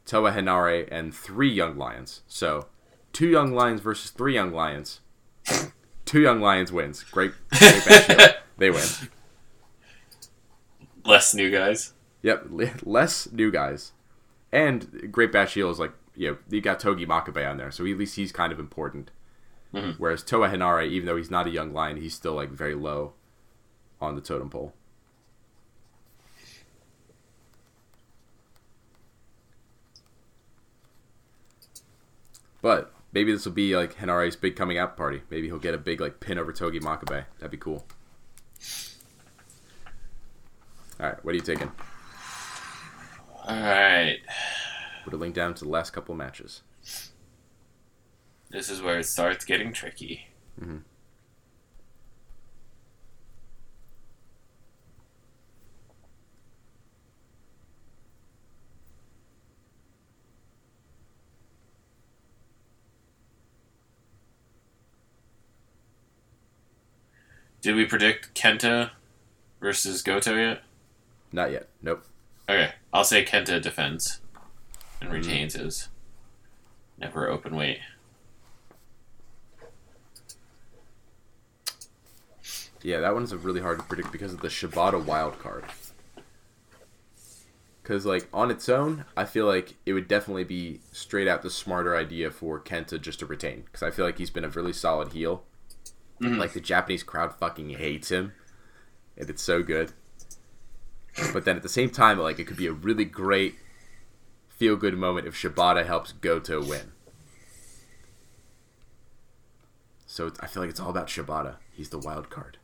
Toa 0.05 0.31
Henare 0.31 0.87
and 0.91 1.15
three 1.15 1.49
Young 1.51 1.77
Lions. 1.77 2.21
So, 2.27 2.67
two 3.13 3.27
Young 3.27 3.53
Lions 3.53 3.79
versus 3.81 4.11
three 4.11 4.33
Young 4.33 4.51
Lions. 4.51 4.99
two 6.05 6.19
Young 6.21 6.41
Lions 6.41 6.71
wins. 6.71 7.03
Great, 7.03 7.31
great 7.57 8.35
They 8.57 8.69
win. 8.69 8.83
Less 11.05 11.33
new 11.33 11.49
guys. 11.49 11.93
Yep, 12.21 12.47
less 12.83 13.31
new 13.31 13.49
guys, 13.51 13.93
and 14.51 15.11
Great 15.11 15.31
Bash 15.31 15.55
Heel 15.55 15.71
is 15.71 15.79
like 15.79 15.93
you 16.15 16.29
know 16.31 16.37
you 16.49 16.61
got 16.61 16.79
Togi 16.79 17.05
Makabe 17.07 17.49
on 17.49 17.57
there, 17.57 17.71
so 17.71 17.83
at 17.85 17.97
least 17.97 18.15
he's 18.15 18.31
kind 18.31 18.53
of 18.53 18.59
important. 18.59 19.09
Mhm. 19.73 19.95
Whereas 19.97 20.21
Toa 20.21 20.49
Henare, 20.49 20.87
even 20.87 21.07
though 21.07 21.15
he's 21.17 21.31
not 21.31 21.47
a 21.47 21.49
young 21.49 21.73
lion, 21.73 21.97
he's 21.97 22.13
still 22.13 22.33
like 22.33 22.49
very 22.49 22.75
low 22.75 23.13
on 23.99 24.13
the 24.15 24.21
totem 24.21 24.49
pole. 24.51 24.73
But 32.61 32.93
maybe 33.11 33.31
this 33.31 33.45
will 33.45 33.51
be 33.53 33.75
like 33.75 33.95
Henare's 33.95 34.35
big 34.35 34.55
coming 34.55 34.77
out 34.77 34.95
party. 34.97 35.21
Maybe 35.29 35.47
he'll 35.47 35.57
get 35.59 35.73
a 35.73 35.77
big 35.79 35.99
like 36.01 36.19
pin 36.19 36.37
over 36.37 36.51
Togi 36.53 36.79
Makabe. 36.79 37.25
That'd 37.39 37.51
be 37.51 37.57
cool. 37.57 37.85
All 40.99 41.07
right, 41.07 41.25
what 41.25 41.31
are 41.31 41.35
you 41.35 41.41
taking? 41.41 41.71
All 43.47 43.59
right, 43.59 44.19
Put 45.03 45.13
a 45.13 45.17
link 45.17 45.33
down 45.33 45.55
to 45.55 45.63
the 45.65 45.69
last 45.71 45.91
couple 45.93 46.13
of 46.13 46.19
matches. 46.19 46.61
this 48.51 48.69
is 48.69 48.81
where 48.81 48.99
it 48.99 49.05
starts 49.05 49.43
getting 49.45 49.73
tricky. 49.73 50.27
Mhm. 50.61 50.81
Did 67.61 67.75
we 67.75 67.85
predict 67.85 68.33
Kenta 68.33 68.91
versus 69.59 70.01
Goto 70.01 70.35
yet? 70.35 70.63
Not 71.31 71.51
yet. 71.51 71.67
Nope. 71.81 72.03
Okay, 72.49 72.73
I'll 72.91 73.03
say 73.03 73.23
Kenta 73.23 73.61
defends 73.61 74.19
and 74.99 75.09
mm. 75.09 75.13
retains 75.13 75.53
his 75.53 75.89
never 76.97 77.29
open 77.29 77.55
weight. 77.55 77.79
Yeah, 82.83 82.99
that 82.99 83.13
one's 83.13 83.33
really 83.35 83.61
hard 83.61 83.77
to 83.77 83.85
predict 83.85 84.11
because 84.11 84.33
of 84.33 84.41
the 84.41 84.47
Shibata 84.47 85.03
wild 85.03 85.37
card. 85.39 85.63
Because, 87.83 88.05
like, 88.05 88.27
on 88.33 88.49
its 88.49 88.69
own, 88.69 89.05
I 89.15 89.25
feel 89.25 89.45
like 89.45 89.75
it 89.85 89.93
would 89.93 90.07
definitely 90.07 90.43
be 90.43 90.81
straight 90.91 91.27
out 91.27 91.41
the 91.41 91.49
smarter 91.49 91.95
idea 91.95 92.31
for 92.31 92.59
Kenta 92.59 92.99
just 92.99 93.19
to 93.19 93.25
retain. 93.25 93.63
Because 93.65 93.83
I 93.83 93.91
feel 93.91 94.05
like 94.05 94.17
he's 94.17 94.29
been 94.29 94.45
a 94.45 94.49
really 94.49 94.73
solid 94.73 95.13
heel. 95.13 95.43
Mhm. 96.21 96.37
Like, 96.37 96.53
the 96.53 96.61
Japanese 96.61 97.03
crowd 97.03 97.33
fucking 97.37 97.69
hates 97.71 98.09
him. 98.09 98.33
And 99.17 99.29
it's 99.29 99.41
so 99.41 99.63
good. 99.63 99.91
But 101.33 101.45
then 101.45 101.57
at 101.57 101.63
the 101.63 101.69
same 101.69 101.89
time, 101.89 102.19
like, 102.19 102.39
it 102.39 102.45
could 102.45 102.57
be 102.57 102.67
a 102.67 102.71
really 102.71 103.05
great 103.05 103.55
feel 104.47 104.75
good 104.75 104.95
moment 104.95 105.27
if 105.27 105.35
Shibata 105.35 105.85
helps 105.85 106.11
Goto 106.11 106.63
win. 106.63 106.91
So 110.05 110.31
I 110.39 110.47
feel 110.47 110.61
like 110.61 110.69
it's 110.69 110.79
all 110.79 110.89
about 110.89 111.07
Shibata. 111.07 111.55
He's 111.71 111.89
the 111.89 111.97
wild 111.97 112.29
card. 112.29 112.57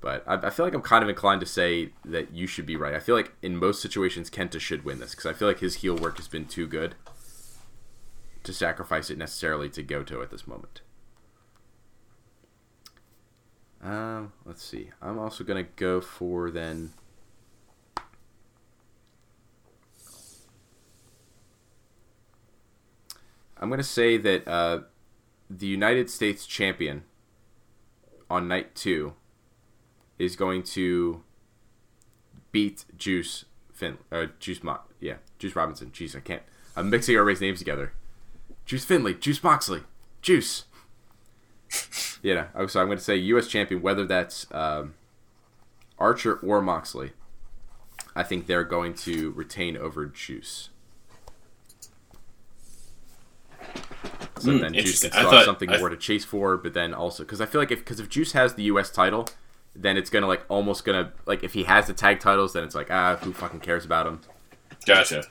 But 0.00 0.24
I, 0.26 0.34
I 0.46 0.50
feel 0.50 0.64
like 0.64 0.74
I'm 0.74 0.82
kind 0.82 1.02
of 1.02 1.08
inclined 1.08 1.40
to 1.40 1.46
say 1.46 1.90
that 2.04 2.32
you 2.32 2.46
should 2.46 2.66
be 2.66 2.76
right. 2.76 2.94
I 2.94 3.00
feel 3.00 3.14
like 3.14 3.34
in 3.42 3.56
most 3.56 3.80
situations, 3.82 4.30
Kenta 4.30 4.60
should 4.60 4.84
win 4.84 4.98
this 4.98 5.10
because 5.10 5.26
I 5.26 5.32
feel 5.32 5.46
like 5.48 5.60
his 5.60 5.76
heel 5.76 5.96
work 5.96 6.16
has 6.16 6.28
been 6.28 6.46
too 6.46 6.66
good 6.66 6.94
to 8.44 8.52
sacrifice 8.52 9.10
it 9.10 9.18
necessarily 9.18 9.68
to 9.70 9.82
Goto 9.82 10.22
at 10.22 10.30
this 10.30 10.46
moment. 10.46 10.80
Um, 13.82 14.32
let's 14.44 14.64
see. 14.64 14.90
I'm 15.00 15.18
also 15.18 15.44
gonna 15.44 15.62
go 15.62 16.00
for 16.00 16.50
then. 16.50 16.92
I'm 23.60 23.70
gonna 23.70 23.82
say 23.82 24.16
that 24.16 24.46
uh, 24.48 24.80
the 25.50 25.66
United 25.66 26.10
States 26.10 26.46
champion 26.46 27.04
on 28.30 28.48
night 28.48 28.74
two 28.74 29.14
is 30.18 30.36
going 30.36 30.62
to 30.62 31.22
beat 32.52 32.84
Juice 32.96 33.44
Fin 33.72 33.98
uh, 34.10 34.26
Juice 34.40 34.62
Mo- 34.62 34.80
yeah 35.00 35.16
Juice 35.38 35.54
Robinson. 35.54 35.90
Jeez, 35.90 36.16
I 36.16 36.20
can't. 36.20 36.42
I'm 36.76 36.90
mixing 36.90 37.14
everybody's 37.16 37.40
names 37.40 37.58
together. 37.58 37.92
Juice 38.64 38.84
Finley, 38.84 39.14
Juice 39.14 39.42
Moxley, 39.42 39.82
Juice. 40.20 40.64
Yeah, 42.22 42.46
oh, 42.54 42.66
so 42.66 42.80
I'm 42.80 42.86
going 42.86 42.98
to 42.98 43.04
say 43.04 43.16
U.S. 43.16 43.46
champion, 43.48 43.80
whether 43.82 44.04
that's 44.04 44.46
um, 44.52 44.94
Archer 45.98 46.34
or 46.36 46.60
Moxley. 46.60 47.12
I 48.16 48.22
think 48.24 48.46
they're 48.46 48.64
going 48.64 48.94
to 48.94 49.30
retain 49.32 49.76
over 49.76 50.06
Juice. 50.06 50.70
So 54.40 54.52
Hmm, 54.52 54.58
then 54.58 54.74
Juice 54.74 55.02
can 55.02 55.10
something 55.44 55.70
I- 55.70 55.78
more 55.78 55.88
to 55.88 55.96
chase 55.96 56.24
for, 56.24 56.56
but 56.56 56.74
then 56.74 56.94
also 56.94 57.24
because 57.24 57.40
I 57.40 57.46
feel 57.46 57.60
like 57.60 57.70
if 57.72 57.80
because 57.80 57.98
if 58.00 58.08
Juice 58.08 58.32
has 58.32 58.54
the 58.54 58.64
U.S. 58.64 58.90
title, 58.90 59.28
then 59.74 59.96
it's 59.96 60.10
gonna 60.10 60.26
like 60.28 60.42
almost 60.48 60.84
gonna 60.84 61.12
like 61.26 61.42
if 61.42 61.54
he 61.54 61.64
has 61.64 61.86
the 61.88 61.92
tag 61.94 62.20
titles, 62.20 62.52
then 62.52 62.62
it's 62.64 62.74
like 62.74 62.90
ah 62.90 63.16
who 63.16 63.32
fucking 63.32 63.60
cares 63.60 63.84
about 63.84 64.06
him? 64.06 64.20
Gotcha. 64.86 65.24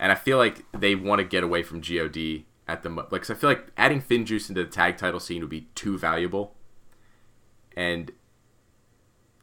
And 0.00 0.10
I 0.10 0.14
feel 0.16 0.36
like 0.38 0.64
they 0.72 0.94
want 0.94 1.20
to 1.20 1.24
get 1.24 1.44
away 1.44 1.62
from 1.62 1.80
God 1.80 2.44
at 2.70 2.82
the 2.82 2.88
like. 2.88 3.10
'cause 3.10 3.30
I 3.30 3.34
feel 3.34 3.50
like 3.50 3.68
adding 3.76 4.00
Finn 4.00 4.24
Juice 4.24 4.48
into 4.48 4.62
the 4.62 4.70
tag 4.70 4.96
title 4.96 5.20
scene 5.20 5.40
would 5.40 5.50
be 5.50 5.68
too 5.74 5.98
valuable. 5.98 6.56
And 7.76 8.12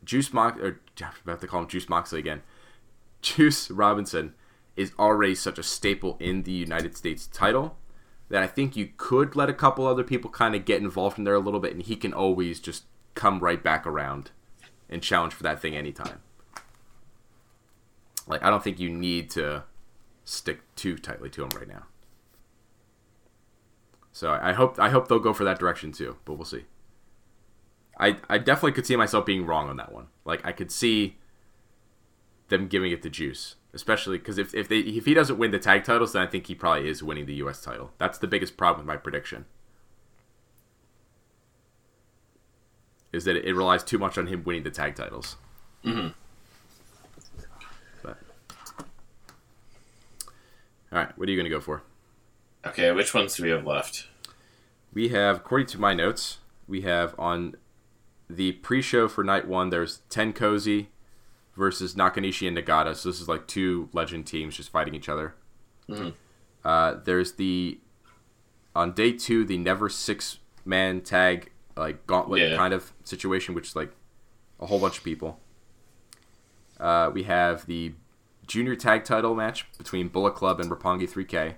Juice 0.03 0.31
Mox 0.31 0.59
or 0.59 0.79
I'm 1.01 1.11
about 1.23 1.41
to 1.41 1.47
call 1.47 1.61
him 1.61 1.67
Juice 1.67 1.89
Moxley 1.89 2.19
again. 2.19 2.41
Juice 3.21 3.69
Robinson 3.69 4.33
is 4.75 4.93
already 4.97 5.35
such 5.35 5.59
a 5.59 5.63
staple 5.63 6.17
in 6.19 6.43
the 6.43 6.51
United 6.51 6.95
States 6.95 7.27
title 7.27 7.77
that 8.29 8.43
I 8.43 8.47
think 8.47 8.75
you 8.75 8.91
could 8.97 9.35
let 9.35 9.49
a 9.49 9.53
couple 9.53 9.85
other 9.87 10.03
people 10.03 10.29
kind 10.29 10.55
of 10.55 10.65
get 10.65 10.81
involved 10.81 11.17
in 11.17 11.23
there 11.23 11.33
a 11.33 11.39
little 11.39 11.59
bit, 11.59 11.73
and 11.73 11.81
he 11.81 11.95
can 11.95 12.13
always 12.13 12.59
just 12.59 12.83
come 13.15 13.39
right 13.39 13.63
back 13.63 13.87
around 13.87 14.31
and 14.89 15.01
challenge 15.01 15.33
for 15.33 15.43
that 15.43 15.61
thing 15.61 15.75
anytime. 15.75 16.21
Like 18.27 18.43
I 18.43 18.49
don't 18.49 18.63
think 18.63 18.79
you 18.79 18.89
need 18.89 19.29
to 19.31 19.63
stick 20.23 20.61
too 20.75 20.97
tightly 20.97 21.29
to 21.31 21.43
him 21.43 21.49
right 21.49 21.67
now. 21.67 21.83
So 24.17 24.31
I 24.31 24.53
hope 24.53 24.79
I 24.79 24.89
hope 24.89 25.07
they'll 25.07 25.19
go 25.19 25.31
for 25.31 25.43
that 25.43 25.59
direction 25.59 25.91
too, 25.91 26.15
but 26.25 26.33
we'll 26.33 26.45
see. 26.45 26.65
I 27.99 28.17
I 28.27 28.39
definitely 28.39 28.71
could 28.71 28.87
see 28.87 28.95
myself 28.95 29.27
being 29.27 29.45
wrong 29.45 29.69
on 29.69 29.77
that 29.77 29.91
one. 29.91 30.07
Like 30.25 30.43
I 30.43 30.51
could 30.53 30.71
see 30.71 31.17
them 32.47 32.67
giving 32.67 32.91
it 32.91 33.03
the 33.03 33.11
Juice, 33.11 33.57
especially 33.75 34.17
because 34.17 34.39
if 34.39 34.55
if 34.55 34.67
they 34.69 34.79
if 34.79 35.05
he 35.05 35.13
doesn't 35.13 35.37
win 35.37 35.51
the 35.51 35.59
tag 35.59 35.83
titles, 35.83 36.13
then 36.13 36.23
I 36.23 36.25
think 36.25 36.47
he 36.47 36.55
probably 36.55 36.89
is 36.89 37.03
winning 37.03 37.27
the 37.27 37.35
U.S. 37.35 37.61
title. 37.61 37.91
That's 37.99 38.17
the 38.17 38.25
biggest 38.25 38.57
problem 38.57 38.87
with 38.87 38.95
my 38.95 38.97
prediction. 38.97 39.45
Is 43.13 43.23
that 43.25 43.35
it 43.35 43.53
relies 43.53 43.83
too 43.83 43.99
much 43.99 44.17
on 44.17 44.25
him 44.25 44.41
winning 44.43 44.63
the 44.63 44.71
tag 44.71 44.95
titles. 44.95 45.35
Mm-hmm. 45.85 46.07
But 48.01 48.17
all 50.91 50.97
right, 50.97 51.15
what 51.15 51.29
are 51.29 51.31
you 51.31 51.37
going 51.37 51.51
to 51.51 51.55
go 51.55 51.61
for? 51.61 51.83
Okay, 52.69 52.91
which 52.91 53.13
ones 53.13 53.35
do 53.35 53.43
we 53.43 53.49
have 53.49 53.65
left? 53.65 54.07
We 54.93 55.09
have, 55.09 55.37
according 55.37 55.67
to 55.67 55.79
my 55.79 55.93
notes, 55.93 56.39
we 56.67 56.81
have 56.81 57.13
on 57.19 57.55
the 58.29 58.53
pre-show 58.53 59.07
for 59.07 59.23
night 59.23 59.47
one. 59.47 59.69
There's 59.69 60.01
TenCozy 60.09 60.87
versus 61.55 61.95
Nakanishi 61.95 62.47
and 62.47 62.57
Nagata. 62.57 62.95
So 62.95 63.09
this 63.09 63.21
is 63.21 63.27
like 63.27 63.47
two 63.47 63.89
legend 63.93 64.25
teams 64.27 64.57
just 64.57 64.69
fighting 64.71 64.95
each 64.95 65.09
other. 65.09 65.35
Uh, 66.65 66.95
there's 67.05 67.33
the 67.33 67.79
on 68.75 68.91
day 68.93 69.11
two 69.13 69.45
the 69.45 69.57
never 69.57 69.87
six 69.89 70.39
man 70.65 70.99
tag 71.01 71.51
like 71.77 72.05
gauntlet 72.07 72.41
Yeah. 72.41 72.57
kind 72.57 72.73
of 72.73 72.91
situation, 73.03 73.55
which 73.55 73.67
is 73.69 73.75
like 73.75 73.91
a 74.59 74.65
whole 74.65 74.79
bunch 74.79 74.97
of 74.97 75.03
people. 75.03 75.39
Uh, 76.79 77.09
we 77.13 77.23
have 77.23 77.65
the 77.67 77.93
junior 78.45 78.75
tag 78.75 79.03
title 79.03 79.33
match 79.35 79.65
between 79.77 80.07
Bullet 80.09 80.35
Club 80.35 80.59
and 80.59 80.69
Roppongi 80.69 81.09
3K. 81.09 81.55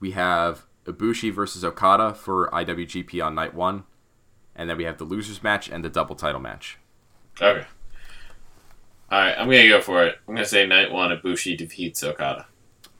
We 0.00 0.12
have 0.12 0.66
Ibushi 0.84 1.32
versus 1.32 1.64
Okada 1.64 2.14
for 2.14 2.48
IWGP 2.50 3.24
on 3.24 3.34
night 3.34 3.54
one, 3.54 3.84
and 4.54 4.70
then 4.70 4.76
we 4.76 4.84
have 4.84 4.98
the 4.98 5.04
losers 5.04 5.42
match 5.42 5.68
and 5.68 5.84
the 5.84 5.88
double 5.88 6.14
title 6.14 6.40
match. 6.40 6.78
Okay. 7.40 7.66
Alright, 9.10 9.38
I'm 9.38 9.46
gonna 9.46 9.68
go 9.68 9.80
for 9.80 10.04
it. 10.04 10.18
I'm 10.26 10.34
gonna 10.34 10.46
say 10.46 10.66
night 10.66 10.90
one 10.90 11.16
Ibushi 11.16 11.56
defeats 11.56 12.02
Okada. 12.02 12.46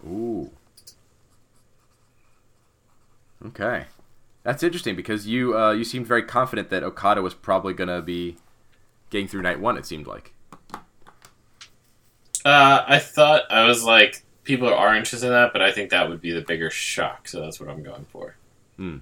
Ooh. 0.07 0.51
Okay, 3.45 3.87
that's 4.43 4.63
interesting 4.63 4.97
because 4.97 5.27
you 5.27 5.57
uh, 5.59 5.73
you 5.73 5.85
seemed 5.85 6.07
very 6.07 6.23
confident 6.23 6.71
that 6.71 6.83
Okada 6.83 7.23
was 7.23 7.35
probably 7.35 7.75
gonna 7.75 8.03
be 8.03 8.37
getting 9.11 9.29
through 9.29 9.43
night 9.43 9.61
one. 9.61 9.77
It 9.77 9.87
seemed 9.87 10.07
like. 10.07 10.33
Uh, 12.45 12.85
I 12.87 12.99
thought 13.01 13.43
I 13.51 13.67
was 13.67 13.83
like 13.83 14.23
people 14.47 14.73
are 14.73 14.95
interested 14.95 15.27
in 15.27 15.33
that, 15.33 15.53
but 15.53 15.61
I 15.61 15.73
think 15.73 15.91
that 15.91 16.09
would 16.09 16.21
be 16.21 16.33
the 16.33 16.41
bigger 16.41 16.71
shock, 16.71 17.29
so 17.29 17.41
that's 17.41 17.61
what 17.61 17.69
I'm 17.69 17.83
going 17.83 18.07
for. 18.07 18.37
Hmm. 18.77 18.99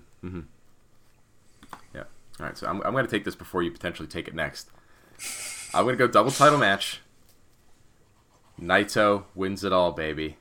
Yeah. 1.95 2.05
All 2.41 2.47
right. 2.47 2.57
So 2.57 2.67
I'm, 2.67 2.81
I'm 2.83 2.93
going 2.93 3.05
to 3.05 3.11
take 3.11 3.25
this 3.25 3.35
before 3.35 3.63
you 3.63 3.71
potentially 3.71 4.09
take 4.09 4.27
it 4.27 4.35
next. 4.35 4.71
I'm 5.75 5.85
going 5.85 5.97
to 5.97 5.99
go 5.99 6.11
double 6.11 6.31
title 6.31 6.59
match. 6.59 7.01
Naito 8.61 9.25
wins 9.35 9.65
it 9.65 9.73
all, 9.73 9.93
baby. 9.93 10.37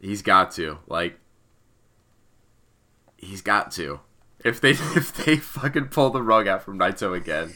He's 0.00 0.22
got 0.22 0.52
to. 0.52 0.78
Like 0.86 1.18
he's 3.16 3.42
got 3.42 3.70
to. 3.72 4.00
If 4.44 4.60
they 4.60 4.70
if 4.70 5.12
they 5.12 5.36
fucking 5.36 5.88
pull 5.88 6.10
the 6.10 6.22
rug 6.22 6.46
out 6.48 6.62
from 6.62 6.78
Naito 6.78 7.16
again. 7.16 7.54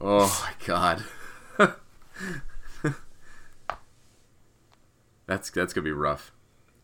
Oh 0.00 0.44
my 0.44 0.66
god. 0.66 1.04
that's 5.26 5.50
that's 5.50 5.74
to 5.74 5.82
be 5.82 5.92
rough. 5.92 6.32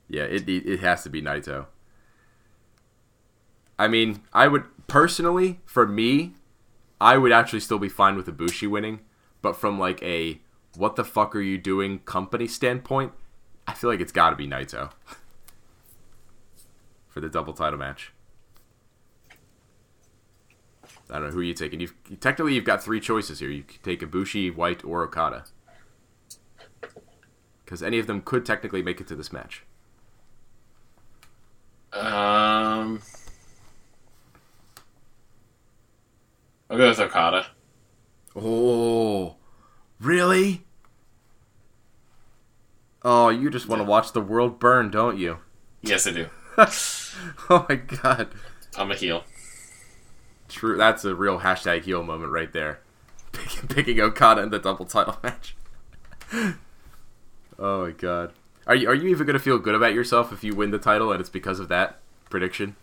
Yeah, 0.09 0.25
it 0.25 0.49
it 0.49 0.81
has 0.81 1.03
to 1.05 1.11
be 1.11 1.23
Naito. 1.23 1.67
I 3.79 3.89
mean, 3.89 4.23
I 4.33 4.49
would 4.49 4.65
personally, 4.89 5.61
for 5.65 5.87
me, 5.87 6.35
I 7.01 7.17
would 7.17 7.33
actually 7.33 7.61
still 7.61 7.79
be 7.79 7.89
fine 7.89 8.17
with 8.17 8.27
Ibushi 8.27 8.69
winning, 8.69 9.01
but 9.41 9.57
from 9.57 9.79
like 9.79 10.03
a 10.03 10.41
what 10.77 10.97
the 10.97 11.05
fuck 11.05 11.35
are 11.35 11.41
you 11.41 11.59
doing 11.59 12.01
company 12.01 12.47
standpoint, 12.47 13.13
I 13.67 13.75
feel 13.75 13.91
like 13.91 14.01
it's 14.01 14.13
got 14.13 14.31
to 14.31 14.37
be 14.37 14.47
Naito 14.47 14.91
for 17.09 17.21
the 17.21 17.29
double 17.29 17.53
title 17.53 17.79
match. 17.79 18.13
I 21.09 21.15
don't 21.15 21.25
know 21.25 21.31
who 21.31 21.41
are 21.41 21.45
you 21.45 21.55
taking. 21.55 21.81
You've 21.81 21.95
technically 22.21 22.55
you've 22.55 22.65
got 22.65 22.83
three 22.83 23.01
choices 23.01 23.41
here. 23.41 23.51
You 23.51 23.63
could 23.63 23.83
take 23.83 24.01
Ibushi, 24.01 24.55
White, 24.55 24.85
or 24.85 25.03
Okada, 25.03 25.45
because 27.71 27.85
any 27.85 28.01
of 28.01 28.09
them 28.09 28.21
could 28.21 28.45
technically 28.45 28.83
make 28.83 29.01
it 29.01 29.07
to 29.07 29.15
this 29.15 29.33
match. 29.33 29.63
Um, 31.93 33.01
I'll 36.69 36.77
go 36.77 36.89
with 36.89 36.99
Okada. 36.99 37.47
Oh, 38.35 39.37
really? 40.01 40.65
Oh, 43.05 43.29
you 43.29 43.49
just 43.51 43.69
want 43.69 43.79
to 43.79 43.85
watch 43.85 44.11
the 44.11 44.21
world 44.21 44.59
burn, 44.59 44.91
don't 44.91 45.17
you? 45.17 45.39
Yes, 45.81 46.09
I 46.09 46.11
do. 46.11 46.27
oh 46.59 47.67
my 47.69 47.77
god. 47.77 48.31
I'm 48.77 48.91
a 48.91 48.97
heel. 48.97 49.23
True. 50.49 50.77
That's 50.77 51.05
a 51.05 51.15
real 51.15 51.39
hashtag 51.39 51.83
heel 51.83 52.03
moment 52.03 52.33
right 52.33 52.53
there. 52.53 52.81
Picking, 53.31 53.69
picking 53.77 54.01
Okada 54.01 54.43
in 54.43 54.51
the 54.51 54.59
double 54.59 54.87
title 54.87 55.19
match. 55.23 55.55
Oh 57.61 57.85
my 57.85 57.91
god. 57.93 58.33
Are 58.67 58.75
you 58.75 58.89
are 58.89 58.95
you 58.95 59.09
even 59.09 59.27
gonna 59.27 59.39
feel 59.39 59.59
good 59.59 59.75
about 59.75 59.95
yourself 59.95 60.33
if 60.33 60.43
you 60.43 60.55
win 60.55 60.71
the 60.71 60.79
title 60.79 61.13
and 61.13 61.21
it's 61.21 61.31
because 61.31 61.61
of 61.61 61.69
that 61.69 61.99
prediction? 62.29 62.77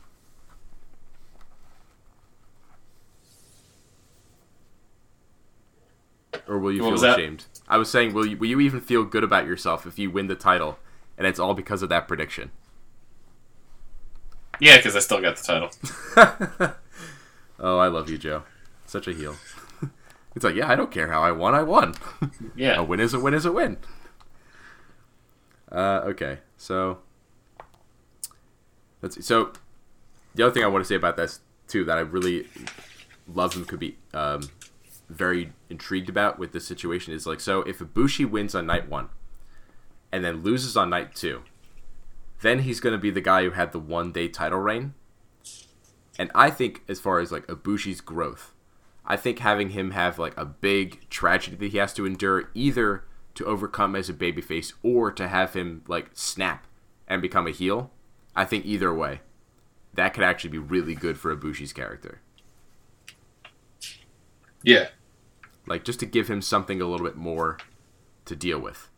Or 6.48 6.60
will 6.60 6.72
you 6.72 6.84
What 6.84 7.00
feel 7.00 7.12
ashamed? 7.12 7.46
I 7.68 7.78
was 7.78 7.90
saying, 7.90 8.14
will 8.14 8.26
you 8.26 8.38
will 8.38 8.48
you 8.48 8.60
even 8.62 8.80
feel 8.80 9.04
good 9.04 9.24
about 9.24 9.46
yourself 9.46 9.86
if 9.86 10.00
you 10.00 10.10
win 10.10 10.28
the 10.28 10.36
title 10.36 10.80
and 11.18 11.28
it's 11.28 11.40
all 11.40 11.54
because 11.54 11.82
of 11.82 11.90
that 11.90 12.08
prediction? 12.08 12.52
Yeah, 14.60 14.78
because 14.78 14.96
I 14.96 15.00
still 15.00 15.22
got 15.22 15.38
the 15.38 15.44
title. 15.44 16.72
Oh, 17.60 17.80
I 17.80 17.88
love 17.88 18.08
you, 18.10 18.20
Joe. 18.20 18.44
Such 18.86 19.08
a 19.08 19.14
heel. 19.14 19.36
it's 20.36 20.46
like, 20.46 20.54
yeah, 20.54 20.70
I 20.70 20.76
don't 20.76 20.92
care 20.92 21.12
how 21.12 21.24
I 21.24 21.32
won. 21.32 21.56
I 21.56 21.64
won. 21.64 21.96
Yeah. 22.56 22.76
a 22.76 22.84
win 22.84 23.00
is 23.00 23.16
a 23.16 23.20
win 23.20 23.34
is 23.34 23.46
a 23.46 23.52
win. 23.52 23.78
Uh, 25.72 26.02
okay, 26.06 26.40
so 26.58 27.00
let's 29.02 29.16
see. 29.16 29.22
So 29.22 29.52
the 30.36 30.44
other 30.44 30.54
thing 30.54 30.64
I 30.64 30.68
want 30.68 30.84
to 30.84 30.88
say 30.88 30.96
about 30.96 31.18
this 31.18 31.42
too 31.68 31.84
that 31.86 31.98
I 31.98 32.02
really 32.02 32.48
love 33.28 33.56
and 33.56 33.68
could 33.68 33.80
be 33.80 33.98
um, 34.14 34.50
very 35.10 35.52
intrigued 35.70 36.10
about 36.10 36.40
with 36.40 36.54
this 36.54 36.66
situation 36.66 37.14
is 37.14 37.26
like, 37.26 37.40
so 37.40 37.62
if 37.62 37.80
Ibushi 37.80 38.30
wins 38.30 38.56
on 38.56 38.66
night 38.66 38.90
one 38.90 39.10
and 40.12 40.24
then 40.24 40.44
loses 40.44 40.78
on 40.78 40.90
night 40.90 41.16
two, 41.16 41.44
then 42.42 42.60
he's 42.60 42.80
going 42.80 42.94
to 42.94 43.00
be 43.00 43.10
the 43.10 43.22
guy 43.22 43.44
who 43.44 43.52
had 43.52 43.72
the 43.72 43.80
one 43.80 44.12
day 44.12 44.28
title 44.28 44.60
reign. 44.60 44.94
And 46.20 46.32
I 46.34 46.50
think, 46.50 46.84
as 46.88 47.00
far 47.00 47.20
as 47.20 47.32
like 47.32 47.46
Ibushi's 47.48 48.02
growth, 48.02 48.54
I 49.06 49.16
think 49.18 49.40
having 49.40 49.70
him 49.70 49.92
have 49.92 50.18
like 50.18 50.36
a 50.38 50.46
big 50.46 51.10
tragedy 51.10 51.56
that 51.58 51.72
he 51.72 51.78
has 51.78 51.94
to 51.94 52.06
endure, 52.06 52.50
either 52.54 53.04
to 53.38 53.46
overcome 53.46 53.96
as 53.96 54.10
a 54.10 54.14
babyface 54.14 54.74
or 54.82 55.12
to 55.12 55.28
have 55.28 55.54
him 55.54 55.84
like 55.88 56.10
snap 56.14 56.66
and 57.08 57.22
become 57.22 57.46
a 57.46 57.52
heel, 57.52 57.92
I 58.36 58.46
think 58.46 58.66
either 58.66 58.92
way, 58.92 59.22
that 59.94 60.16
could 60.16 60.24
actually 60.24 60.50
be 60.50 60.58
really 60.58 60.96
good 60.96 61.20
for 61.20 61.36
Ibushi's 61.36 61.72
character. 61.72 62.22
Yeah. 64.64 64.88
Like 65.68 65.84
just 65.84 66.00
to 66.00 66.08
give 66.08 66.28
him 66.28 66.42
something 66.42 66.82
a 66.82 66.88
little 66.88 67.06
bit 67.06 67.16
more 67.16 67.60
to 68.26 68.36
deal 68.36 68.60
with. 68.60 68.90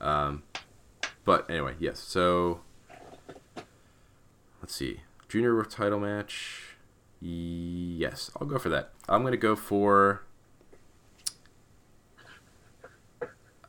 Um, 0.00 0.44
but 1.26 1.48
anyway, 1.50 1.74
yes. 1.78 1.98
So 1.98 2.62
let's 4.62 4.74
see, 4.74 5.00
junior 5.28 5.62
title 5.64 6.00
match. 6.00 6.76
Yes, 7.20 8.30
I'll 8.40 8.46
go 8.46 8.58
for 8.58 8.70
that. 8.70 8.92
I'm 9.08 9.22
gonna 9.22 9.36
go 9.36 9.56
for. 9.56 10.25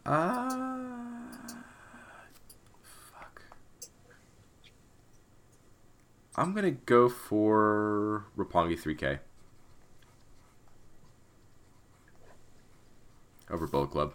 Uh, 0.08 0.50
fuck. 3.12 3.42
I'm 6.36 6.54
gonna 6.54 6.72
go 6.72 7.10
for 7.10 8.26
Roppongi 8.38 8.80
3K 8.80 9.20
over 13.52 13.68
Bullet 13.68 13.88
Club. 13.92 14.14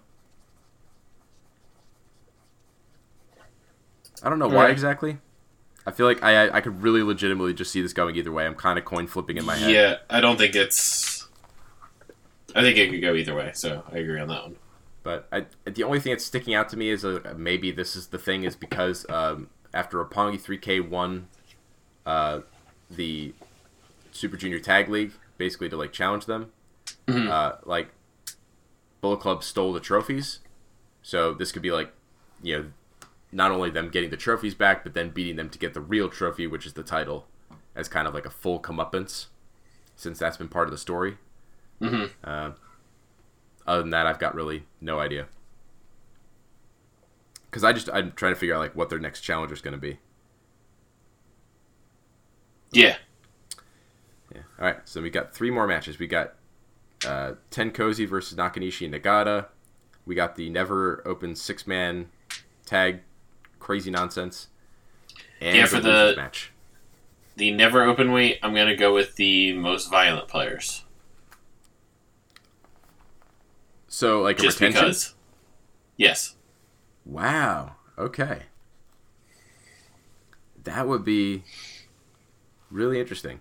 I 4.22 4.30
don't 4.30 4.38
know 4.38 4.48
why 4.48 4.64
Right. 4.64 4.70
exactly. 4.70 5.18
I 5.84 5.90
feel 5.90 6.06
like 6.06 6.22
I 6.22 6.46
I 6.46 6.56
I 6.58 6.60
could 6.60 6.80
really 6.82 7.02
legitimately 7.02 7.54
just 7.54 7.72
see 7.72 7.82
this 7.82 7.92
going 7.92 8.14
either 8.16 8.30
way. 8.32 8.46
I'm 8.46 8.54
kind 8.54 8.78
of 8.78 8.84
coin 8.84 9.08
flipping 9.08 9.36
in 9.36 9.44
my 9.44 9.56
head. 9.56 9.70
Yeah, 9.72 9.96
I 10.08 10.20
don't 10.20 10.36
think 10.38 10.54
it's. 10.54 11.26
I 12.54 12.60
think 12.62 12.78
it 12.78 12.90
could 12.90 13.00
go 13.02 13.14
either 13.14 13.34
way, 13.34 13.50
so 13.54 13.82
I 13.90 13.98
agree 13.98 14.20
on 14.20 14.28
that 14.28 14.42
one. 14.42 14.56
But 15.02 15.28
I, 15.32 15.46
the 15.64 15.82
only 15.82 16.00
thing 16.00 16.12
that's 16.12 16.24
sticking 16.24 16.54
out 16.54 16.68
to 16.70 16.76
me 16.76 16.88
is 16.90 17.04
uh, 17.04 17.34
maybe 17.36 17.70
this 17.72 17.96
is 17.96 18.08
the 18.08 18.18
thing 18.18 18.44
is 18.44 18.54
because 18.54 19.04
um, 19.08 19.48
after 19.74 20.02
Roppongi 20.02 20.40
3K 20.40 20.88
won 20.88 21.28
uh, 22.06 22.40
the 22.90 23.34
Super 24.12 24.36
Junior 24.36 24.60
Tag 24.60 24.88
League, 24.88 25.12
basically 25.38 25.68
to 25.68 25.76
like 25.76 25.92
challenge 25.92 26.26
them. 26.26 26.52
Uh, 27.28 27.56
like 27.64 27.88
Bullet 29.00 29.18
Club 29.18 29.42
stole 29.42 29.72
the 29.72 29.80
trophies, 29.80 30.38
so 31.02 31.34
this 31.34 31.50
could 31.50 31.62
be 31.62 31.72
like, 31.72 31.92
you 32.42 32.56
know, 32.56 32.64
not 33.32 33.50
only 33.50 33.70
them 33.70 33.88
getting 33.88 34.10
the 34.10 34.16
trophies 34.16 34.54
back, 34.54 34.84
but 34.84 34.94
then 34.94 35.10
beating 35.10 35.36
them 35.36 35.48
to 35.50 35.58
get 35.58 35.74
the 35.74 35.80
real 35.80 36.08
trophy, 36.08 36.46
which 36.46 36.66
is 36.66 36.74
the 36.74 36.82
title, 36.82 37.26
as 37.74 37.88
kind 37.88 38.06
of 38.06 38.14
like 38.14 38.26
a 38.26 38.30
full 38.30 38.60
comeuppance, 38.60 39.26
since 39.96 40.18
that's 40.18 40.36
been 40.36 40.48
part 40.48 40.68
of 40.68 40.70
the 40.70 40.78
story. 40.78 41.16
Mm-hmm. 41.80 42.04
Uh, 42.22 42.52
other 43.66 43.82
than 43.82 43.90
that, 43.90 44.06
I've 44.06 44.18
got 44.18 44.34
really 44.34 44.64
no 44.80 44.98
idea. 45.00 45.26
Because 47.50 47.64
I 47.64 47.72
just 47.72 47.88
I'm 47.92 48.12
trying 48.12 48.32
to 48.34 48.38
figure 48.40 48.54
out 48.54 48.60
like 48.60 48.74
what 48.76 48.88
their 48.90 48.98
next 48.98 49.20
challenger 49.20 49.54
is 49.54 49.60
going 49.60 49.74
to 49.74 49.80
be. 49.80 49.98
Yeah. 52.72 52.96
Yeah. 54.34 54.42
All 54.58 54.64
right. 54.66 54.76
So 54.84 55.02
we 55.02 55.10
got 55.10 55.34
three 55.34 55.50
more 55.50 55.66
matches. 55.66 55.98
We 55.98 56.06
got 56.06 56.34
uh, 57.06 57.32
TenCozy 57.50 58.08
versus 58.08 58.36
Nakanishi 58.38 58.86
and 58.86 58.94
Nagata. 58.94 59.46
We 60.06 60.14
got 60.14 60.36
the 60.36 60.48
never 60.50 61.02
open 61.06 61.36
six 61.36 61.66
man 61.66 62.08
tag 62.64 63.00
crazy 63.58 63.90
nonsense. 63.90 64.48
And 65.40 65.56
Yeah, 65.56 65.66
for 65.66 65.80
the- 65.80 66.14
match. 66.16 66.50
The 67.36 67.50
never 67.50 67.82
open 67.84 68.12
weight, 68.12 68.38
I'm 68.42 68.54
gonna 68.54 68.76
go 68.76 68.92
with 68.92 69.16
the 69.16 69.54
most 69.54 69.90
violent 69.90 70.28
players. 70.28 70.84
So 73.92 74.22
like 74.22 74.38
a 74.38 74.42
Just 74.42 74.58
retention. 74.58 74.84
because. 74.86 75.14
Yes. 75.98 76.34
Wow. 77.04 77.76
Okay. 77.98 78.44
That 80.64 80.88
would 80.88 81.04
be 81.04 81.42
really 82.70 82.98
interesting. 82.98 83.40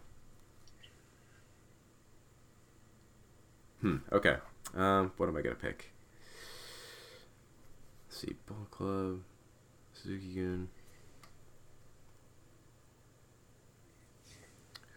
Hmm. 3.79 3.97
Okay. 4.11 4.35
Um, 4.75 5.13
what 5.15 5.29
am 5.29 5.37
I 5.37 5.41
gonna 5.41 5.55
pick? 5.55 5.93
Let's 8.09 8.19
see, 8.19 8.35
Bullet 8.45 8.71
Club, 8.71 9.21
Suzuki 9.93 10.35
Gun. 10.35 10.67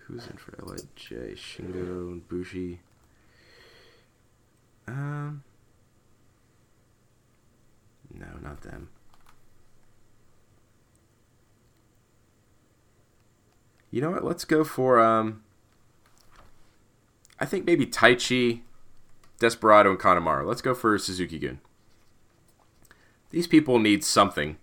Who's 0.06 0.26
in 0.26 0.36
for 0.36 0.56
LIJ? 0.66 1.36
Shingo 1.38 2.10
and 2.10 2.28
Bushi. 2.28 2.80
Um. 4.86 5.42
No, 8.12 8.26
not 8.42 8.62
them. 8.62 8.88
You 13.90 14.00
know 14.00 14.10
what? 14.10 14.24
Let's 14.24 14.44
go 14.44 14.64
for 14.64 14.98
um. 15.00 15.42
I 17.38 17.46
think 17.46 17.64
maybe 17.64 17.86
Taichi, 17.86 18.60
Desperado, 19.38 19.90
and 19.90 19.98
Kanemaru. 19.98 20.46
Let's 20.46 20.62
go 20.62 20.74
for 20.74 20.96
Suzuki 20.98 21.38
Gun. 21.38 21.60
These 23.30 23.46
people 23.46 23.78
need 23.78 24.04
something 24.04 24.56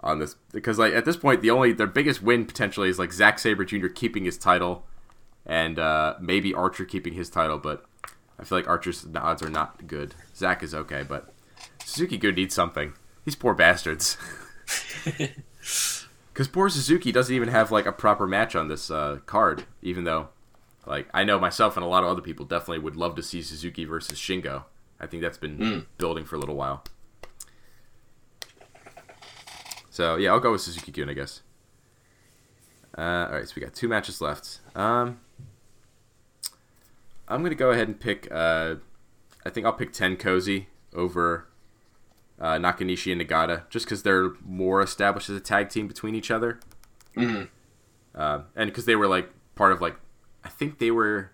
on 0.00 0.18
this 0.18 0.36
because, 0.52 0.78
like, 0.78 0.92
at 0.92 1.04
this 1.04 1.16
point, 1.16 1.42
the 1.42 1.50
only 1.50 1.72
their 1.72 1.86
biggest 1.86 2.22
win 2.22 2.44
potentially 2.44 2.88
is 2.88 2.98
like 2.98 3.12
Zack 3.12 3.38
Sabre 3.38 3.64
Jr. 3.64 3.88
keeping 3.88 4.24
his 4.24 4.38
title, 4.38 4.86
and 5.46 5.78
uh, 5.78 6.14
maybe 6.20 6.54
Archer 6.54 6.84
keeping 6.84 7.14
his 7.14 7.30
title. 7.30 7.58
But 7.58 7.84
I 8.38 8.44
feel 8.44 8.58
like 8.58 8.68
Archer's 8.68 9.06
odds 9.14 9.42
are 9.42 9.50
not 9.50 9.86
good. 9.86 10.14
Zack 10.34 10.62
is 10.62 10.74
okay, 10.74 11.04
but 11.06 11.32
Suzuki 11.84 12.18
Gun 12.18 12.34
needs 12.34 12.54
something. 12.54 12.94
These 13.24 13.36
poor 13.36 13.54
bastards. 13.54 14.16
Because 16.32 16.48
poor 16.48 16.70
Suzuki 16.70 17.12
doesn't 17.12 17.34
even 17.34 17.48
have 17.48 17.70
like 17.70 17.84
a 17.84 17.92
proper 17.92 18.26
match 18.26 18.56
on 18.56 18.68
this 18.68 18.90
uh, 18.90 19.18
card, 19.26 19.64
even 19.82 20.04
though, 20.04 20.28
like, 20.86 21.08
I 21.12 21.24
know 21.24 21.38
myself 21.38 21.76
and 21.76 21.84
a 21.84 21.88
lot 21.88 22.04
of 22.04 22.08
other 22.08 22.22
people 22.22 22.46
definitely 22.46 22.78
would 22.78 22.96
love 22.96 23.16
to 23.16 23.22
see 23.22 23.42
Suzuki 23.42 23.84
versus 23.84 24.18
Shingo. 24.18 24.64
I 24.98 25.06
think 25.06 25.22
that's 25.22 25.36
been 25.36 25.86
building 25.98 26.24
for 26.24 26.36
a 26.36 26.38
little 26.38 26.56
while. 26.56 26.84
So 29.90 30.16
yeah, 30.16 30.30
I'll 30.30 30.40
go 30.40 30.52
with 30.52 30.62
Suzuki 30.62 30.90
Gun, 30.90 31.10
I 31.10 31.12
guess. 31.12 31.42
Uh, 32.96 33.26
all 33.28 33.32
right, 33.32 33.46
so 33.46 33.52
we 33.56 33.62
got 33.62 33.74
two 33.74 33.88
matches 33.88 34.20
left. 34.20 34.60
Um, 34.74 35.20
I'm 37.32 37.42
gonna 37.42 37.54
go 37.54 37.70
ahead 37.70 37.88
and 37.88 37.98
pick. 37.98 38.28
Uh, 38.30 38.76
I 39.44 39.50
think 39.50 39.66
I'll 39.66 39.72
pick 39.72 39.92
TenCozy 39.92 40.66
over 40.94 41.48
uh, 42.40 42.54
Nakanishi 42.58 43.10
and 43.12 43.20
Nagata, 43.20 43.68
just 43.70 43.86
because 43.86 44.02
they're 44.02 44.32
more 44.44 44.82
established 44.82 45.30
as 45.30 45.36
a 45.36 45.40
tag 45.40 45.68
team 45.68 45.86
between 45.88 46.14
each 46.14 46.30
other, 46.30 46.60
Mhm. 47.16 47.48
uh, 48.14 48.42
and 48.56 48.70
because 48.70 48.84
they 48.84 48.96
were 48.96 49.06
like 49.08 49.30
part 49.54 49.72
of 49.72 49.80
like, 49.80 49.96
I 50.44 50.48
think 50.48 50.78
they 50.78 50.90
were 50.90 51.30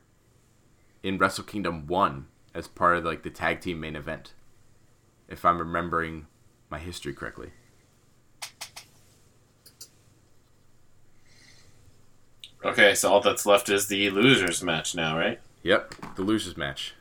in 1.03 1.19
Wrestle 1.19 1.45
Kingdom 1.45 1.87
one 1.87 2.27
as 2.55 2.69
part 2.69 2.97
of 2.97 3.05
like 3.05 3.23
the 3.23 3.31
tag 3.31 3.61
team 3.61 3.81
main 3.81 3.97
event, 3.97 4.35
if 5.29 5.45
I'm 5.45 5.59
remembering 5.59 6.27
my 6.71 6.79
history 6.79 7.13
correctly. 7.15 7.53
Okay, 12.65 12.95
so 12.95 13.13
all 13.13 13.21
that's 13.21 13.47
left 13.47 13.69
is 13.69 13.87
the 13.87 14.11
losers 14.11 14.63
match 14.63 14.95
now, 14.95 15.17
right? 15.17 15.41
Yep, 15.63 15.95
the 16.17 16.23
losers 16.23 16.57
match. 16.57 16.95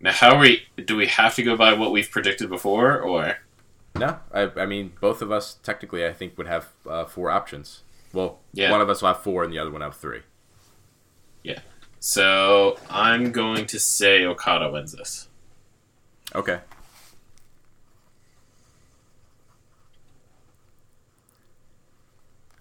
Now, 0.00 0.12
how 0.12 0.34
are 0.34 0.40
we? 0.40 0.64
Do 0.84 0.96
we 0.96 1.06
have 1.06 1.34
to 1.36 1.42
go 1.42 1.56
by 1.56 1.72
what 1.72 1.92
we've 1.92 2.10
predicted 2.10 2.48
before, 2.48 2.98
or 3.00 3.38
No, 3.96 4.18
I, 4.32 4.50
I 4.56 4.66
mean 4.66 4.92
both 5.00 5.22
of 5.22 5.30
us 5.32 5.54
technically 5.62 6.06
I 6.06 6.12
think 6.12 6.36
would 6.38 6.46
have 6.46 6.68
uh, 6.88 7.04
four 7.04 7.30
options. 7.30 7.82
Well, 8.12 8.40
Yeah. 8.52 8.70
one 8.70 8.80
of 8.80 8.88
us 8.90 9.02
will 9.02 9.08
have 9.08 9.22
four 9.22 9.42
and 9.44 9.52
the 9.52 9.58
other 9.58 9.70
one 9.70 9.80
will 9.80 9.86
have 9.88 9.96
three. 9.96 10.22
yeah? 11.42 11.60
So 12.00 12.78
I'm 12.90 13.32
going 13.32 13.66
to 13.66 13.78
say 13.80 14.24
Okada 14.24 14.70
wins 14.70 14.92
this. 14.92 15.28
Okay. 16.34 16.60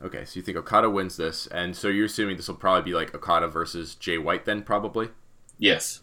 Okay, 0.02 0.26
so 0.26 0.36
you 0.38 0.42
think 0.42 0.58
Okada 0.58 0.90
wins 0.90 1.16
this, 1.16 1.48
and 1.48 1.76
so 1.76 1.88
you're 1.88 2.06
assuming 2.08 2.36
this 2.36 2.50
will 2.50 2.56
probably 2.56 2.82
be 2.82 2.94
like 2.94 3.16
Okada 3.16 3.48
versus 3.48 3.96
Jay 3.96 4.18
White 4.18 4.44
then, 4.46 4.62
probably? 4.62 5.10
Yes. 5.58 6.02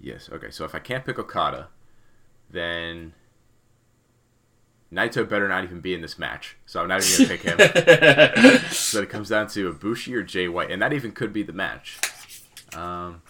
Yes. 0.00 0.28
Okay, 0.30 0.50
so 0.50 0.64
if 0.64 0.74
I 0.74 0.78
can't 0.78 1.04
pick 1.04 1.18
Okada, 1.18 1.68
then 2.50 3.14
Naito 4.92 5.28
better 5.28 5.48
not 5.48 5.64
even 5.64 5.80
be 5.80 5.94
in 5.94 6.00
this 6.00 6.18
match. 6.18 6.56
So 6.66 6.80
I'm 6.80 6.88
not 6.88 7.04
even 7.04 7.26
gonna 7.26 7.38
pick 7.38 7.42
him. 7.42 8.58
so 8.70 9.02
it 9.02 9.08
comes 9.10 9.28
down 9.30 9.48
to 9.48 9.72
Ibushi 9.72 10.14
or 10.14 10.22
Jay 10.22 10.48
White, 10.48 10.70
and 10.70 10.80
that 10.82 10.92
even 10.92 11.12
could 11.12 11.32
be 11.32 11.42
the 11.42 11.52
match. 11.52 11.98
Um, 12.74 13.22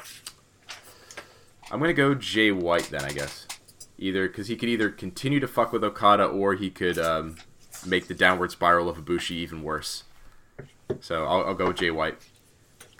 I'm 1.70 1.80
gonna 1.80 1.92
go 1.92 2.14
Jay 2.14 2.52
White 2.52 2.88
then, 2.90 3.04
I 3.04 3.12
guess. 3.12 3.46
Either 3.96 4.26
because 4.26 4.48
he 4.48 4.56
could 4.56 4.68
either 4.68 4.90
continue 4.90 5.40
to 5.40 5.48
fuck 5.48 5.72
with 5.72 5.84
Okada, 5.84 6.24
or 6.24 6.54
he 6.54 6.68
could 6.68 6.98
um, 6.98 7.36
make 7.86 8.08
the 8.08 8.14
downward 8.14 8.50
spiral 8.50 8.88
of 8.88 8.98
Ibushi 8.98 9.32
even 9.32 9.62
worse. 9.62 10.04
So 11.00 11.24
I'll, 11.24 11.46
I'll 11.46 11.54
go 11.54 11.68
with 11.68 11.76
Jay 11.76 11.90
White 11.90 12.18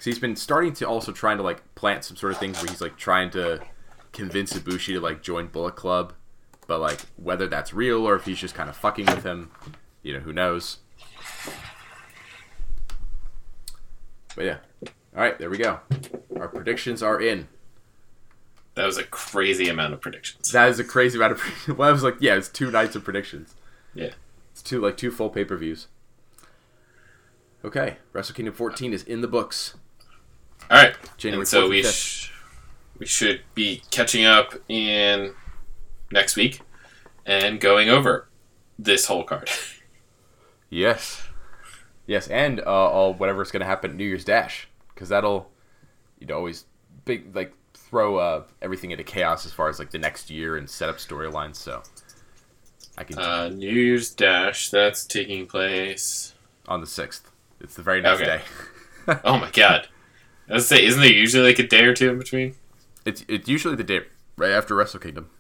because 0.05 0.17
he's 0.17 0.21
been 0.21 0.37
starting 0.37 0.75
to 0.75 0.87
also 0.87 1.13
trying 1.13 1.39
to 1.39 1.43
like 1.43 1.75
plant 1.75 2.05
some 2.05 2.15
sort 2.15 2.33
of 2.33 2.39
things 2.39 2.61
where 2.61 2.71
he's 2.71 2.83
like 2.83 2.99
trying 2.99 3.31
to 3.31 3.59
convince 4.13 4.53
Ibushi 4.53 4.93
to 4.95 5.01
like 5.01 5.23
join 5.23 5.47
Bullet 5.47 5.77
Club, 5.77 6.13
but 6.67 6.79
like 6.79 7.01
whether 7.17 7.47
that's 7.47 7.73
real 7.73 8.07
or 8.07 8.15
if 8.15 8.27
he's 8.27 8.39
just 8.39 8.55
kind 8.55 8.69
of 8.69 8.77
fucking 8.77 9.07
with 9.07 9.25
him, 9.25 9.51
you 10.03 10.13
know, 10.13 10.19
who 10.19 10.33
knows. 10.33 10.79
But 14.37 14.45
yeah, 14.45 14.59
all 15.17 15.23
right, 15.23 15.39
there 15.39 15.49
we 15.49 15.57
go. 15.57 15.81
Our 16.39 16.49
predictions 16.49 17.03
are 17.03 17.19
in. 17.19 17.49
That 18.75 18.85
was 18.85 18.99
a 18.99 19.05
crazy 19.05 19.69
amount 19.69 19.95
of 19.95 20.03
predictions. 20.03 20.51
That 20.53 20.69
is 20.69 20.79
a 20.79 20.85
crazy 20.85 21.17
amount 21.17 21.33
of. 21.33 21.39
Predictions. 21.39 21.79
Well, 21.79 21.89
I 21.89 21.93
was 21.93 22.03
like, 22.03 22.17
yeah, 22.21 22.35
it's 22.35 22.51
two 22.51 22.71
nights 22.71 22.95
of 22.95 23.05
predictions. 23.05 23.55
yeah. 23.95 24.11
It's 24.53 24.63
two 24.63 24.81
like 24.81 24.99
two 24.99 25.11
full 25.11 25.31
pay 25.31 25.45
per 25.45 25.57
views. 25.57 25.87
Okay, 27.65 27.97
Wrestle 28.13 28.35
Kingdom 28.35 28.53
14 28.53 28.93
is 28.93 29.03
in 29.03 29.23
the 29.23 29.27
books. 29.29 29.75
All 30.71 30.79
right. 30.83 30.95
January 31.17 31.41
and 31.43 31.49
so 31.49 31.69
we 31.69 31.83
sh- 31.83 32.33
we 32.99 33.07
should 33.07 33.43
be 33.55 33.83
catching 33.91 34.25
up 34.25 34.55
in 34.69 35.35
next 36.11 36.37
week 36.37 36.61
and 37.27 37.61
going 37.61 37.89
over 37.91 38.29
this 38.79 39.07
whole 39.07 39.25
card. 39.25 39.49
Yes. 40.71 41.23
Yes, 42.07 42.27
and 42.29 42.59
uh, 42.61 42.65
all 42.65 43.15
whatever's 43.15 43.51
going 43.53 43.61
to 43.61 43.67
happen 43.67 43.93
at 43.93 43.97
New 43.97 44.05
Year's 44.05 44.25
Dash, 44.25 44.67
because 44.93 45.09
that'll, 45.09 45.51
you 46.19 46.27
know, 46.27 46.35
always 46.35 46.65
big 47.05 47.35
like 47.37 47.55
throw 47.75 48.17
uh, 48.17 48.43
everything 48.61 48.91
into 48.91 49.05
chaos 49.05 49.47
as 49.47 49.53
far 49.53 49.69
as 49.69 49.79
like 49.79 49.91
the 49.91 49.99
next 49.99 50.31
year 50.31 50.57
and 50.57 50.69
set 50.69 50.89
up 50.89 50.97
storylines. 50.97 51.57
So 51.57 51.83
I 52.99 53.05
can 53.05 53.19
Uh, 53.21 53.49
New 53.51 53.71
Year's 53.71 54.11
Dash 54.11 54.69
that's 54.71 55.05
taking 55.07 55.47
place. 55.47 56.35
on 56.67 56.81
the 56.81 56.87
sixth. 56.89 57.31
It's 57.61 57.75
the 57.77 57.83
very 57.83 58.01
next 58.03 58.21
Okay. 58.23 58.41
day. 59.07 59.15
Oh 59.25 59.39
my 59.39 59.51
god! 59.53 59.87
I 60.49 60.55
was 60.55 60.69
say, 60.69 60.85
isn't 60.85 61.01
there 61.01 61.11
usually 61.11 61.47
like 61.47 61.59
a 61.59 61.67
day 61.67 61.85
or 61.85 61.95
two 61.95 62.11
in 62.11 62.19
between? 62.19 62.55
It's 63.05 63.25
it's 63.29 63.49
usually 63.49 63.77
the 63.77 63.85
day 63.85 64.01
right 64.37 64.51
after 64.51 64.75
Wrestle 64.75 65.01
Kingdom. 65.01 65.31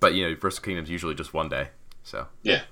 But 0.00 0.14
you 0.14 0.28
know, 0.28 0.36
Wrestle 0.42 0.62
Kingdom's 0.62 0.90
usually 0.90 1.14
just 1.14 1.32
one 1.32 1.48
day. 1.48 1.68
So 2.02 2.26
Yeah. 2.42 2.62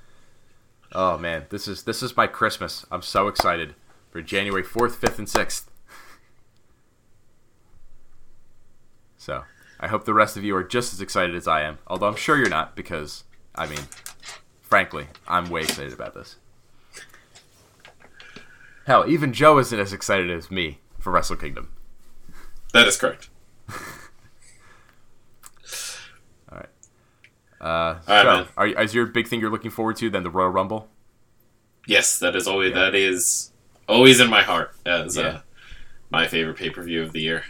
oh 0.93 1.17
man, 1.19 1.47
this 1.51 1.69
is 1.69 1.85
this 1.85 2.03
is 2.03 2.17
my 2.17 2.27
Christmas. 2.27 2.85
I'm 2.91 3.03
so 3.03 3.29
excited. 3.29 3.75
for 4.11 4.21
January 4.21 4.65
4th, 4.65 4.97
5th, 4.97 5.19
and 5.21 5.29
6th. 5.29 5.67
So, 9.17 9.45
I 9.79 9.87
hope 9.89 10.05
the 10.05 10.15
rest 10.15 10.37
of 10.37 10.43
you 10.45 10.57
are 10.57 10.65
just 10.65 10.93
as 10.93 11.01
excited 11.01 11.37
as 11.37 11.47
I 11.47 11.63
am. 11.63 11.79
Although 11.87 12.09
I'm 12.09 12.17
sure 12.17 12.37
you're 12.37 12.49
not, 12.49 12.75
because, 12.75 13.23
I 13.55 13.67
mean, 13.67 13.79
frankly, 14.63 15.07
I'm 15.29 15.49
way 15.49 15.61
excited 15.61 15.93
about 15.93 16.15
this. 16.15 16.37
Hell, 18.91 19.09
even 19.09 19.33
Joe 19.33 19.57
isn't 19.61 19.79
as 19.79 19.93
excited 19.93 20.33
as 20.33 20.51
me 20.51 20.81
for 20.99 21.13
Wrestle 21.13 21.37
Kingdom. 21.37 21.71
That 22.73 22.89
is 22.89 22.97
correct. 22.97 23.31
Uh, 27.61 28.01
All 28.09 28.15
right, 28.17 28.23
so, 28.23 28.25
man. 28.25 28.47
are, 28.57 28.67
is 28.83 28.95
your 28.95 29.05
big 29.05 29.29
thing 29.29 29.39
you're 29.39 29.51
looking 29.51 29.71
forward 29.71 29.95
to 29.97 30.09
then 30.09 30.23
the 30.23 30.31
Royal 30.31 30.49
Rumble? 30.49 30.89
Yes, 31.87 32.19
that 32.21 32.35
is 32.35 32.49
always 32.49 32.73
that 32.73 32.95
is 32.95 33.53
always 33.87 34.19
in 34.19 34.31
my 34.31 34.43
heart 34.43 34.75
as 34.87 35.19
Yeah. 35.19 35.23
uh, 35.25 35.41
my 36.11 36.27
favorite 36.27 36.57
pay 36.57 36.71
per 36.71 36.83
view 36.83 37.03
of 37.03 37.13
the 37.13 37.21
year. 37.21 37.45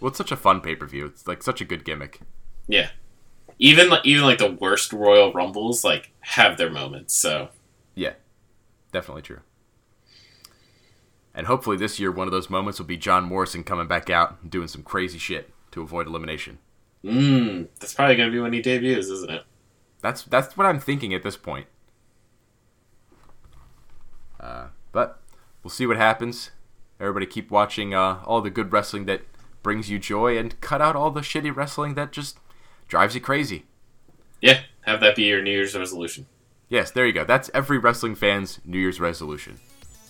Well, 0.00 0.08
it's 0.08 0.16
such 0.16 0.32
a 0.32 0.36
fun 0.38 0.62
pay 0.62 0.74
per 0.74 0.86
view. 0.86 1.04
It's 1.04 1.28
like 1.28 1.42
such 1.42 1.60
a 1.60 1.66
good 1.66 1.84
gimmick. 1.84 2.20
Yeah, 2.66 2.88
even 3.58 3.90
like 3.90 4.06
even 4.06 4.24
like 4.24 4.38
the 4.38 4.52
worst 4.52 4.90
Royal 4.90 5.34
Rumbles 5.34 5.84
like 5.84 6.12
have 6.20 6.56
their 6.56 6.70
moments. 6.70 7.12
So 7.14 7.50
Yeah, 7.94 8.14
definitely 8.90 9.20
true. 9.20 9.40
And 11.34 11.46
hopefully 11.46 11.76
this 11.76 11.98
year, 11.98 12.12
one 12.12 12.28
of 12.28 12.32
those 12.32 12.50
moments 12.50 12.78
will 12.78 12.86
be 12.86 12.96
John 12.96 13.24
Morrison 13.24 13.64
coming 13.64 13.88
back 13.88 14.10
out 14.10 14.38
and 14.42 14.50
doing 14.50 14.68
some 14.68 14.82
crazy 14.82 15.18
shit 15.18 15.50
to 15.70 15.82
avoid 15.82 16.06
elimination. 16.06 16.58
mm, 17.02 17.68
that's 17.80 17.94
probably 17.94 18.16
gonna 18.16 18.30
be 18.30 18.38
when 18.38 18.52
he 18.52 18.60
debuts, 18.60 19.08
isn't 19.08 19.30
it? 19.30 19.44
That's 20.02 20.24
that's 20.24 20.56
what 20.56 20.66
I'm 20.66 20.80
thinking 20.80 21.14
at 21.14 21.22
this 21.22 21.36
point. 21.36 21.66
Uh, 24.38 24.66
but 24.90 25.20
we'll 25.62 25.70
see 25.70 25.86
what 25.86 25.96
happens. 25.96 26.50
Everybody 27.00 27.26
keep 27.26 27.50
watching 27.50 27.94
uh, 27.94 28.20
all 28.24 28.40
the 28.40 28.50
good 28.50 28.72
wrestling 28.72 29.06
that 29.06 29.22
brings 29.62 29.90
you 29.90 29.98
joy, 29.98 30.36
and 30.36 30.60
cut 30.60 30.82
out 30.82 30.96
all 30.96 31.10
the 31.10 31.20
shitty 31.20 31.54
wrestling 31.54 31.94
that 31.94 32.12
just 32.12 32.38
drives 32.88 33.14
you 33.14 33.20
crazy. 33.20 33.64
Yeah, 34.40 34.60
have 34.82 35.00
that 35.00 35.14
be 35.16 35.22
your 35.24 35.40
New 35.40 35.52
Year's 35.52 35.76
resolution. 35.76 36.26
Yes, 36.68 36.90
there 36.90 37.06
you 37.06 37.12
go. 37.12 37.24
That's 37.24 37.50
every 37.54 37.78
wrestling 37.78 38.16
fan's 38.16 38.60
New 38.64 38.78
Year's 38.78 39.00
resolution. 39.00 39.60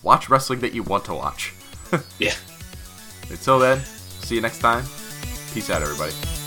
Watch 0.03 0.29
wrestling 0.29 0.59
that 0.59 0.73
you 0.73 0.83
want 0.83 1.05
to 1.05 1.13
watch. 1.13 1.53
Yeah. 2.17 2.33
Until 3.29 3.59
then, 3.59 3.79
see 4.21 4.35
you 4.35 4.41
next 4.41 4.59
time. 4.59 4.83
Peace 5.53 5.69
out, 5.69 5.83
everybody. 5.83 6.42